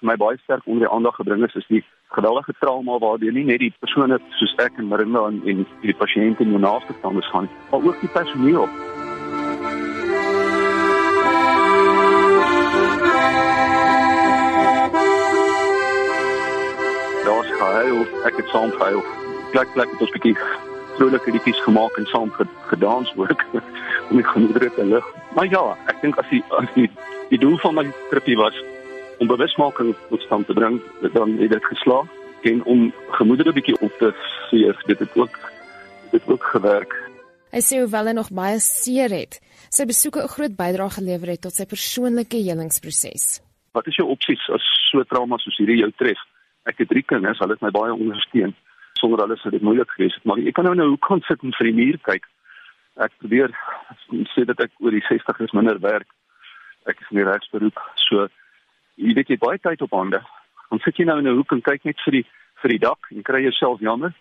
my 0.00 0.16
baie 0.16 0.38
sterk 0.42 0.66
onder 0.66 0.86
die 0.86 0.94
aandag 0.94 1.14
gebring 1.14 1.44
is 1.46 1.54
is 1.54 1.68
die 1.68 1.84
geweldige 2.16 2.54
trauma 2.58 2.98
waardeur 2.98 3.32
nie 3.32 3.44
net 3.44 3.60
die 3.62 3.72
persone 3.78 4.18
soos 4.40 4.54
ek 4.58 4.78
en 4.78 4.88
Marinda 4.88 5.26
en, 5.28 5.40
en 5.46 5.66
die 5.82 5.94
pasiënte 5.94 6.42
en 6.42 6.50
die 6.56 6.58
naaste 6.58 6.92
standers 6.98 7.30
gaan, 7.30 7.48
maar 7.70 7.86
ook 7.86 8.00
die 8.00 8.10
personeel. 8.18 8.66
Daar's 17.24 17.50
gehuil, 17.62 18.06
ek 18.26 18.36
het 18.36 18.48
saam 18.48 18.70
gehuil 18.74 19.19
plek 19.50 19.72
plek 19.74 19.90
het 19.92 20.00
ons 20.04 20.12
bietjie 20.14 20.36
vrolike 20.96 21.32
liedjies 21.32 21.60
gemaak 21.64 21.96
en 21.96 22.06
saam 22.06 22.30
gedans 22.68 23.12
ook 23.16 23.44
om 24.10 24.16
die 24.18 24.26
gemoedere 24.26 24.70
te 24.74 24.84
lig. 24.84 25.06
Maar 25.34 25.48
ja, 25.48 25.62
ek 25.92 26.02
dink 26.04 26.18
as 26.20 26.28
die 26.32 26.42
as 26.58 26.70
die 26.76 26.88
die 27.30 27.38
doel 27.38 27.56
van 27.62 27.76
my 27.78 27.84
tripie 28.10 28.36
was 28.38 28.56
om 29.22 29.30
bewusmaking 29.30 29.92
tot 30.08 30.22
stand 30.26 30.48
te 30.48 30.56
bring, 30.56 30.80
dan 31.14 31.36
het 31.38 31.52
dit 31.54 31.68
geslaag 31.72 32.08
en 32.50 32.62
om 32.64 32.88
gemoedere 33.18 33.52
bietjie 33.52 33.76
op 33.80 33.92
te 34.00 34.10
veer, 34.50 34.76
dit 34.86 34.98
het 34.98 35.16
ook 35.16 35.36
dit 36.10 36.22
ook 36.26 36.48
gewerk. 36.54 36.96
Hy 37.54 37.60
sê 37.62 37.82
hoewel 37.82 38.10
hy 38.10 38.14
nog 38.16 38.30
baie 38.34 38.58
seer 38.62 39.12
het, 39.14 39.38
sy 39.70 39.86
besoeke 39.86 40.22
'n 40.22 40.34
groot 40.34 40.56
bydrae 40.56 40.90
gelewer 40.98 41.32
het 41.34 41.42
tot 41.46 41.54
sy 41.54 41.66
persoonlike 41.66 42.36
helingsproses. 42.36 43.40
Wat 43.72 43.86
is 43.86 43.96
jou 43.96 44.08
opsies 44.08 44.42
as 44.50 44.64
so 44.90 45.04
trauma 45.04 45.38
soos 45.38 45.56
hierdie 45.58 45.82
jou 45.82 45.92
tref? 45.96 46.18
Ek 46.66 46.78
het 46.78 46.88
drie 46.88 47.02
kinders, 47.02 47.38
hulle 47.38 47.52
het 47.52 47.62
my 47.62 47.70
baie 47.70 47.92
ondersteun 47.92 48.54
sonder 49.00 49.22
alles 49.24 49.40
sou 49.42 49.52
dit 49.52 49.64
moeilik 49.64 49.90
gewees 49.96 50.14
het. 50.14 50.24
Maar 50.28 50.42
ek 50.44 50.56
kan 50.58 50.68
nou 50.68 50.74
nou 50.78 50.88
hoe 50.92 51.02
kon 51.06 51.22
sit 51.26 51.42
en 51.42 51.56
vir 51.56 51.70
die 51.70 51.78
muur 51.78 51.98
kyk. 52.08 52.28
Ek 53.06 53.16
probeer 53.22 53.54
sê 54.34 54.44
dat 54.48 54.60
ek 54.60 54.72
oor 54.84 54.94
die 54.94 55.04
60 55.08 55.40
is 55.46 55.56
minder 55.56 55.80
werk. 55.82 56.08
Ek 56.90 57.00
is 57.00 57.12
nie 57.16 57.26
regsberoep. 57.26 57.80
So 58.06 58.28
jy 59.00 59.14
weet 59.16 59.32
jy 59.32 59.40
baie 59.40 59.60
tyd 59.62 59.82
op 59.86 59.96
hande. 59.96 60.22
Dan 60.70 60.82
sit 60.84 61.00
jy 61.00 61.08
nou 61.08 61.18
in 61.18 61.28
'n 61.28 61.36
hoek 61.36 61.52
en 61.52 61.62
kyk 61.62 61.84
net 61.84 62.00
vir 62.04 62.20
die 62.20 62.26
vir 62.62 62.70
die 62.76 62.84
dak 62.86 63.10
en 63.10 63.22
kry 63.22 63.42
jouself 63.42 63.80
jammer 63.80 64.12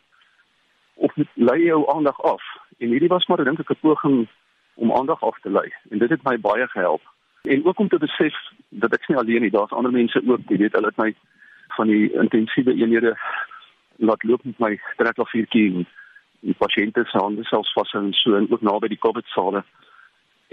of 0.95 1.11
lei 1.35 1.59
jou 1.63 1.83
aandag 1.95 2.19
af. 2.23 2.43
En 2.79 2.89
hierdie 2.89 3.11
was 3.11 3.27
maar 3.27 3.43
dink 3.43 3.59
ek 3.59 3.71
'n 3.71 3.81
poging 3.81 4.27
om 4.75 4.91
aandag 4.91 5.23
af 5.23 5.39
te 5.41 5.49
lei 5.49 5.67
en 5.91 5.99
dit 5.99 6.09
het 6.09 6.23
my 6.23 6.37
baie 6.37 6.67
gehelp. 6.67 7.01
En 7.43 7.65
ook 7.65 7.79
om 7.79 7.89
te 7.89 7.97
besef 7.97 8.35
dat 8.69 8.93
ek 8.93 9.07
nie 9.07 9.17
alleen 9.17 9.41
nie, 9.41 9.51
daar's 9.51 9.71
ander 9.71 9.91
mense 9.91 10.21
ook, 10.27 10.41
jy 10.47 10.57
weet, 10.57 10.73
hulle 10.73 10.91
het 10.91 10.97
my 10.97 11.15
van 11.77 11.87
die 11.87 12.11
intensiewe 12.11 12.73
eenhede 12.73 13.17
laat 13.99 14.23
loop 14.23 14.43
met 14.43 14.59
my 14.59 14.73
trekklaviertjie 14.97 15.65
en 15.73 15.87
die 16.47 16.55
pasiënte 16.55 17.03
se 17.09 17.19
hande 17.19 17.43
selfs 17.47 17.73
vashou 17.75 18.03
en 18.05 18.13
so 18.15 18.37
en 18.37 18.47
ook 18.51 18.63
naby 18.63 18.91
die 18.93 19.01
COVID 19.05 19.27
sale. 19.33 19.63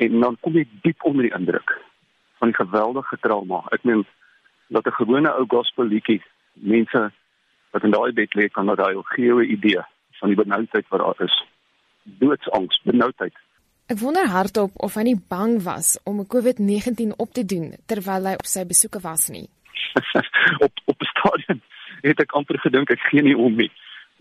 En 0.02 0.20
dan 0.20 0.38
kom 0.40 0.56
ek 0.60 0.72
diep 0.82 1.04
onder 1.08 1.28
die 1.28 1.34
indruk 1.38 1.76
van 2.40 2.50
die 2.52 2.58
geweldige 2.58 3.18
trauma. 3.22 3.62
Ek 3.72 3.84
meen 3.84 4.04
dat 4.68 4.86
'n 4.86 4.98
gewone 4.98 5.30
ou 5.30 5.46
gospel 5.48 5.84
liedjie 5.84 6.22
mense 6.54 7.10
wat 7.70 7.84
in 7.84 7.90
daai 7.90 8.12
bed 8.12 8.34
lê 8.34 8.48
kan 8.48 8.66
daai 8.66 9.02
gee 9.14 9.32
'n 9.32 9.50
idee 9.56 9.82
van 10.20 10.28
die 10.28 10.36
benoudheid 10.42 10.88
wat 10.88 11.00
daar 11.00 11.26
is. 11.26 11.44
Doodsangs, 12.02 12.80
benoudheid. 12.84 13.34
Ek 13.86 13.98
wonder 13.98 14.26
hardop 14.26 14.70
of 14.76 14.94
hy 14.94 15.02
nie 15.02 15.20
bang 15.28 15.62
was 15.62 15.98
om 16.04 16.20
'n 16.20 16.26
COVID-19 16.26 17.14
op 17.16 17.30
te 17.32 17.44
doen 17.44 17.74
terwyl 17.86 18.26
hy 18.26 18.34
op 18.34 18.46
sy 18.46 18.66
besoeke 18.66 19.00
was 19.00 19.28
nie. 19.28 19.48
op 20.66 20.72
op 20.84 21.00
'n 21.00 21.10
stadium 21.14 21.60
het 22.02 22.20
ek 22.20 22.32
amper 22.32 22.58
gedink 22.58 22.90
ek 22.90 23.00
gee 23.10 23.22
nie 23.22 23.36
om 23.36 23.56
nie. 23.56 23.70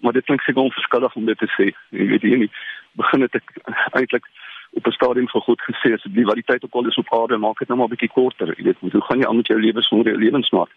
Maar 0.04 0.14
dit 0.14 0.26
klink 0.26 0.42
seker 0.42 0.62
onverskillig 0.62 1.16
om 1.16 1.26
dit 1.26 1.38
te 1.38 1.48
sê. 1.58 1.72
Jy 1.90 2.08
weet 2.08 2.24
nie 2.24 2.50
begin 2.96 3.22
het 3.22 3.36
ek 3.36 3.52
eintlik 3.92 4.28
op 4.76 4.88
'n 4.88 4.92
stadium 4.92 5.28
vir 5.28 5.42
God 5.42 5.62
gesê 5.62 5.94
asseblief 5.94 6.26
wat 6.26 6.36
die 6.36 6.50
tyd 6.52 6.64
ook 6.64 6.74
al 6.74 6.88
is 6.88 6.98
op 6.98 7.14
aarde 7.14 7.38
maak 7.38 7.60
dit 7.60 7.68
nou 7.68 7.78
maar 7.78 7.88
'n 7.88 7.96
bietjie 7.96 8.16
korter. 8.18 8.54
Jy 8.58 8.64
weet 8.64 8.78
hoe 8.80 9.02
gaan 9.02 9.20
jy 9.20 9.28
aan 9.28 9.36
met 9.36 9.48
jou 9.48 9.60
lewe 9.60 9.82
sonder 9.82 10.12
jou 10.12 10.24
lewensmaat? 10.24 10.70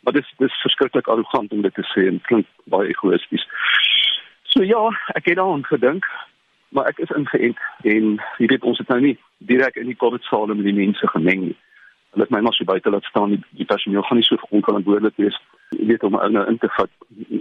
Maar 0.00 0.12
dit 0.12 0.22
is 0.22 0.34
dis 0.38 0.60
verskriklik 0.60 1.08
arrogant 1.08 1.52
om 1.52 1.62
dit 1.62 1.74
te 1.74 1.82
sê 1.82 2.06
en 2.06 2.20
klink 2.20 2.46
baie 2.64 2.88
egoïsties. 2.88 3.46
So 4.42 4.62
ja, 4.62 4.88
ek 5.14 5.24
het 5.24 5.36
daaraan 5.36 5.64
gedink, 5.64 6.04
maar 6.68 6.86
ek 6.86 6.98
is 6.98 7.10
ingeënt 7.10 7.58
en 7.82 8.20
jy 8.38 8.46
weet 8.46 8.62
ons 8.62 8.78
het 8.78 8.88
nou 8.88 9.00
nie 9.00 9.18
direk 9.38 9.76
in 9.76 9.86
die 9.86 9.96
COVID-saal 9.96 10.46
met 10.46 10.64
die 10.64 10.74
mense 10.74 11.06
gemeng 11.08 11.40
nie. 11.40 11.56
Hulle 12.10 12.26
het 12.26 12.32
my 12.34 12.40
maar 12.42 12.54
so 12.54 12.64
buite 12.64 12.90
laat 12.90 13.04
staan. 13.04 13.36
Die, 13.36 13.42
die 13.50 13.68
personeel 13.68 14.02
gaan 14.02 14.18
nie 14.18 14.26
so 14.26 14.36
onverantwoordelik 14.50 15.16
wees 15.16 15.38
weet 15.70 16.02
om 16.02 16.18
nou 16.32 16.46
in 16.50 16.58
te 16.58 16.68
vat 16.76 16.90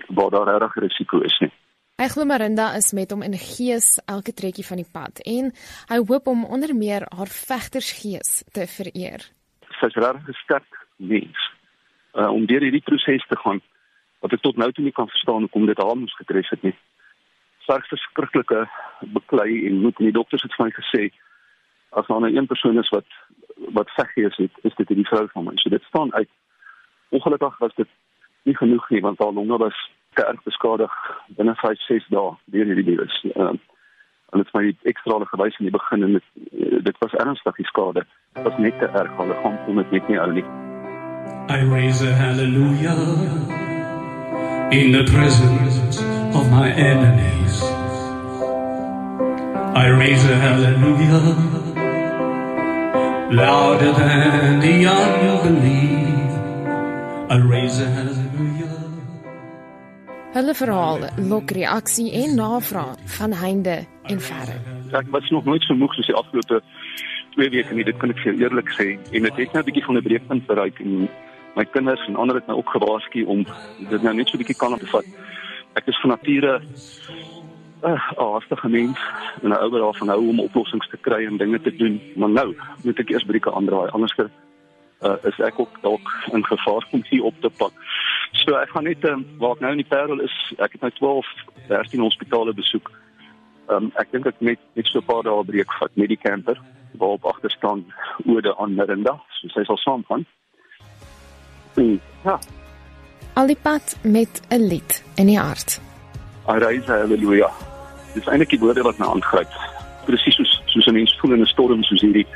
waar 0.08 0.30
daar 0.30 0.52
regtig 0.54 0.84
risiko 0.84 1.22
is 1.26 1.38
nie. 1.40 1.52
Hy 2.00 2.08
glo 2.08 2.24
Marinda 2.24 2.70
is 2.78 2.94
met 2.96 3.12
hom 3.12 3.26
in 3.26 3.34
gees 3.36 3.98
elke 4.08 4.32
trekkie 4.32 4.64
van 4.64 4.80
die 4.80 4.88
pad 4.88 5.20
en 5.28 5.50
hy 5.90 5.98
hoop 6.00 6.30
om 6.32 6.46
onder 6.46 6.72
meer 6.76 7.04
haar 7.12 7.28
vegtersgees 7.28 8.44
te 8.56 8.68
vereer. 8.72 9.26
Sy's 9.82 9.98
regtig 10.00 10.30
'n 10.30 10.40
sterk 10.44 10.86
mens. 10.96 11.40
Uh, 12.14 12.32
om 12.32 12.46
deur 12.46 12.62
hierdie 12.62 12.86
proses 12.86 13.26
te 13.28 13.38
gaan 13.44 13.60
wat 14.20 14.34
ek 14.34 14.42
tot 14.42 14.58
nou 14.58 14.72
toe 14.72 14.84
nie 14.84 14.96
kan 14.96 15.08
verstaan 15.08 15.46
hoekom 15.46 15.66
dit 15.66 15.78
haar 15.78 15.98
moes 15.98 16.16
getref 16.16 16.50
het 16.50 16.64
nie. 16.64 16.76
Sy 17.68 17.78
verskriklike 17.90 18.68
beklei 19.16 19.68
en 19.68 19.82
moet 19.82 19.98
die 19.98 20.16
dokters 20.16 20.44
het 20.44 20.56
vir 20.56 20.66
my 20.66 20.72
gesê 20.72 21.04
as 21.90 22.08
nou 22.08 22.20
'n 22.22 22.36
een 22.36 22.48
persoon 22.48 22.78
is 22.78 22.90
wat 22.90 23.06
wat 23.74 23.90
veggees 23.90 24.36
het, 24.38 24.52
is 24.62 24.76
dit 24.76 24.88
die 24.88 25.08
vrou 25.08 25.28
van 25.32 25.44
my. 25.44 25.52
So 25.56 25.70
dit 25.70 25.84
staan 25.84 26.14
uit. 26.14 26.30
Ongelukkig 27.10 27.58
was 27.58 27.76
dit 27.76 27.88
nie 28.44 28.58
genoeg 28.58 28.90
nie 28.90 29.02
want 29.02 29.20
haar 29.20 29.34
longe 29.34 29.58
was 29.58 29.92
te 30.14 30.26
erg 30.26 30.44
beskadig 30.44 30.94
binne 31.28 31.56
5 31.56 31.82
6 31.82 32.08
dae 32.08 32.32
deur 32.46 32.66
hierdie 32.66 32.90
virus. 32.92 33.26
Ehm 33.36 33.42
uh, 33.42 33.60
en 34.30 34.38
dit 34.38 34.46
het 34.46 34.54
my 34.54 34.76
ekstra 34.92 35.26
gewys 35.26 35.58
in 35.58 35.66
die 35.66 35.74
begin 35.74 36.04
en 36.04 36.12
dit, 36.14 36.84
dit 36.86 36.98
was 37.00 37.14
ernstig 37.14 37.56
die 37.56 37.66
skade. 37.66 38.06
Dit 38.34 38.44
was 38.44 38.58
net 38.58 38.80
te 38.80 38.86
erg. 38.86 39.18
Hulle 39.18 39.38
gaan 39.42 39.58
kom 39.66 39.76
dit 39.82 39.92
net 39.92 40.08
nie 40.08 40.20
ou 40.20 40.32
nie. 40.34 40.46
I 41.50 41.64
raise 41.66 42.04
a 42.06 42.14
hallelujah 42.14 43.00
in 44.72 44.92
the 44.92 45.04
presence 45.12 45.98
of 46.38 46.52
my 46.52 46.70
enemies. 46.70 47.64
I 49.74 49.88
raise 49.98 50.30
a 50.30 50.36
hallelujah 50.36 51.59
louder 53.32 53.94
than 53.94 54.60
the 54.60 54.86
unbelief. 54.86 56.32
I 57.30 57.38
raise 57.38 57.80
a 57.80 57.86
hallelujah 57.86 58.78
Hulle 60.34 60.54
verhaal 60.54 61.00
lok 61.18 61.52
reaksie 61.52 62.12
en 62.14 62.36
navraag 62.36 62.98
van 63.18 63.34
heinde 63.34 63.86
en 64.04 64.22
verre. 64.22 64.58
ek 64.92 65.10
was 65.10 65.30
nog 65.30 65.46
nooit 65.46 65.64
so 65.64 65.74
moeg 65.74 65.94
soos 65.94 66.10
die 66.10 66.16
afgelope 66.16 66.62
twee 67.34 67.50
weke 67.50 67.74
nie, 67.74 67.86
dit 67.86 67.98
kan 68.02 68.10
ek 68.14 68.22
vir 68.26 68.38
eerlik 68.42 68.70
sê. 68.74 68.88
En 69.14 69.26
dit 69.26 69.38
het 69.42 69.54
nou 69.54 69.62
'n 69.62 69.66
bietjie 69.66 69.86
van 69.86 69.98
'n 69.98 70.04
breekpunt 70.04 70.46
bereik 70.46 70.80
en 70.80 71.10
my 71.56 71.66
kinders 71.66 72.08
en 72.08 72.16
ander 72.16 72.36
het 72.36 72.48
nou 72.48 72.58
ook 72.58 72.70
gewaarsku 72.70 73.24
om 73.26 73.46
dit 73.90 74.02
nou 74.02 74.14
net 74.16 74.30
so 74.30 74.38
'n 74.38 74.42
bietjie 74.42 74.58
kalm 74.58 74.78
te 74.78 74.86
vat. 74.86 75.06
Ek 75.74 75.86
is 75.88 76.00
van 76.02 76.10
nature 76.10 76.62
'n 77.82 77.92
uh, 77.92 78.12
haastige 78.18 78.70
mens 78.70 79.00
en 79.42 79.50
'n 79.50 79.62
ouer 79.64 79.80
daarvan 79.80 80.08
hou 80.08 80.28
om 80.28 80.40
oplossings 80.40 80.90
te 80.90 80.98
kry 80.98 81.26
en 81.26 81.38
dinge 81.38 81.62
te 81.62 81.76
doen, 81.76 82.02
maar 82.16 82.30
nou 82.30 82.56
moet 82.84 83.00
ek 83.00 83.10
eers 83.10 83.24
brieke 83.24 83.54
aandraai 83.54 83.90
anders 83.90 84.16
uh, 85.02 85.16
is 85.24 85.40
ek 85.40 85.60
ook 85.60 85.82
dalk 85.82 86.08
in 86.32 86.46
gevaar 86.46 86.88
om 86.92 87.04
hier 87.10 87.24
op 87.24 87.36
te 87.42 87.50
pak. 87.50 87.72
So 88.32 88.56
ek 88.56 88.70
gaan 88.70 88.84
net 88.84 89.04
um, 89.04 89.26
waar 89.38 89.56
ek 89.56 89.60
nou 89.60 89.72
in 89.72 89.84
die 89.84 89.88
Parel 89.88 90.20
is, 90.20 90.36
ek 90.58 90.72
het 90.72 90.82
nou 90.82 90.92
12 90.92 91.26
13 91.68 92.00
hospitale 92.00 92.54
besoek. 92.54 92.92
Um, 93.68 93.92
ek 93.96 94.12
dink 94.12 94.26
ek 94.26 94.40
net 94.40 94.60
net 94.74 94.88
so 94.88 95.00
'n 95.00 95.06
paar 95.06 95.24
dae 95.24 95.44
breek 95.44 95.74
vat 95.80 95.92
met 95.94 96.10
die 96.10 96.20
camper 96.20 96.60
waarop 96.98 97.26
agter 97.26 97.52
staan 97.52 97.86
ode 98.26 98.58
aan 98.58 98.76
Mirinda, 98.76 99.20
so 99.30 99.48
sy 99.48 99.64
sal 99.64 99.78
saamgaan. 99.78 100.26
En, 101.76 102.02
ja, 102.24 102.40
Al 103.40 103.48
die 103.48 103.58
pad 103.62 103.98
met 104.04 104.42
'n 104.50 104.68
lied 104.68 105.04
in 105.16 105.26
die 105.26 105.40
hart. 105.40 105.80
Arise 106.46 106.92
haleluja. 106.92 107.69
Dis 108.14 108.28
eintlik 108.28 108.50
die 108.50 108.60
woorde 108.60 108.84
wat 108.88 108.98
my 108.98 109.06
aangryp. 109.06 109.54
Presies 110.06 110.36
soos 110.36 110.62
soos 110.66 110.88
'n 110.88 110.94
mens 110.94 111.16
voel 111.20 111.34
in 111.34 111.42
'n 111.42 111.46
storm 111.46 111.84
soos 111.84 112.02
hierdie 112.02 112.28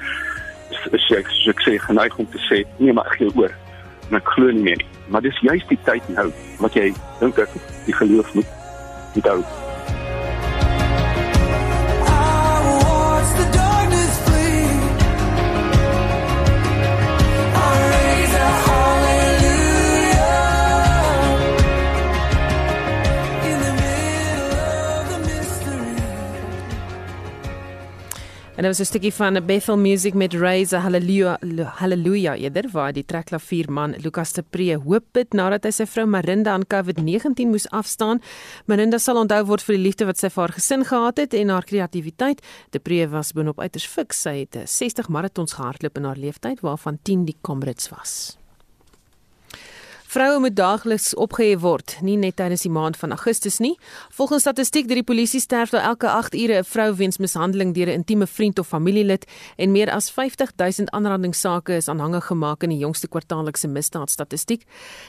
is, 0.91 1.11
ek 1.11 1.27
soos 1.27 1.47
ek 1.47 1.61
sê 1.65 1.77
geneig 1.79 2.17
om 2.17 2.29
te 2.29 2.39
sê 2.49 2.63
nee 2.77 2.93
maar 2.93 3.05
ek 3.05 3.17
gee 3.17 3.31
oor. 3.35 3.53
En 4.09 4.17
ek 4.17 4.27
glo 4.35 4.51
nie 4.51 4.63
meer 4.63 4.77
nie. 4.77 4.87
Maar 5.07 5.21
dis 5.21 5.39
juist 5.39 5.69
die 5.69 5.79
tyd 5.83 6.09
nou 6.09 6.31
wat 6.59 6.73
jy 6.73 6.93
dink 7.19 7.37
ek 7.37 7.49
die 7.85 7.93
geloof 7.93 8.33
moet 8.33 8.49
moet 9.15 9.72
En 28.55 28.61
dit 28.61 28.77
was 28.77 28.79
'n 28.79 28.85
stukkie 28.85 29.13
van 29.13 29.45
Bethel 29.45 29.77
Music 29.77 30.13
met 30.13 30.33
Raise 30.33 30.75
a 30.75 30.79
Hallelujah 30.79 31.37
Hallelujah 31.65 32.41
eerder 32.41 32.69
waar 32.71 32.93
die 32.93 33.05
trekklavierman 33.05 33.95
Lukas 33.97 34.33
de 34.33 34.43
Pre 34.49 34.75
hoop 34.75 35.03
bid 35.11 35.33
nadat 35.33 35.63
hy 35.63 35.71
sy 35.71 35.85
vrou 35.85 36.05
Marinda 36.05 36.51
aan 36.51 36.65
COVID-19 36.73 37.49
moes 37.49 37.69
afstaan. 37.69 38.21
Marinda 38.65 38.97
sal 38.97 39.17
onthou 39.17 39.45
word 39.45 39.63
vir 39.63 39.75
die 39.75 39.83
liefde 39.83 40.05
wat 40.05 40.17
sy 40.17 40.29
vir 40.29 40.41
haar 40.41 40.53
gesin 40.53 40.85
gehad 40.85 41.17
het 41.17 41.33
en 41.33 41.49
haar 41.49 41.63
kreatiwiteit. 41.63 42.41
De 42.69 42.79
Pre 42.79 43.07
was 43.07 43.31
boonop 43.31 43.59
uiters 43.59 43.87
fiks. 43.87 44.21
Sy 44.21 44.45
het 44.45 44.69
60 44.69 45.09
maratons 45.09 45.53
gehardloop 45.53 45.97
in 45.97 46.03
haar 46.03 46.17
lewenstyd 46.17 46.59
waarvan 46.59 46.99
10 47.01 47.25
die 47.25 47.37
Comrades 47.41 47.89
was. 47.89 48.42
Vroue 50.13 50.39
moet 50.39 50.53
daagliks 50.53 51.15
opgehef 51.17 51.63
word, 51.63 51.95
nie 52.05 52.19
net 52.21 52.35
tydens 52.37 52.61
die 52.61 52.69
maand 52.69 52.99
van 53.01 53.15
Augustus 53.15 53.55
nie. 53.63 53.71
Volgens 54.13 54.43
statistiek 54.45 54.85
deur 54.85 54.99
die 54.99 55.07
polisie 55.09 55.39
sterf 55.41 55.71
daar 55.73 55.87
elke 55.89 56.05
8 56.05 56.35
ure 56.37 56.59
'n 56.59 56.63
vrou 56.63 56.93
weens 56.95 57.17
mishandeling 57.17 57.73
deur 57.73 57.89
'n 57.89 58.03
intieme 58.03 58.27
vriend 58.27 58.59
of 58.59 58.67
familielid 58.67 59.25
en 59.57 59.71
meer 59.71 59.89
as 59.89 60.11
50 60.11 60.51
000 60.55 60.91
aanrandingssake 60.91 61.73
is 61.73 61.87
aanhangig 61.87 62.25
gemaak 62.25 62.63
in 62.63 62.69
die 62.69 62.77
jongste 62.77 63.07
kwartaallikse 63.07 63.67
misdaadstatistiek. 63.67 64.61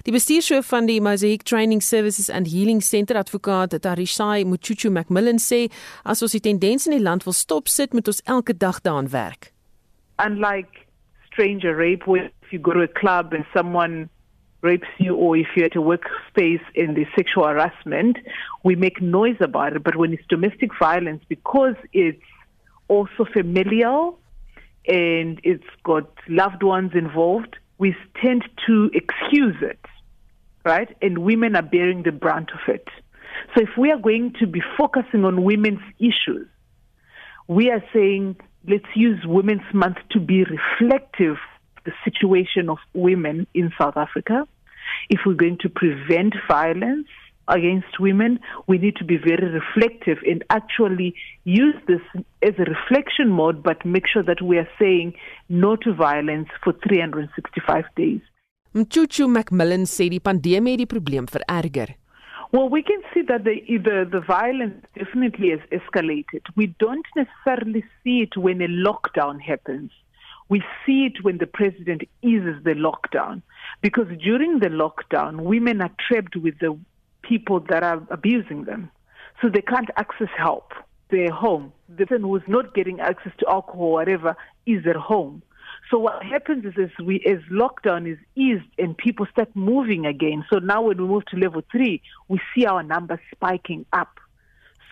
Die 0.05 0.13
bestuurshoof 0.13 0.67
van 0.67 0.87
die 0.87 1.01
Mosaic 1.01 1.43
Training 1.43 1.83
Services 1.83 2.31
and 2.31 2.49
Healing 2.49 2.83
Center, 2.83 3.17
advokaat 3.17 3.81
Tarishai 3.81 4.45
Muchuchu 4.45 4.91
Macmillan 4.91 5.39
sê, 5.39 5.71
as 6.05 6.23
ons 6.23 6.33
die 6.33 6.41
tendens 6.41 6.87
in 6.87 6.93
die 6.93 7.05
land 7.05 7.25
wil 7.25 7.35
stop 7.35 7.69
sit, 7.69 7.93
moet 7.93 8.09
ons 8.09 8.23
elke 8.25 8.57
dag 8.57 8.81
daaraan 8.81 9.11
werk. 9.11 9.53
unlike 10.19 10.87
stranger 11.27 11.75
rape 11.75 12.07
where 12.07 12.31
if 12.43 12.53
you 12.53 12.59
go 12.59 12.73
to 12.73 12.83
a 12.83 12.89
club 12.89 13.33
and 13.33 13.45
someone 13.53 14.09
rapes 14.65 14.89
you 14.99 15.15
or 15.15 15.37
if 15.37 15.47
you're 15.55 15.67
at 15.67 15.77
a 15.77 15.81
workspace 15.81 16.63
in 16.75 16.95
the 16.95 17.07
sexual 17.15 17.47
harassment, 17.47 18.17
we 18.65 18.75
make 18.75 19.01
noise 19.01 19.37
about 19.41 19.77
it. 19.77 19.85
But 19.85 19.97
when 19.97 20.13
it's 20.13 20.27
domestic 20.29 20.71
violence, 20.79 21.23
because 21.29 21.77
it's 21.93 22.23
also 22.89 23.25
familial 23.33 24.19
and 24.87 25.41
it's 25.45 25.65
got 25.85 26.11
loved 26.29 26.63
ones 26.63 26.93
involved, 26.95 27.57
we 27.79 27.95
tend 28.23 28.45
to 28.67 28.91
excuse 28.93 29.57
it, 29.61 29.85
right? 30.65 30.97
And 31.03 31.19
women 31.19 31.55
are 31.55 31.63
bearing 31.63 32.03
the 32.03 32.13
brunt 32.13 32.51
of 32.53 32.75
it. 32.75 32.89
So 33.55 33.63
if 33.63 33.71
we 33.77 33.91
are 33.93 33.99
going 33.99 34.35
to 34.41 34.47
be 34.47 34.63
focusing 34.77 35.25
on 35.25 35.45
women's 35.45 35.83
issues, 35.99 36.49
we 37.47 37.71
are 37.71 37.85
saying 37.93 38.37
let's 38.67 38.85
use 38.95 39.21
Women's 39.27 39.75
Month 39.75 39.99
to 40.11 40.21
be 40.21 40.45
reflective 40.45 41.37
of 41.77 41.85
the 41.85 41.93
situation 42.05 42.71
of 42.71 42.79
women 42.95 43.47
in 43.55 43.73
South 43.79 43.97
Africa. 43.97 44.47
If 45.09 45.21
we're 45.27 45.35
going 45.35 45.59
to 45.63 45.69
prevent 45.69 46.35
violence 46.49 47.09
against 47.49 48.01
women, 48.01 48.41
we 48.67 48.79
need 48.79 48.97
to 48.97 49.05
be 49.05 49.17
very 49.17 49.49
reflective 49.53 50.19
and 50.27 50.45
actually 50.51 51.15
use 51.45 51.75
this 51.87 52.01
as 52.43 52.55
a 52.59 52.65
reflection 52.65 53.29
mode, 53.29 53.63
but 53.63 53.85
make 53.85 54.07
sure 54.07 54.23
that 54.23 54.41
we 54.43 54.59
are 54.59 54.69
saying 54.79 55.15
no 55.49 55.77
to 55.77 55.93
violence 55.93 56.49
for 56.63 56.73
365 56.73 57.85
days. 57.97 58.21
Mchuchu 58.75 59.29
Macmillan 59.29 59.85
sê 59.87 60.09
die 60.11 60.19
pandemie 60.19 60.73
het 60.75 60.81
die 60.83 60.91
probleem 60.91 61.29
vererger. 61.31 61.95
Well, 62.51 62.69
we 62.69 62.83
can 62.83 63.03
see 63.13 63.23
that 63.23 63.45
the, 63.45 63.63
the, 63.69 64.07
the 64.11 64.21
violence 64.21 64.85
definitely 64.95 65.51
has 65.51 65.61
escalated. 65.71 66.43
We 66.57 66.75
don't 66.79 67.07
necessarily 67.17 67.85
see 68.03 68.23
it 68.23 68.37
when 68.37 68.63
a 68.63 68.69
lockdown 68.69 69.41
happens. 69.41 69.91
We 70.49 70.63
see 70.85 71.07
it 71.07 71.25
when 71.25 71.39
the 71.39 71.47
president 71.47 72.03
eases 72.23 72.63
the 72.65 72.75
lockdown. 72.75 73.43
Because 73.81 74.07
during 74.23 74.61
the 74.61 74.69
lockdown, 74.69 75.41
women 75.41 75.81
are 75.81 75.91
trapped 76.07 76.37
with 76.37 76.59
the 76.59 76.79
people 77.23 77.61
that 77.71 77.83
are 77.83 78.03
abusing 78.11 78.65
them. 78.65 78.91
So 79.41 79.49
they 79.49 79.63
can't 79.63 79.91
access 79.97 80.29
help. 80.37 80.73
They're 81.11 81.33
home. 81.33 81.73
The 81.89 82.07
person 82.07 82.23
who's 82.23 82.43
not 82.47 82.75
getting 82.75 83.01
access 83.01 83.33
to 83.39 83.49
alcohol 83.49 83.87
or 83.87 83.93
whatever 83.93 84.37
is 84.67 84.87
at 84.87 84.97
home. 84.97 85.43
So 85.91 85.99
what 85.99 86.23
happens 86.23 86.65
is, 86.65 86.73
as 86.79 87.05
we 87.05 87.23
as 87.27 87.41
lockdown 87.51 88.11
is 88.11 88.19
eased 88.35 88.65
and 88.79 88.97
people 88.97 89.27
start 89.31 89.55
moving 89.55 90.07
again. 90.07 90.45
So 90.51 90.59
now 90.59 90.83
when 90.83 90.97
we 90.97 91.07
move 91.07 91.27
to 91.27 91.37
level 91.37 91.63
three, 91.71 92.03
we 92.29 92.41
see 92.55 92.65
our 92.65 92.83
numbers 92.83 93.21
spiking 93.35 93.85
up. 93.93 94.19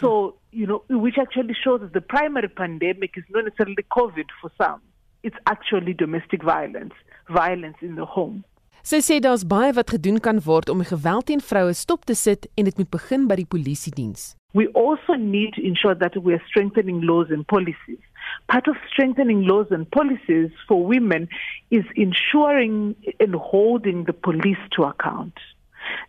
So 0.00 0.36
you 0.50 0.66
know, 0.66 0.84
which 0.90 1.16
actually 1.18 1.54
shows 1.54 1.80
that 1.80 1.94
the 1.94 2.02
primary 2.02 2.48
pandemic 2.48 3.12
is 3.16 3.24
not 3.30 3.44
necessarily 3.44 3.84
COVID 3.90 4.26
for 4.40 4.50
some. 4.58 4.82
It's 5.22 5.38
actually 5.46 5.94
domestic 5.94 6.42
violence, 6.42 6.94
violence 7.28 7.76
in 7.80 7.94
the 7.94 8.04
home. 8.04 8.42
Sy 8.82 8.98
sê 8.98 9.20
daar's 9.22 9.44
baie 9.46 9.70
wat 9.76 9.92
gedoen 9.94 10.18
kan 10.18 10.40
word 10.42 10.70
om 10.72 10.80
geweld 10.82 11.28
teen 11.28 11.40
vroue 11.40 11.74
stop 11.78 12.02
te 12.10 12.16
sit 12.18 12.48
en 12.58 12.66
dit 12.66 12.78
moet 12.80 12.90
begin 12.90 13.28
by 13.30 13.36
die 13.38 13.46
polisie 13.46 13.92
diens. 13.94 14.32
We 14.58 14.66
also 14.74 15.14
need 15.14 15.54
to 15.54 15.62
ensure 15.62 15.94
that 15.94 16.16
we 16.16 16.34
are 16.34 16.42
strengthening 16.48 17.04
laws 17.06 17.30
and 17.30 17.46
policies. 17.46 18.02
Part 18.50 18.66
of 18.66 18.76
strengthening 18.90 19.46
laws 19.46 19.70
and 19.70 19.88
policies 19.90 20.50
for 20.66 20.82
women 20.84 21.28
is 21.70 21.86
ensuring 21.94 22.96
and 23.20 23.38
holding 23.38 24.04
the 24.10 24.12
police 24.12 24.66
to 24.74 24.82
account. 24.90 25.38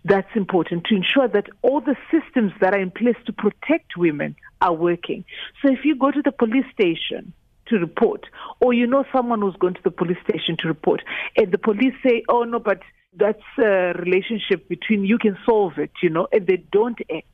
That's 0.03 0.35
important 0.35 0.85
to 0.85 0.95
ensure 0.95 1.27
that 1.27 1.53
all 1.61 1.81
the 1.81 1.95
systems 2.09 2.53
that 2.59 2.73
are 2.73 2.81
in 2.81 2.89
place 2.89 3.21
to 3.27 3.33
protect 3.33 3.95
women 3.95 4.35
are 4.61 4.73
working. 4.73 5.25
So 5.61 5.71
if 5.71 5.85
you 5.85 5.95
go 5.95 6.09
to 6.09 6.21
the 6.23 6.31
police 6.31 6.65
station 6.73 7.33
to 7.67 7.77
report, 7.77 8.25
or 8.59 8.73
you 8.73 8.87
know 8.87 9.03
someone 9.11 9.41
who's 9.41 9.55
going 9.57 9.73
to 9.73 9.83
the 9.83 9.91
police 9.91 10.17
station 10.27 10.57
to 10.59 10.67
report, 10.67 11.01
and 11.37 11.51
the 11.51 11.57
police 11.57 11.93
say, 12.05 12.23
oh 12.29 12.43
no, 12.43 12.59
but 12.59 12.79
that's 13.15 13.41
a 13.59 13.93
relationship 13.99 14.67
between 14.67 15.05
you 15.05 15.17
can 15.17 15.37
solve 15.45 15.77
it, 15.77 15.91
you 16.01 16.09
know, 16.09 16.27
and 16.31 16.47
they 16.47 16.57
don't 16.71 16.99
act, 17.15 17.27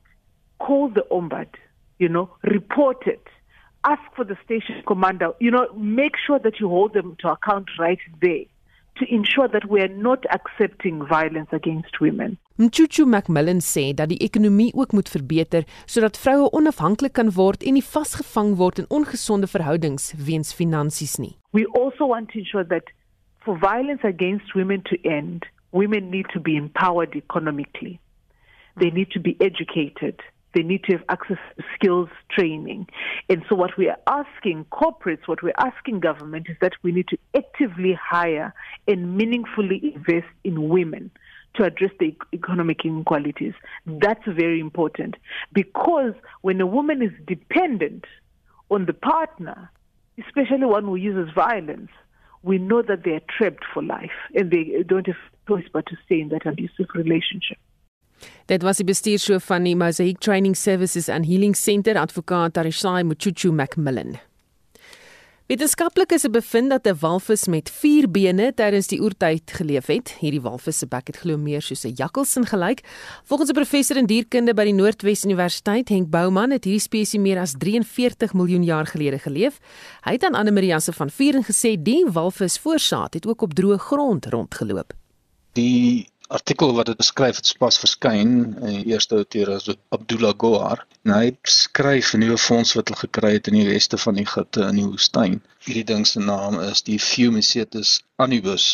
call 0.58 0.88
the 0.88 1.04
ombud, 1.10 1.48
you 1.98 2.08
know, 2.08 2.30
report 2.44 3.06
it. 3.06 3.26
Ask 3.82 4.02
for 4.14 4.24
the 4.24 4.36
station 4.44 4.82
commander, 4.86 5.30
you 5.40 5.50
know, 5.50 5.72
make 5.74 6.12
sure 6.26 6.38
that 6.38 6.60
you 6.60 6.68
hold 6.68 6.92
them 6.92 7.16
to 7.20 7.28
account 7.28 7.66
right 7.78 7.98
there 8.20 8.44
to 9.00 9.06
ensure 9.14 9.48
that 9.48 9.66
we 9.72 9.80
are 9.80 9.94
not 10.08 10.24
accepting 10.30 11.06
violence 11.06 11.52
against 11.52 12.00
women. 12.00 12.38
Mchuchu 12.56 13.06
Macmillan 13.06 13.60
sê 13.60 13.94
dat 13.94 14.08
die 14.12 14.18
ekonomie 14.20 14.74
ook 14.74 14.92
moet 14.92 15.08
verbeter 15.08 15.64
sodat 15.84 16.18
vroue 16.20 16.50
onafhanklik 16.52 17.14
kan 17.16 17.32
word 17.32 17.64
en 17.64 17.78
nie 17.78 17.84
vasgevang 17.84 18.56
word 18.60 18.78
in 18.78 18.88
ongesonde 18.88 19.48
verhoudings 19.48 20.12
weens 20.26 20.52
finansies 20.54 21.16
nie. 21.16 21.36
We 21.56 21.64
also 21.80 22.06
want 22.06 22.28
to 22.32 22.38
ensure 22.38 22.66
that 22.66 22.92
for 23.44 23.56
violence 23.58 24.04
against 24.04 24.54
women 24.54 24.82
to 24.82 24.96
end, 25.02 25.46
women 25.70 26.10
need 26.10 26.28
to 26.34 26.40
be 26.40 26.54
empowered 26.56 27.16
economically. 27.16 27.98
They 28.76 28.90
need 28.90 29.10
to 29.10 29.20
be 29.20 29.36
educated. 29.40 30.20
They 30.54 30.62
need 30.62 30.84
to 30.84 30.92
have 30.92 31.04
access 31.08 31.38
to 31.56 31.64
skills 31.74 32.08
training. 32.30 32.88
And 33.28 33.44
so, 33.48 33.54
what 33.54 33.76
we 33.76 33.88
are 33.88 33.98
asking 34.06 34.66
corporates, 34.72 35.26
what 35.26 35.42
we're 35.42 35.52
asking 35.58 36.00
government 36.00 36.46
is 36.48 36.56
that 36.60 36.72
we 36.82 36.92
need 36.92 37.08
to 37.08 37.18
actively 37.36 37.98
hire 38.00 38.52
and 38.88 39.16
meaningfully 39.16 39.92
invest 39.94 40.28
in 40.44 40.68
women 40.68 41.10
to 41.54 41.64
address 41.64 41.90
the 41.98 42.14
economic 42.32 42.84
inequalities. 42.84 43.54
That's 43.86 44.24
very 44.26 44.60
important 44.60 45.16
because 45.52 46.14
when 46.42 46.60
a 46.60 46.66
woman 46.66 47.02
is 47.02 47.12
dependent 47.26 48.04
on 48.70 48.86
the 48.86 48.92
partner, 48.92 49.70
especially 50.18 50.64
one 50.64 50.84
who 50.84 50.96
uses 50.96 51.32
violence, 51.34 51.90
we 52.42 52.58
know 52.58 52.82
that 52.82 53.04
they 53.04 53.12
are 53.12 53.20
trapped 53.36 53.64
for 53.72 53.82
life 53.82 54.10
and 54.34 54.50
they 54.50 54.82
don't 54.86 55.06
have 55.06 55.16
choice 55.48 55.66
but 55.72 55.86
to 55.86 55.96
stay 56.06 56.20
in 56.20 56.28
that 56.30 56.46
abusive 56.46 56.86
relationship. 56.94 57.58
Dit 58.46 58.62
was 58.62 58.76
die 58.76 58.84
bestuurshoof 58.84 59.44
van 59.44 59.62
die 59.64 59.76
Mosaic 59.76 60.18
Training 60.18 60.56
Services 60.56 61.08
and 61.08 61.26
Healing 61.26 61.56
Center, 61.56 61.94
advokaat 61.96 62.52
Tarishai 62.52 63.04
Muchuchu 63.04 63.52
Macmillan. 63.52 64.18
Wetenskaplikes 65.50 66.22
het 66.22 66.32
bevind 66.32 66.70
dat 66.70 66.86
'n 66.86 66.96
walvis 67.00 67.46
met 67.46 67.70
4 67.70 68.10
bene 68.10 68.52
tydens 68.54 68.86
die 68.86 69.00
oertyd 69.00 69.50
geleef 69.52 69.86
het. 69.86 70.16
Hierdie 70.20 70.40
walvis 70.40 70.78
se 70.78 70.86
bek 70.86 71.06
het 71.06 71.16
glo 71.16 71.36
meer 71.36 71.62
soos 71.62 71.84
'n 71.84 71.92
jakkalsin 71.94 72.46
gelyk. 72.46 72.80
Volgens 73.24 73.50
'n 73.50 73.54
professor 73.54 73.96
in 73.96 74.06
dierkunde 74.06 74.54
by 74.54 74.64
die 74.64 74.72
Noordwes 74.72 75.24
Universiteit, 75.24 75.88
Henk 75.88 76.10
Bouman, 76.10 76.50
het 76.50 76.64
hierdie 76.64 76.80
spesies 76.80 77.20
meer 77.20 77.38
as 77.38 77.54
43 77.58 78.32
miljoen 78.32 78.64
jaar 78.64 78.86
gelede 78.86 79.18
geleef. 79.18 79.58
Hy 80.00 80.12
het 80.12 80.24
aan 80.24 80.34
Anne 80.34 80.50
Maria 80.50 80.78
se 80.78 80.92
van 80.92 81.10
Vieren 81.10 81.44
gesê 81.44 81.82
die 81.82 82.06
walvis 82.06 82.58
voorsaat 82.58 83.14
het 83.14 83.26
ook 83.26 83.42
op 83.42 83.54
droë 83.54 83.76
grond 83.76 84.26
rondgeloop. 84.26 84.92
Die 85.52 86.08
artikel 86.30 86.74
wat 86.74 86.86
dit 86.86 86.98
beskryf 87.00 87.36
het 87.36 87.48
pas 87.58 87.78
verskyn 87.82 88.30
in 88.66 88.74
die 88.74 88.92
eerste 88.92 89.16
outeur 89.20 89.50
as 89.56 89.66
Abdullah 89.96 90.34
Gohar. 90.42 90.84
En 91.04 91.14
hy 91.16 91.32
skryf 91.54 92.12
'n 92.14 92.22
nuwe 92.22 92.38
fonds 92.38 92.74
wat 92.78 92.88
hulle 92.88 93.00
gekry 93.00 93.32
het 93.38 93.50
in 93.50 93.58
die 93.58 93.66
weste 93.68 93.98
van 94.04 94.20
Egipte 94.24 94.68
in 94.68 94.78
die 94.80 94.86
woestyn. 94.92 95.40
Hierdie 95.66 95.88
ding 95.92 96.06
se 96.06 96.20
naam 96.20 96.60
is 96.60 96.84
die 96.90 97.00
Fumicetus 97.08 97.90
annubis. 98.26 98.68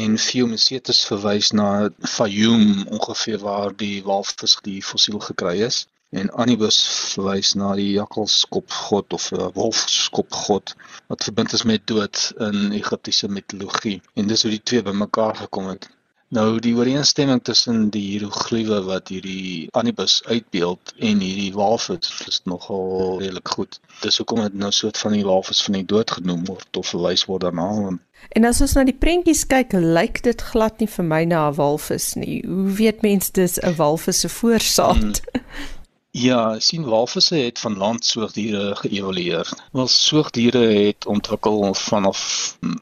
En 0.00 0.18
Fumicetus 0.18 1.04
verwys 1.10 1.52
na 1.60 1.70
Fayum 2.16 2.66
ongeveer 2.98 3.38
waar 3.46 3.76
die 3.76 4.02
walvis 4.10 4.58
die 4.66 4.82
fossiel 4.82 5.22
gekry 5.30 5.56
is. 5.70 5.86
En 6.12 6.28
Anubis 6.44 6.78
verwys 7.14 7.54
na 7.54 7.70
die 7.78 7.92
jakkalskopgod 7.92 9.14
of 9.16 9.30
uh, 9.32 9.46
wolfskopgod 9.54 10.74
wat 11.08 11.24
verbind 11.24 11.52
is 11.56 11.62
met 11.62 11.86
dood 11.86 12.32
in 12.50 12.72
Egiptiese 12.82 13.28
mitologie. 13.28 14.02
En 14.14 14.26
dis 14.26 14.42
hoe 14.42 14.50
die 14.52 14.62
twee 14.62 14.82
bymekaar 14.82 15.36
gekom 15.46 15.70
het. 15.72 15.88
Nou 16.32 16.56
die 16.64 16.72
ooreenstemming 16.72 17.42
tussen 17.44 17.90
die 17.92 18.02
hieroglife 18.14 18.78
wat 18.86 19.10
hierdie 19.12 19.66
Anubis 19.76 20.22
uitbeeld 20.24 20.94
en 20.96 21.20
hierdie 21.20 21.50
walvis 21.52 22.08
is 22.24 22.40
nogal 22.48 23.18
redelik 23.20 23.52
goed. 23.52 23.76
Dis 24.00 24.16
hoekom 24.16 24.40
dit 24.40 24.56
nou 24.62 24.70
soort 24.72 24.96
van 24.96 25.12
die 25.12 25.26
walvis 25.28 25.60
van 25.66 25.76
die 25.76 25.84
dood 25.84 26.14
genoem 26.16 26.46
word 26.48 26.80
of 26.80 26.88
verwys 26.94 27.26
word 27.28 27.44
daarna. 27.44 27.98
En 28.32 28.48
as 28.48 28.62
ons 28.64 28.78
na 28.78 28.86
die 28.88 28.96
prentjies 28.96 29.44
kyk, 29.50 29.76
lyk 29.76 30.22
dit 30.24 30.46
glad 30.54 30.80
nie 30.80 30.88
vir 30.88 31.04
my 31.04 31.22
na 31.28 31.50
'n 31.50 31.58
walvis 31.60 32.14
nie. 32.16 32.40
Hoe 32.48 32.72
weet 32.80 33.04
mens 33.04 33.28
dis 33.30 33.60
'n 33.60 33.76
walvis 33.76 34.24
se 34.24 34.28
voorsaat? 34.28 35.20
Hmm. 35.20 35.44
Ja, 36.14 36.60
sien 36.60 36.84
walvisse 36.84 37.34
het 37.34 37.58
van 37.58 37.76
landsoogdiere 37.76 38.76
geëvolueer. 38.76 39.48
Wel 39.72 39.86
soogdiere 39.88 40.58
het 40.58 41.06
ontwikkel 41.06 41.74
vanaf 41.74 42.20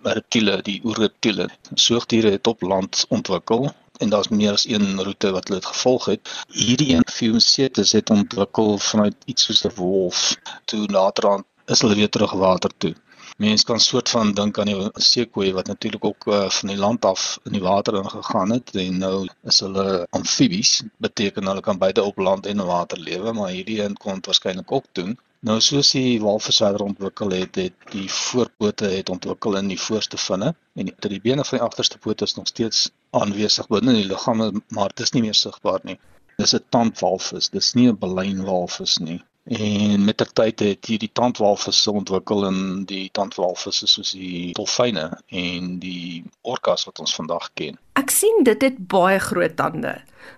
reptiele, 0.03 0.62
die 0.62 0.81
oerreptiele. 0.85 1.49
Soogdiere 1.74 2.31
het 2.31 2.47
op 2.47 2.62
land 2.62 3.05
ontwikkel 3.09 3.72
en 3.99 4.09
daar's 4.09 4.28
meer 4.28 4.53
as 4.53 4.66
een 4.68 5.03
roete 5.03 5.31
wat 5.31 5.49
hulle 5.49 5.62
gevolg 5.62 6.05
het. 6.05 6.33
Hierdie 6.49 6.95
een 6.95 7.07
Fumacetus 7.12 7.93
het 7.93 8.11
ontwikkel 8.11 8.78
vanuit 8.78 9.14
iets 9.24 9.45
soos 9.45 9.64
'n 9.64 9.74
wolf. 9.74 10.37
Toe 10.64 10.87
later 10.87 11.45
is 11.66 11.81
hulle 11.81 11.95
weer 11.95 12.11
terug 12.11 12.33
water 12.33 12.70
toe. 12.76 12.95
Mense 13.41 13.64
kan 13.64 13.80
soort 13.80 14.11
van 14.12 14.34
dink 14.36 14.59
aan 14.61 14.68
die 14.68 14.88
seekoei 15.01 15.53
wat 15.57 15.68
natuurlik 15.70 16.03
ook 16.05 16.26
uh, 16.28 16.41
van 16.57 16.68
die 16.68 16.76
land 16.76 17.05
af 17.09 17.22
in 17.49 17.55
die 17.57 17.62
water 17.64 17.97
ingegaan 17.97 18.51
het 18.53 18.74
en 18.82 18.99
nou 19.01 19.14
is 19.53 19.61
hulle 19.64 19.84
amfibies, 20.18 20.72
beteken 21.07 21.49
hulle 21.49 21.62
kan 21.64 21.80
beide 21.80 22.05
op 22.05 22.20
land 22.20 22.47
en 22.51 22.61
water 22.70 23.01
lewe, 23.01 23.32
maar 23.38 23.55
hierdie 23.55 23.78
een 23.82 23.97
kon 24.03 24.20
waarskynlik 24.26 24.72
ook 24.78 24.91
doen. 24.99 25.16
Nou 25.49 25.57
soos 25.64 25.95
die 25.97 26.20
walvis 26.20 26.61
verder 26.61 26.84
ontwikkel 26.84 27.32
het, 27.38 27.57
het 27.62 27.88
die 27.95 28.11
voorpote 28.12 28.93
het 28.93 29.09
ontwikkel 29.16 29.57
in 29.62 29.72
die 29.72 29.80
voorste 29.86 30.20
vinne 30.20 30.53
en 30.74 30.93
die, 30.93 30.95
die 31.16 31.24
bene 31.30 31.49
van 31.49 31.59
die 31.59 31.66
agterste 31.70 31.99
pote 31.99 32.28
is 32.28 32.36
nog 32.36 32.53
steeds 32.53 32.91
aanwesig 33.22 33.72
binne 33.72 33.97
die 34.03 34.09
liggaam, 34.12 34.45
maar 34.68 34.93
dit 34.93 35.07
is 35.09 35.16
nie 35.16 35.24
meer 35.30 35.41
sigbaar 35.47 35.80
nie. 35.88 35.97
Dis 36.36 36.53
'n 36.61 36.66
tandwalvis, 36.76 37.49
dis 37.57 37.72
nie 37.72 37.88
'n 37.88 37.99
baleinwalvis 38.05 39.01
nie. 39.09 39.22
En 39.51 40.05
met 40.05 40.16
ter 40.16 40.28
tyd 40.32 40.61
het 40.62 40.86
hierdie 40.86 41.11
tandwalvisse 41.12 41.90
ontwikkel 41.90 42.44
in 42.46 42.84
die 42.86 43.09
tandwalvisse 43.18 43.88
soos 43.90 44.12
die 44.14 44.53
dolfyne 44.55 45.09
en 45.26 45.72
die 45.82 46.22
orkas 46.46 46.86
wat 46.86 47.03
ons 47.03 47.14
vandag 47.18 47.48
ken. 47.59 47.78
Ek 47.98 48.14
sien 48.14 48.44
dit 48.46 48.62
het 48.62 48.78
baie 48.92 49.18
groot 49.18 49.57
tande. 49.59 49.96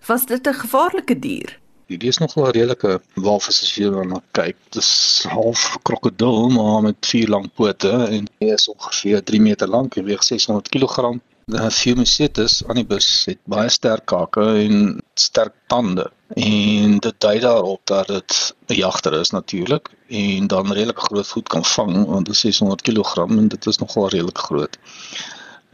Was 0.09 0.25
dit 0.27 0.49
'n 0.49 0.61
gevaarlike 0.65 1.19
dier? 1.19 1.59
Dit 1.87 2.03
is 2.03 2.19
nog 2.19 2.35
wel 2.35 2.47
'n 2.47 2.57
redelike 2.57 3.01
walvis 3.15 3.63
as 3.63 3.75
jy 3.75 3.91
daarna 3.91 4.23
kyk. 4.31 4.57
Dit 4.71 4.83
is 4.83 5.25
half 5.29 5.79
krokodil 5.83 6.49
maar 6.49 6.83
met 6.83 7.07
vier 7.07 7.29
lang 7.29 7.53
pote 7.55 7.93
en 7.93 8.29
hy 8.39 8.47
is 8.47 8.69
ongeveer 8.69 9.23
3 9.23 9.41
meter 9.41 9.69
lank 9.69 9.97
en 9.97 10.05
weeg 10.05 10.25
600 10.25 10.69
kg. 10.69 11.21
Die 11.53 11.71
Fumicetus 11.71 12.53
annibus 12.73 13.07
het 13.29 13.39
baie 13.53 13.69
sterk 13.69 14.07
kake 14.09 14.45
en 14.61 14.77
sterk 15.21 15.53
tande 15.69 16.07
en 16.45 16.95
dit 17.05 17.19
dui 17.25 17.35
daarop 17.45 17.83
dat 17.91 18.09
dit 18.09 18.37
'n 18.69 18.79
jagter 18.79 19.17
is 19.19 19.33
natuurlik 19.37 19.91
en 20.09 20.47
dan 20.47 20.73
redelik 20.73 21.03
groot 21.09 21.29
goed 21.35 21.49
kan 21.49 21.65
vang 21.65 22.07
want 22.07 22.27
dit 22.27 22.35
is 22.35 22.41
600 22.41 22.83
kg 22.89 23.29
en 23.29 23.49
dit 23.49 23.67
is 23.67 23.79
nogal 23.79 24.09
redelik 24.09 24.39
groot. 24.39 24.79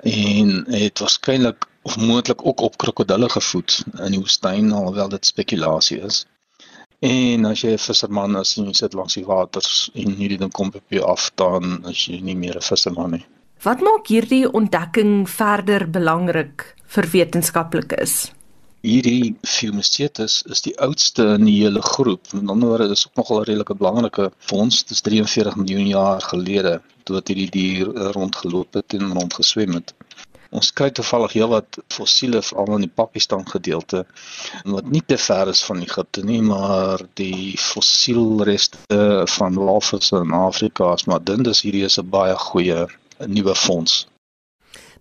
En 0.03 0.65
het 0.81 0.99
waarskynlik 0.99 1.65
of 1.83 1.97
moontlik 1.97 2.47
ook 2.47 2.61
op 2.61 2.77
krokodille 2.77 3.29
gevoed 3.29 3.85
in 3.99 4.11
die 4.11 4.21
woestyn 4.21 4.73
alhoewel 4.73 5.09
dit 5.09 5.27
spekulasie 5.27 6.01
is. 6.01 6.27
En 6.99 7.45
as 7.45 7.61
jy 7.61 7.73
'n 7.73 7.87
visserman 7.89 8.39
is 8.39 8.57
en 8.57 8.65
jy 8.65 8.73
sit 8.73 8.93
langs 8.93 9.15
die 9.15 9.27
waters 9.27 9.91
en 9.95 10.11
hierdie 10.11 10.39
ding 10.39 10.53
kom 10.53 10.75
op 10.75 10.89
jou 10.89 11.05
af 11.05 11.31
dan 11.35 11.87
is 11.87 12.07
jy 12.07 12.21
nie 12.21 12.37
meer 12.37 12.57
'n 12.57 12.71
visserman 12.73 13.11
nie. 13.11 13.27
Wat 13.63 13.81
maak 13.83 14.07
hierdie 14.07 14.45
ontdekking 14.55 15.27
verder 15.27 15.89
belangrik 15.91 16.75
vir 16.95 17.07
wetenskaplikes? 17.11 18.31
hierdie 18.87 19.35
Fumicetus 19.43 20.43
is 20.47 20.63
die 20.63 20.75
oudste 20.79 21.25
in 21.35 21.49
die 21.49 21.57
hele 21.57 21.83
groep. 21.83 22.31
Met 22.33 22.53
ander 22.55 22.71
woorde, 22.71 22.87
dis 22.93 23.07
ook 23.09 23.19
nogal 23.19 23.41
'n 23.41 23.49
redelike 23.49 23.75
belangrike 23.75 24.31
fonds. 24.39 24.85
Dis 24.85 25.01
43 25.01 25.57
miljoen 25.57 25.89
jaar 25.89 26.21
gelede 26.23 26.81
toe 27.05 27.21
hierdie 27.25 27.51
dier 27.51 27.87
rondgeloop 28.15 28.75
het 28.75 28.95
en 28.95 29.13
rondgeswem 29.19 29.75
het. 29.75 29.95
Ons 30.51 30.71
kry 30.73 30.91
toevallig 30.91 31.33
heelwat 31.33 31.79
fossiele 31.89 32.43
veral 32.43 32.75
in 32.75 32.87
die 32.87 32.95
Pakistan 32.95 33.45
gedeelte 33.49 34.07
wat 34.65 34.87
nie 34.91 35.03
te 35.07 35.19
ver 35.19 35.49
is 35.49 35.65
van 35.65 35.83
Egipte 35.83 36.25
nie, 36.25 36.41
maar 36.43 37.03
die 37.15 37.57
fossielreste 37.59 39.27
van 39.27 39.55
walvisse 39.55 40.17
in 40.17 40.33
Afrika 40.33 40.95
is 40.95 41.05
maar 41.05 41.25
dun, 41.25 41.43
dis 41.43 41.63
hierdie 41.63 41.85
is 41.85 41.99
'n 41.99 42.09
baie 42.09 42.37
goeie 42.37 42.87
nuwe 43.27 43.55
fonds. 43.55 44.07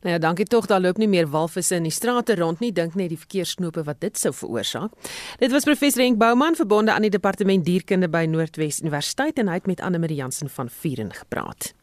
Nou 0.01 0.13
ja, 0.13 0.17
dankie 0.17 0.45
tog, 0.45 0.65
daar 0.65 0.81
loop 0.81 0.97
nie 0.97 1.07
meer 1.07 1.27
walvisse 1.27 1.75
in 1.75 1.87
die 1.87 1.91
strate 1.91 2.35
rond 2.35 2.59
nie, 2.59 2.71
dink 2.71 2.93
net 2.95 3.09
die 3.09 3.17
verkeersknope 3.17 3.83
wat 3.87 3.99
dit 4.01 4.17
sou 4.17 4.33
veroorsaak. 4.33 4.93
Dit 5.41 5.51
was 5.51 5.65
professor 5.65 6.03
Henk 6.03 6.19
Bouman 6.21 6.55
verbonde 6.55 6.93
aan 6.93 7.01
die 7.01 7.13
departement 7.13 7.65
dierkunde 7.65 8.09
by 8.09 8.25
Noordwes 8.29 8.79
Universiteit 8.85 9.41
en 9.41 9.49
hy 9.49 9.57
het 9.57 9.67
met 9.67 9.81
Anne 9.81 9.99
Marie 9.99 10.19
Jansen 10.21 10.49
van 10.49 10.69
Vuren 10.69 11.13
gepraat. 11.13 11.73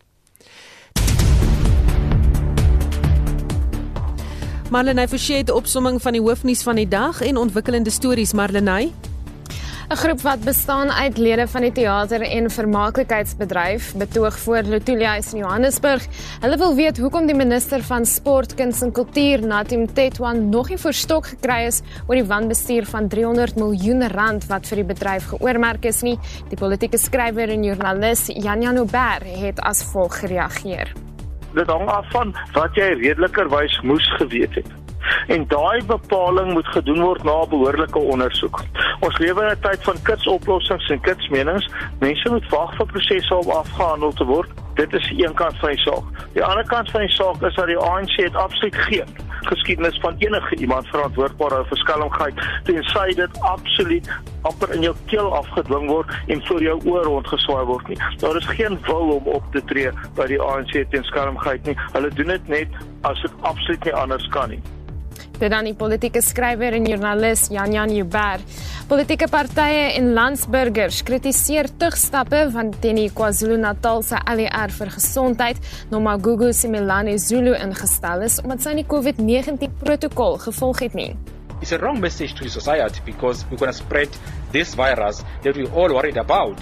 Marlenae 4.71 5.09
Forsie 5.09 5.37
het 5.37 5.51
'n 5.51 5.55
opsomming 5.55 6.03
van 6.03 6.13
die 6.13 6.23
hoofnuus 6.23 6.63
van 6.63 6.77
die 6.77 6.89
dag 6.89 7.21
en 7.21 7.37
ontwikkelende 7.37 7.91
stories 7.91 8.33
Marlenae. 8.33 8.91
'n 9.85 9.97
Groep 9.97 10.21
wat 10.21 10.41
bestaan 10.41 10.91
uit 10.91 11.19
lede 11.19 11.49
van 11.49 11.61
die 11.61 11.73
teater 11.73 12.23
en 12.23 12.51
vermaaklikheidsbedryf 12.51 13.95
betoog 13.97 14.39
voor 14.39 14.63
Lutulia 14.63 15.15
in 15.15 15.39
Johannesburg. 15.39 16.07
Hulle 16.41 16.57
wil 16.57 16.75
weet 16.75 16.99
hoekom 16.99 17.27
die 17.27 17.37
minister 17.37 17.83
van 17.83 18.07
Sport, 18.07 18.55
Kuns 18.55 18.81
en 18.83 18.93
Kultuur, 18.93 19.47
Natim 19.47 19.93
Tetwan, 19.93 20.49
nog 20.49 20.69
nie 20.69 20.79
verstok 20.79 21.27
gekry 21.27 21.67
is 21.67 21.83
oor 22.07 22.15
die 22.17 22.25
wanbestuur 22.25 22.87
van 22.87 23.09
300 23.09 23.57
miljoen 23.57 24.09
rand 24.09 24.47
wat 24.47 24.67
vir 24.67 24.77
die 24.77 24.89
bedryf 24.95 25.27
geoormerk 25.35 25.85
is 25.85 26.03
nie. 26.03 26.19
Die 26.49 26.59
politieke 26.59 26.99
skrywer 26.99 27.49
en 27.49 27.65
joernalis 27.65 28.27
Janjan 28.29 28.79
Ober 28.79 29.21
het 29.25 29.61
as 29.61 29.85
volg 29.93 30.17
gereageer. 30.21 30.93
Dit 31.55 31.69
hang 31.69 31.89
af 31.89 32.09
van 32.11 32.33
wat 32.55 32.75
jy 32.75 32.89
redelikerwys 33.05 33.81
moes 33.83 34.09
geweet 34.17 34.55
het. 34.55 34.84
En 35.27 35.47
daai 35.49 35.85
bepaling 35.87 36.53
moet 36.53 36.67
gedoen 36.67 37.01
word 37.01 37.23
na 37.25 37.43
'n 37.43 37.49
behoorlike 37.49 37.99
ondersoek. 37.99 38.63
Ons 39.01 39.19
lewe 39.19 39.43
in 39.43 39.51
'n 39.51 39.61
tyd 39.61 39.83
van 39.85 40.03
kitsoplossings 40.03 40.91
en 40.91 41.01
kitsmenings. 41.01 41.71
Mense 41.99 42.31
moet 42.31 42.49
wag 42.49 42.77
vir 42.77 42.87
prosesse 42.87 43.35
om 43.35 43.51
afgehandel 43.51 44.13
te 44.13 44.25
word. 44.25 44.51
Dit 44.75 44.93
is 44.93 45.09
die 45.09 45.27
een 45.27 45.35
kant 45.35 45.59
van 45.59 45.69
die 45.69 45.79
saak. 45.79 46.05
Die 46.33 46.45
ander 46.45 46.67
kant 46.67 46.91
van 46.91 47.01
die 47.01 47.11
saak 47.11 47.43
is 47.43 47.55
dat 47.55 47.67
die 47.67 47.79
ANC 47.79 48.17
het 48.17 48.35
absoluut 48.35 48.75
geen 48.75 49.25
geskiedenis 49.45 49.99
van 50.01 50.15
enige 50.19 50.57
iemand 50.57 50.87
verantwoordbaar 50.87 51.51
hou 51.51 51.65
vir 51.69 51.77
skelmgheid 51.77 52.41
tensy 52.65 53.15
dit 53.17 53.41
absoluut 53.41 54.11
amper 54.49 54.73
in 54.77 54.87
jou 54.87 54.95
keel 55.11 55.31
afgedwing 55.37 55.89
word 55.91 56.13
en 56.27 56.45
voor 56.47 56.63
jou 56.63 56.77
oor 56.85 57.05
rondgeswaai 57.09 57.65
word 57.65 57.89
nie. 57.89 57.99
Daar 58.21 58.37
is 58.37 58.47
geen 58.47 58.79
wil 58.89 59.17
om 59.19 59.29
op 59.39 59.45
te 59.53 59.65
tree 59.73 59.93
by 60.19 60.29
die 60.33 60.41
ANC 60.41 60.73
teen 60.93 61.05
skelmgheid 61.11 61.69
nie. 61.69 61.77
Hulle 61.93 62.11
doen 62.17 62.33
dit 62.35 62.49
net 62.49 62.81
as 63.09 63.21
dit 63.25 63.37
absoluut 63.41 63.85
nie 63.85 63.95
anders 64.05 64.29
kan 64.37 64.53
nie. 64.53 64.61
Dit 65.35 65.51
dan 65.51 65.67
die 65.67 65.75
politieke 65.75 66.23
skrywer 66.23 66.77
en 66.77 66.85
joernalis 66.87 67.49
Jan 67.51 67.73
Jan 67.75 67.91
Uber. 67.91 68.43
Politieke 68.87 69.27
partye 69.33 69.89
en 69.97 70.13
landsburgers 70.15 71.01
kritiseer 71.03 71.67
tugstappe 71.81 72.45
van 72.55 72.71
teen 72.83 73.01
die 73.01 73.09
KwaZulu-Natal 73.11 74.05
se 74.07 74.21
ALR 74.21 74.75
vir 74.77 74.93
gesondheid, 74.95 75.59
Nomagugu 75.91 76.53
Simelane 76.55 77.17
Zulu 77.19 77.57
ingestel 77.59 78.23
is 78.29 78.39
omdat 78.45 78.63
sy 78.63 78.77
nie 78.79 78.87
COVID-19 78.87 79.75
protokol 79.83 80.39
gevolg 80.45 80.85
het 80.87 80.95
nie. 80.95 81.15
It's 81.61 81.73
a 81.73 81.79
wrong 81.79 81.99
message 81.99 82.35
to 82.35 82.49
society 82.49 83.01
because 83.05 83.45
we're 83.51 83.57
going 83.57 83.73
to 83.73 83.79
spread 83.79 84.11
this 84.53 84.75
virus 84.75 85.25
that 85.43 85.57
we're 85.57 85.73
all 85.73 85.95
worried 85.95 86.19
about. 86.19 86.61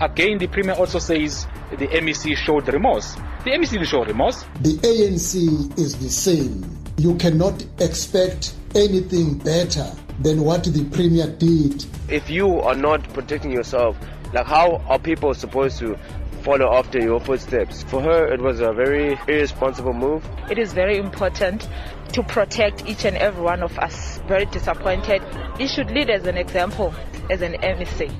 Again, 0.00 0.38
the 0.38 0.46
Premier 0.46 0.74
also 0.74 0.98
says 0.98 1.46
the 1.76 1.88
MEC 1.88 2.36
showed 2.36 2.68
remorse. 2.72 3.16
The 3.44 3.50
MEC 3.50 3.72
didn't 3.72 3.88
show 3.88 4.04
remorse. 4.04 4.44
The 4.62 4.78
ANC 4.78 5.78
is 5.78 5.98
the 5.98 6.08
same. 6.08 6.83
You 6.96 7.16
cannot 7.16 7.64
expect 7.80 8.54
anything 8.74 9.38
better 9.38 9.90
than 10.20 10.42
what 10.42 10.62
the 10.62 10.84
Premier 10.92 11.26
did. 11.26 11.84
If 12.08 12.30
you 12.30 12.60
are 12.60 12.76
not 12.76 13.02
protecting 13.12 13.50
yourself, 13.50 13.96
like 14.32 14.46
how 14.46 14.76
are 14.88 14.98
people 15.00 15.34
supposed 15.34 15.80
to 15.80 15.98
follow 16.42 16.72
after 16.72 17.00
your 17.00 17.18
footsteps? 17.18 17.82
For 17.84 18.00
her, 18.00 18.32
it 18.32 18.40
was 18.40 18.60
a 18.60 18.72
very 18.72 19.18
irresponsible 19.26 19.92
move. 19.92 20.24
It 20.48 20.58
is 20.58 20.72
very 20.72 20.98
important 20.98 21.68
to 22.12 22.22
protect 22.22 22.86
each 22.86 23.04
and 23.04 23.16
every 23.16 23.42
one 23.42 23.64
of 23.64 23.76
us. 23.78 24.20
Very 24.28 24.46
disappointed. 24.46 25.20
It 25.58 25.68
should 25.68 25.90
lead 25.90 26.10
as 26.10 26.26
an 26.26 26.36
example 26.36 26.94
as 27.28 27.42
an 27.42 27.54
MEC. 27.54 28.12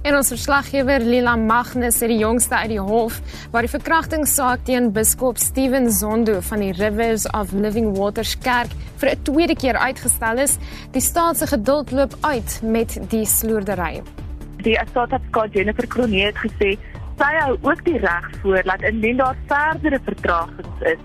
En 0.00 0.14
ons 0.16 0.30
verslaggewer 0.32 1.02
Lila 1.04 1.34
Magnus 1.36 1.98
het 2.00 2.08
die 2.08 2.22
jongste 2.22 2.56
uit 2.56 2.70
die 2.72 2.80
hof 2.80 3.18
waar 3.52 3.66
die 3.66 3.72
verkrachtingssaak 3.72 4.62
teen 4.64 4.86
biskop 4.96 5.36
Steven 5.36 5.90
Zondo 5.92 6.38
van 6.46 6.62
die 6.64 6.70
Rivers 6.72 7.26
of 7.36 7.52
Living 7.52 7.90
Waters 7.98 8.32
Kerk 8.40 8.72
vir 9.02 9.10
'n 9.10 9.22
tweede 9.28 9.56
keer 9.56 9.76
uitgestel 9.76 10.38
is. 10.38 10.56
Die 10.92 11.02
staat 11.04 11.36
se 11.36 11.46
geduld 11.46 11.90
loop 11.92 12.16
uit 12.20 12.60
met 12.64 12.96
die 13.10 13.26
sloerdery. 13.26 14.02
Die 14.62 14.80
assistent 14.80 15.52
Jennifer 15.52 15.86
Kronie 15.86 16.24
het 16.24 16.36
gesê 16.36 16.78
sy 17.18 17.32
hou 17.44 17.58
ook 17.60 17.84
die 17.84 17.98
reg 17.98 18.30
voor 18.42 18.62
dat 18.62 18.82
indien 18.82 19.16
daar 19.16 19.36
verdere 19.46 20.00
vertragings 20.04 20.80
is, 20.80 20.98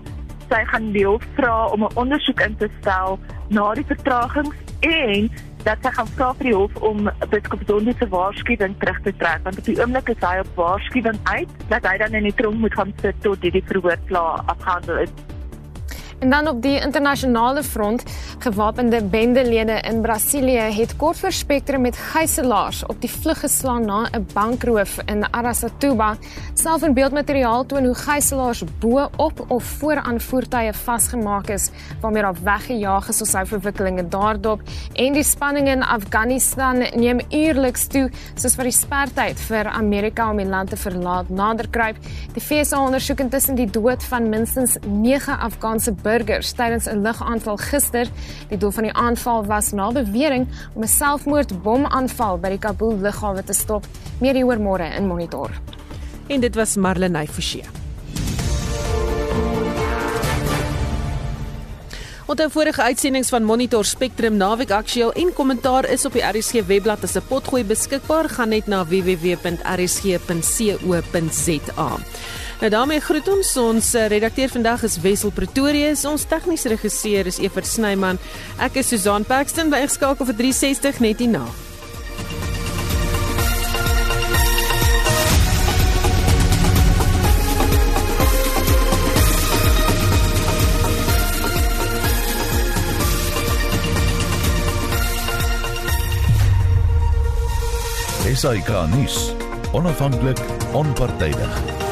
sy 0.48 0.64
gaan 0.64 0.92
die 0.92 1.04
hof 1.06 1.22
vra 1.34 1.66
om 1.66 1.84
'n 1.84 1.96
ondersoek 1.96 2.40
in 2.40 2.56
te 2.56 2.68
stel 2.80 3.18
na 3.48 3.74
die 3.74 3.84
vertragings 3.84 4.56
en 4.80 5.30
dat 5.66 5.82
sy 5.82 5.90
gaan 5.96 6.10
vra 6.14 6.32
vir 6.38 6.46
die 6.46 6.54
hof 6.54 6.76
om 6.86 7.08
biskop 7.32 7.62
Zondo 7.66 7.94
se 7.98 8.06
waarskuwing 8.12 8.76
terug 8.82 9.00
te 9.02 9.12
trek 9.22 9.46
want 9.46 9.58
op 9.58 9.66
die 9.66 9.78
oomblik 9.80 10.12
is 10.14 10.20
hy 10.22 10.36
op 10.42 10.52
waarskuwing 10.60 11.18
uit 11.32 11.56
dat 11.72 11.88
hy 11.90 11.96
dan 12.04 12.14
in 12.20 12.28
die 12.30 12.36
tronk 12.38 12.62
moet 12.62 12.76
gaan 12.78 12.94
sit 13.02 13.18
tot 13.26 13.42
hierdie 13.42 13.64
verhoor 13.66 13.98
klaar 14.10 14.44
afgehandel 14.52 15.02
is. 15.08 15.16
En 16.18 16.30
dan 16.30 16.48
op 16.48 16.62
die 16.62 16.80
internasionale 16.80 17.62
front, 17.62 18.02
gewapende 18.38 19.02
bendelede 19.04 19.80
in 19.80 20.00
Brasilië 20.00 20.58
het 20.58 20.96
kort 20.96 21.18
voor 21.18 21.32
Spectrum 21.32 21.80
met 21.80 21.96
gijslaers 21.96 22.86
op 22.86 23.00
die 23.00 23.10
vlug 23.10 23.40
geslaan 23.40 23.84
na 23.84 24.08
'n 24.12 24.26
bankroof 24.32 24.98
in 25.04 25.32
Aracatuba. 25.32 26.16
Self 26.54 26.82
in 26.82 26.94
beeldmateriaal 26.94 27.66
toon 27.66 27.84
hoe 27.84 27.94
gijslaers 27.94 28.64
bo 28.78 29.08
op 29.16 29.44
of 29.48 29.64
voor 29.64 29.96
aan 29.96 30.20
voertuie 30.20 30.72
vasgemaak 30.72 31.48
is 31.48 31.70
waarmee 32.00 32.22
daar 32.22 32.42
weggejaag 32.42 33.08
is 33.08 33.16
soos 33.16 33.32
hy 33.32 33.44
verwikkelinge 33.44 34.08
daardop 34.08 34.60
en 34.92 35.12
die 35.12 35.22
spanning 35.22 35.68
in 35.68 35.82
Afghanistan 35.82 36.78
neem 36.94 37.20
eerliks 37.28 37.86
toe 37.86 38.10
soos 38.34 38.56
wat 38.56 38.64
die 38.64 38.72
spertyd 38.72 39.40
vir 39.40 39.66
Amerika 39.66 40.30
om 40.30 40.36
die 40.36 40.46
land 40.46 40.70
te 40.70 40.76
verlaat 40.76 41.28
nader 41.28 41.68
kruip. 41.68 41.96
Die 42.32 42.42
VS 42.42 42.72
ondersoek 42.72 43.20
intussen 43.20 43.54
die 43.54 43.70
dood 43.70 44.04
van 44.04 44.28
minstens 44.28 44.76
9 44.86 45.38
Afghaanse 45.38 45.92
burgers 46.06 46.52
tydens 46.54 46.86
'n 46.86 47.02
lugaanval 47.02 47.56
gister. 47.56 48.06
Die 48.48 48.58
doel 48.58 48.70
van 48.70 48.82
die 48.82 48.92
aanval 48.92 49.44
was 49.46 49.72
na 49.72 49.90
bewering 49.92 50.48
om 50.74 50.82
'n 50.82 50.88
selfmoordbomaanval 50.88 52.38
by 52.38 52.48
die 52.48 52.58
Kabul 52.58 52.98
lughawe 52.98 53.44
te 53.44 53.52
stop. 53.52 53.84
Meer 54.20 54.34
hieroor 54.34 54.60
môre 54.60 54.94
in 54.96 55.06
Monitor. 55.06 55.50
En 56.26 56.40
dit 56.40 56.54
was 56.54 56.76
Marlenae 56.76 57.26
Forsie. 57.26 57.64
Onthou 62.26 62.50
vorige 62.50 62.82
uitsendings 62.82 63.28
van 63.28 63.44
Monitor 63.44 63.84
Spectrum 63.84 64.36
naweek 64.36 64.70
aktueel 64.70 65.12
en 65.12 65.32
kommentaar 65.32 65.86
is 65.88 66.04
op 66.04 66.12
die 66.12 66.22
RSG 66.26 66.66
webblad 66.66 67.02
as 67.02 67.14
'n 67.14 67.22
potgooi 67.28 67.64
beskikbaar. 67.64 68.28
Gaan 68.28 68.48
net 68.48 68.66
na 68.66 68.86
www.rsg.co.za. 68.86 69.56
Nou 72.60 72.70
daarmee 72.70 73.00
groet 73.00 73.28
ons 73.28 73.56
ons 73.56 73.94
eh, 73.94 74.06
redakteur 74.08 74.48
vandag 74.48 74.82
is 74.82 74.96
Wessel 75.00 75.30
Pretorius, 75.30 76.04
ons 76.08 76.24
tegniese 76.24 76.68
regisseur 76.72 77.28
is 77.28 77.38
Evert 77.38 77.68
Snyman. 77.68 78.18
Ek 78.56 78.80
is 78.80 78.88
Susan 78.88 79.24
Paxton 79.28 79.68
by 79.68 79.82
geskakel 79.84 80.24
vir 80.30 80.40
360 80.40 81.00
net 81.04 81.20
hierna. 81.20 81.44
SAK 98.36 98.72
nuus. 98.92 99.32
Onafhanklik, 99.72 100.40
onpartydig. 100.72 101.85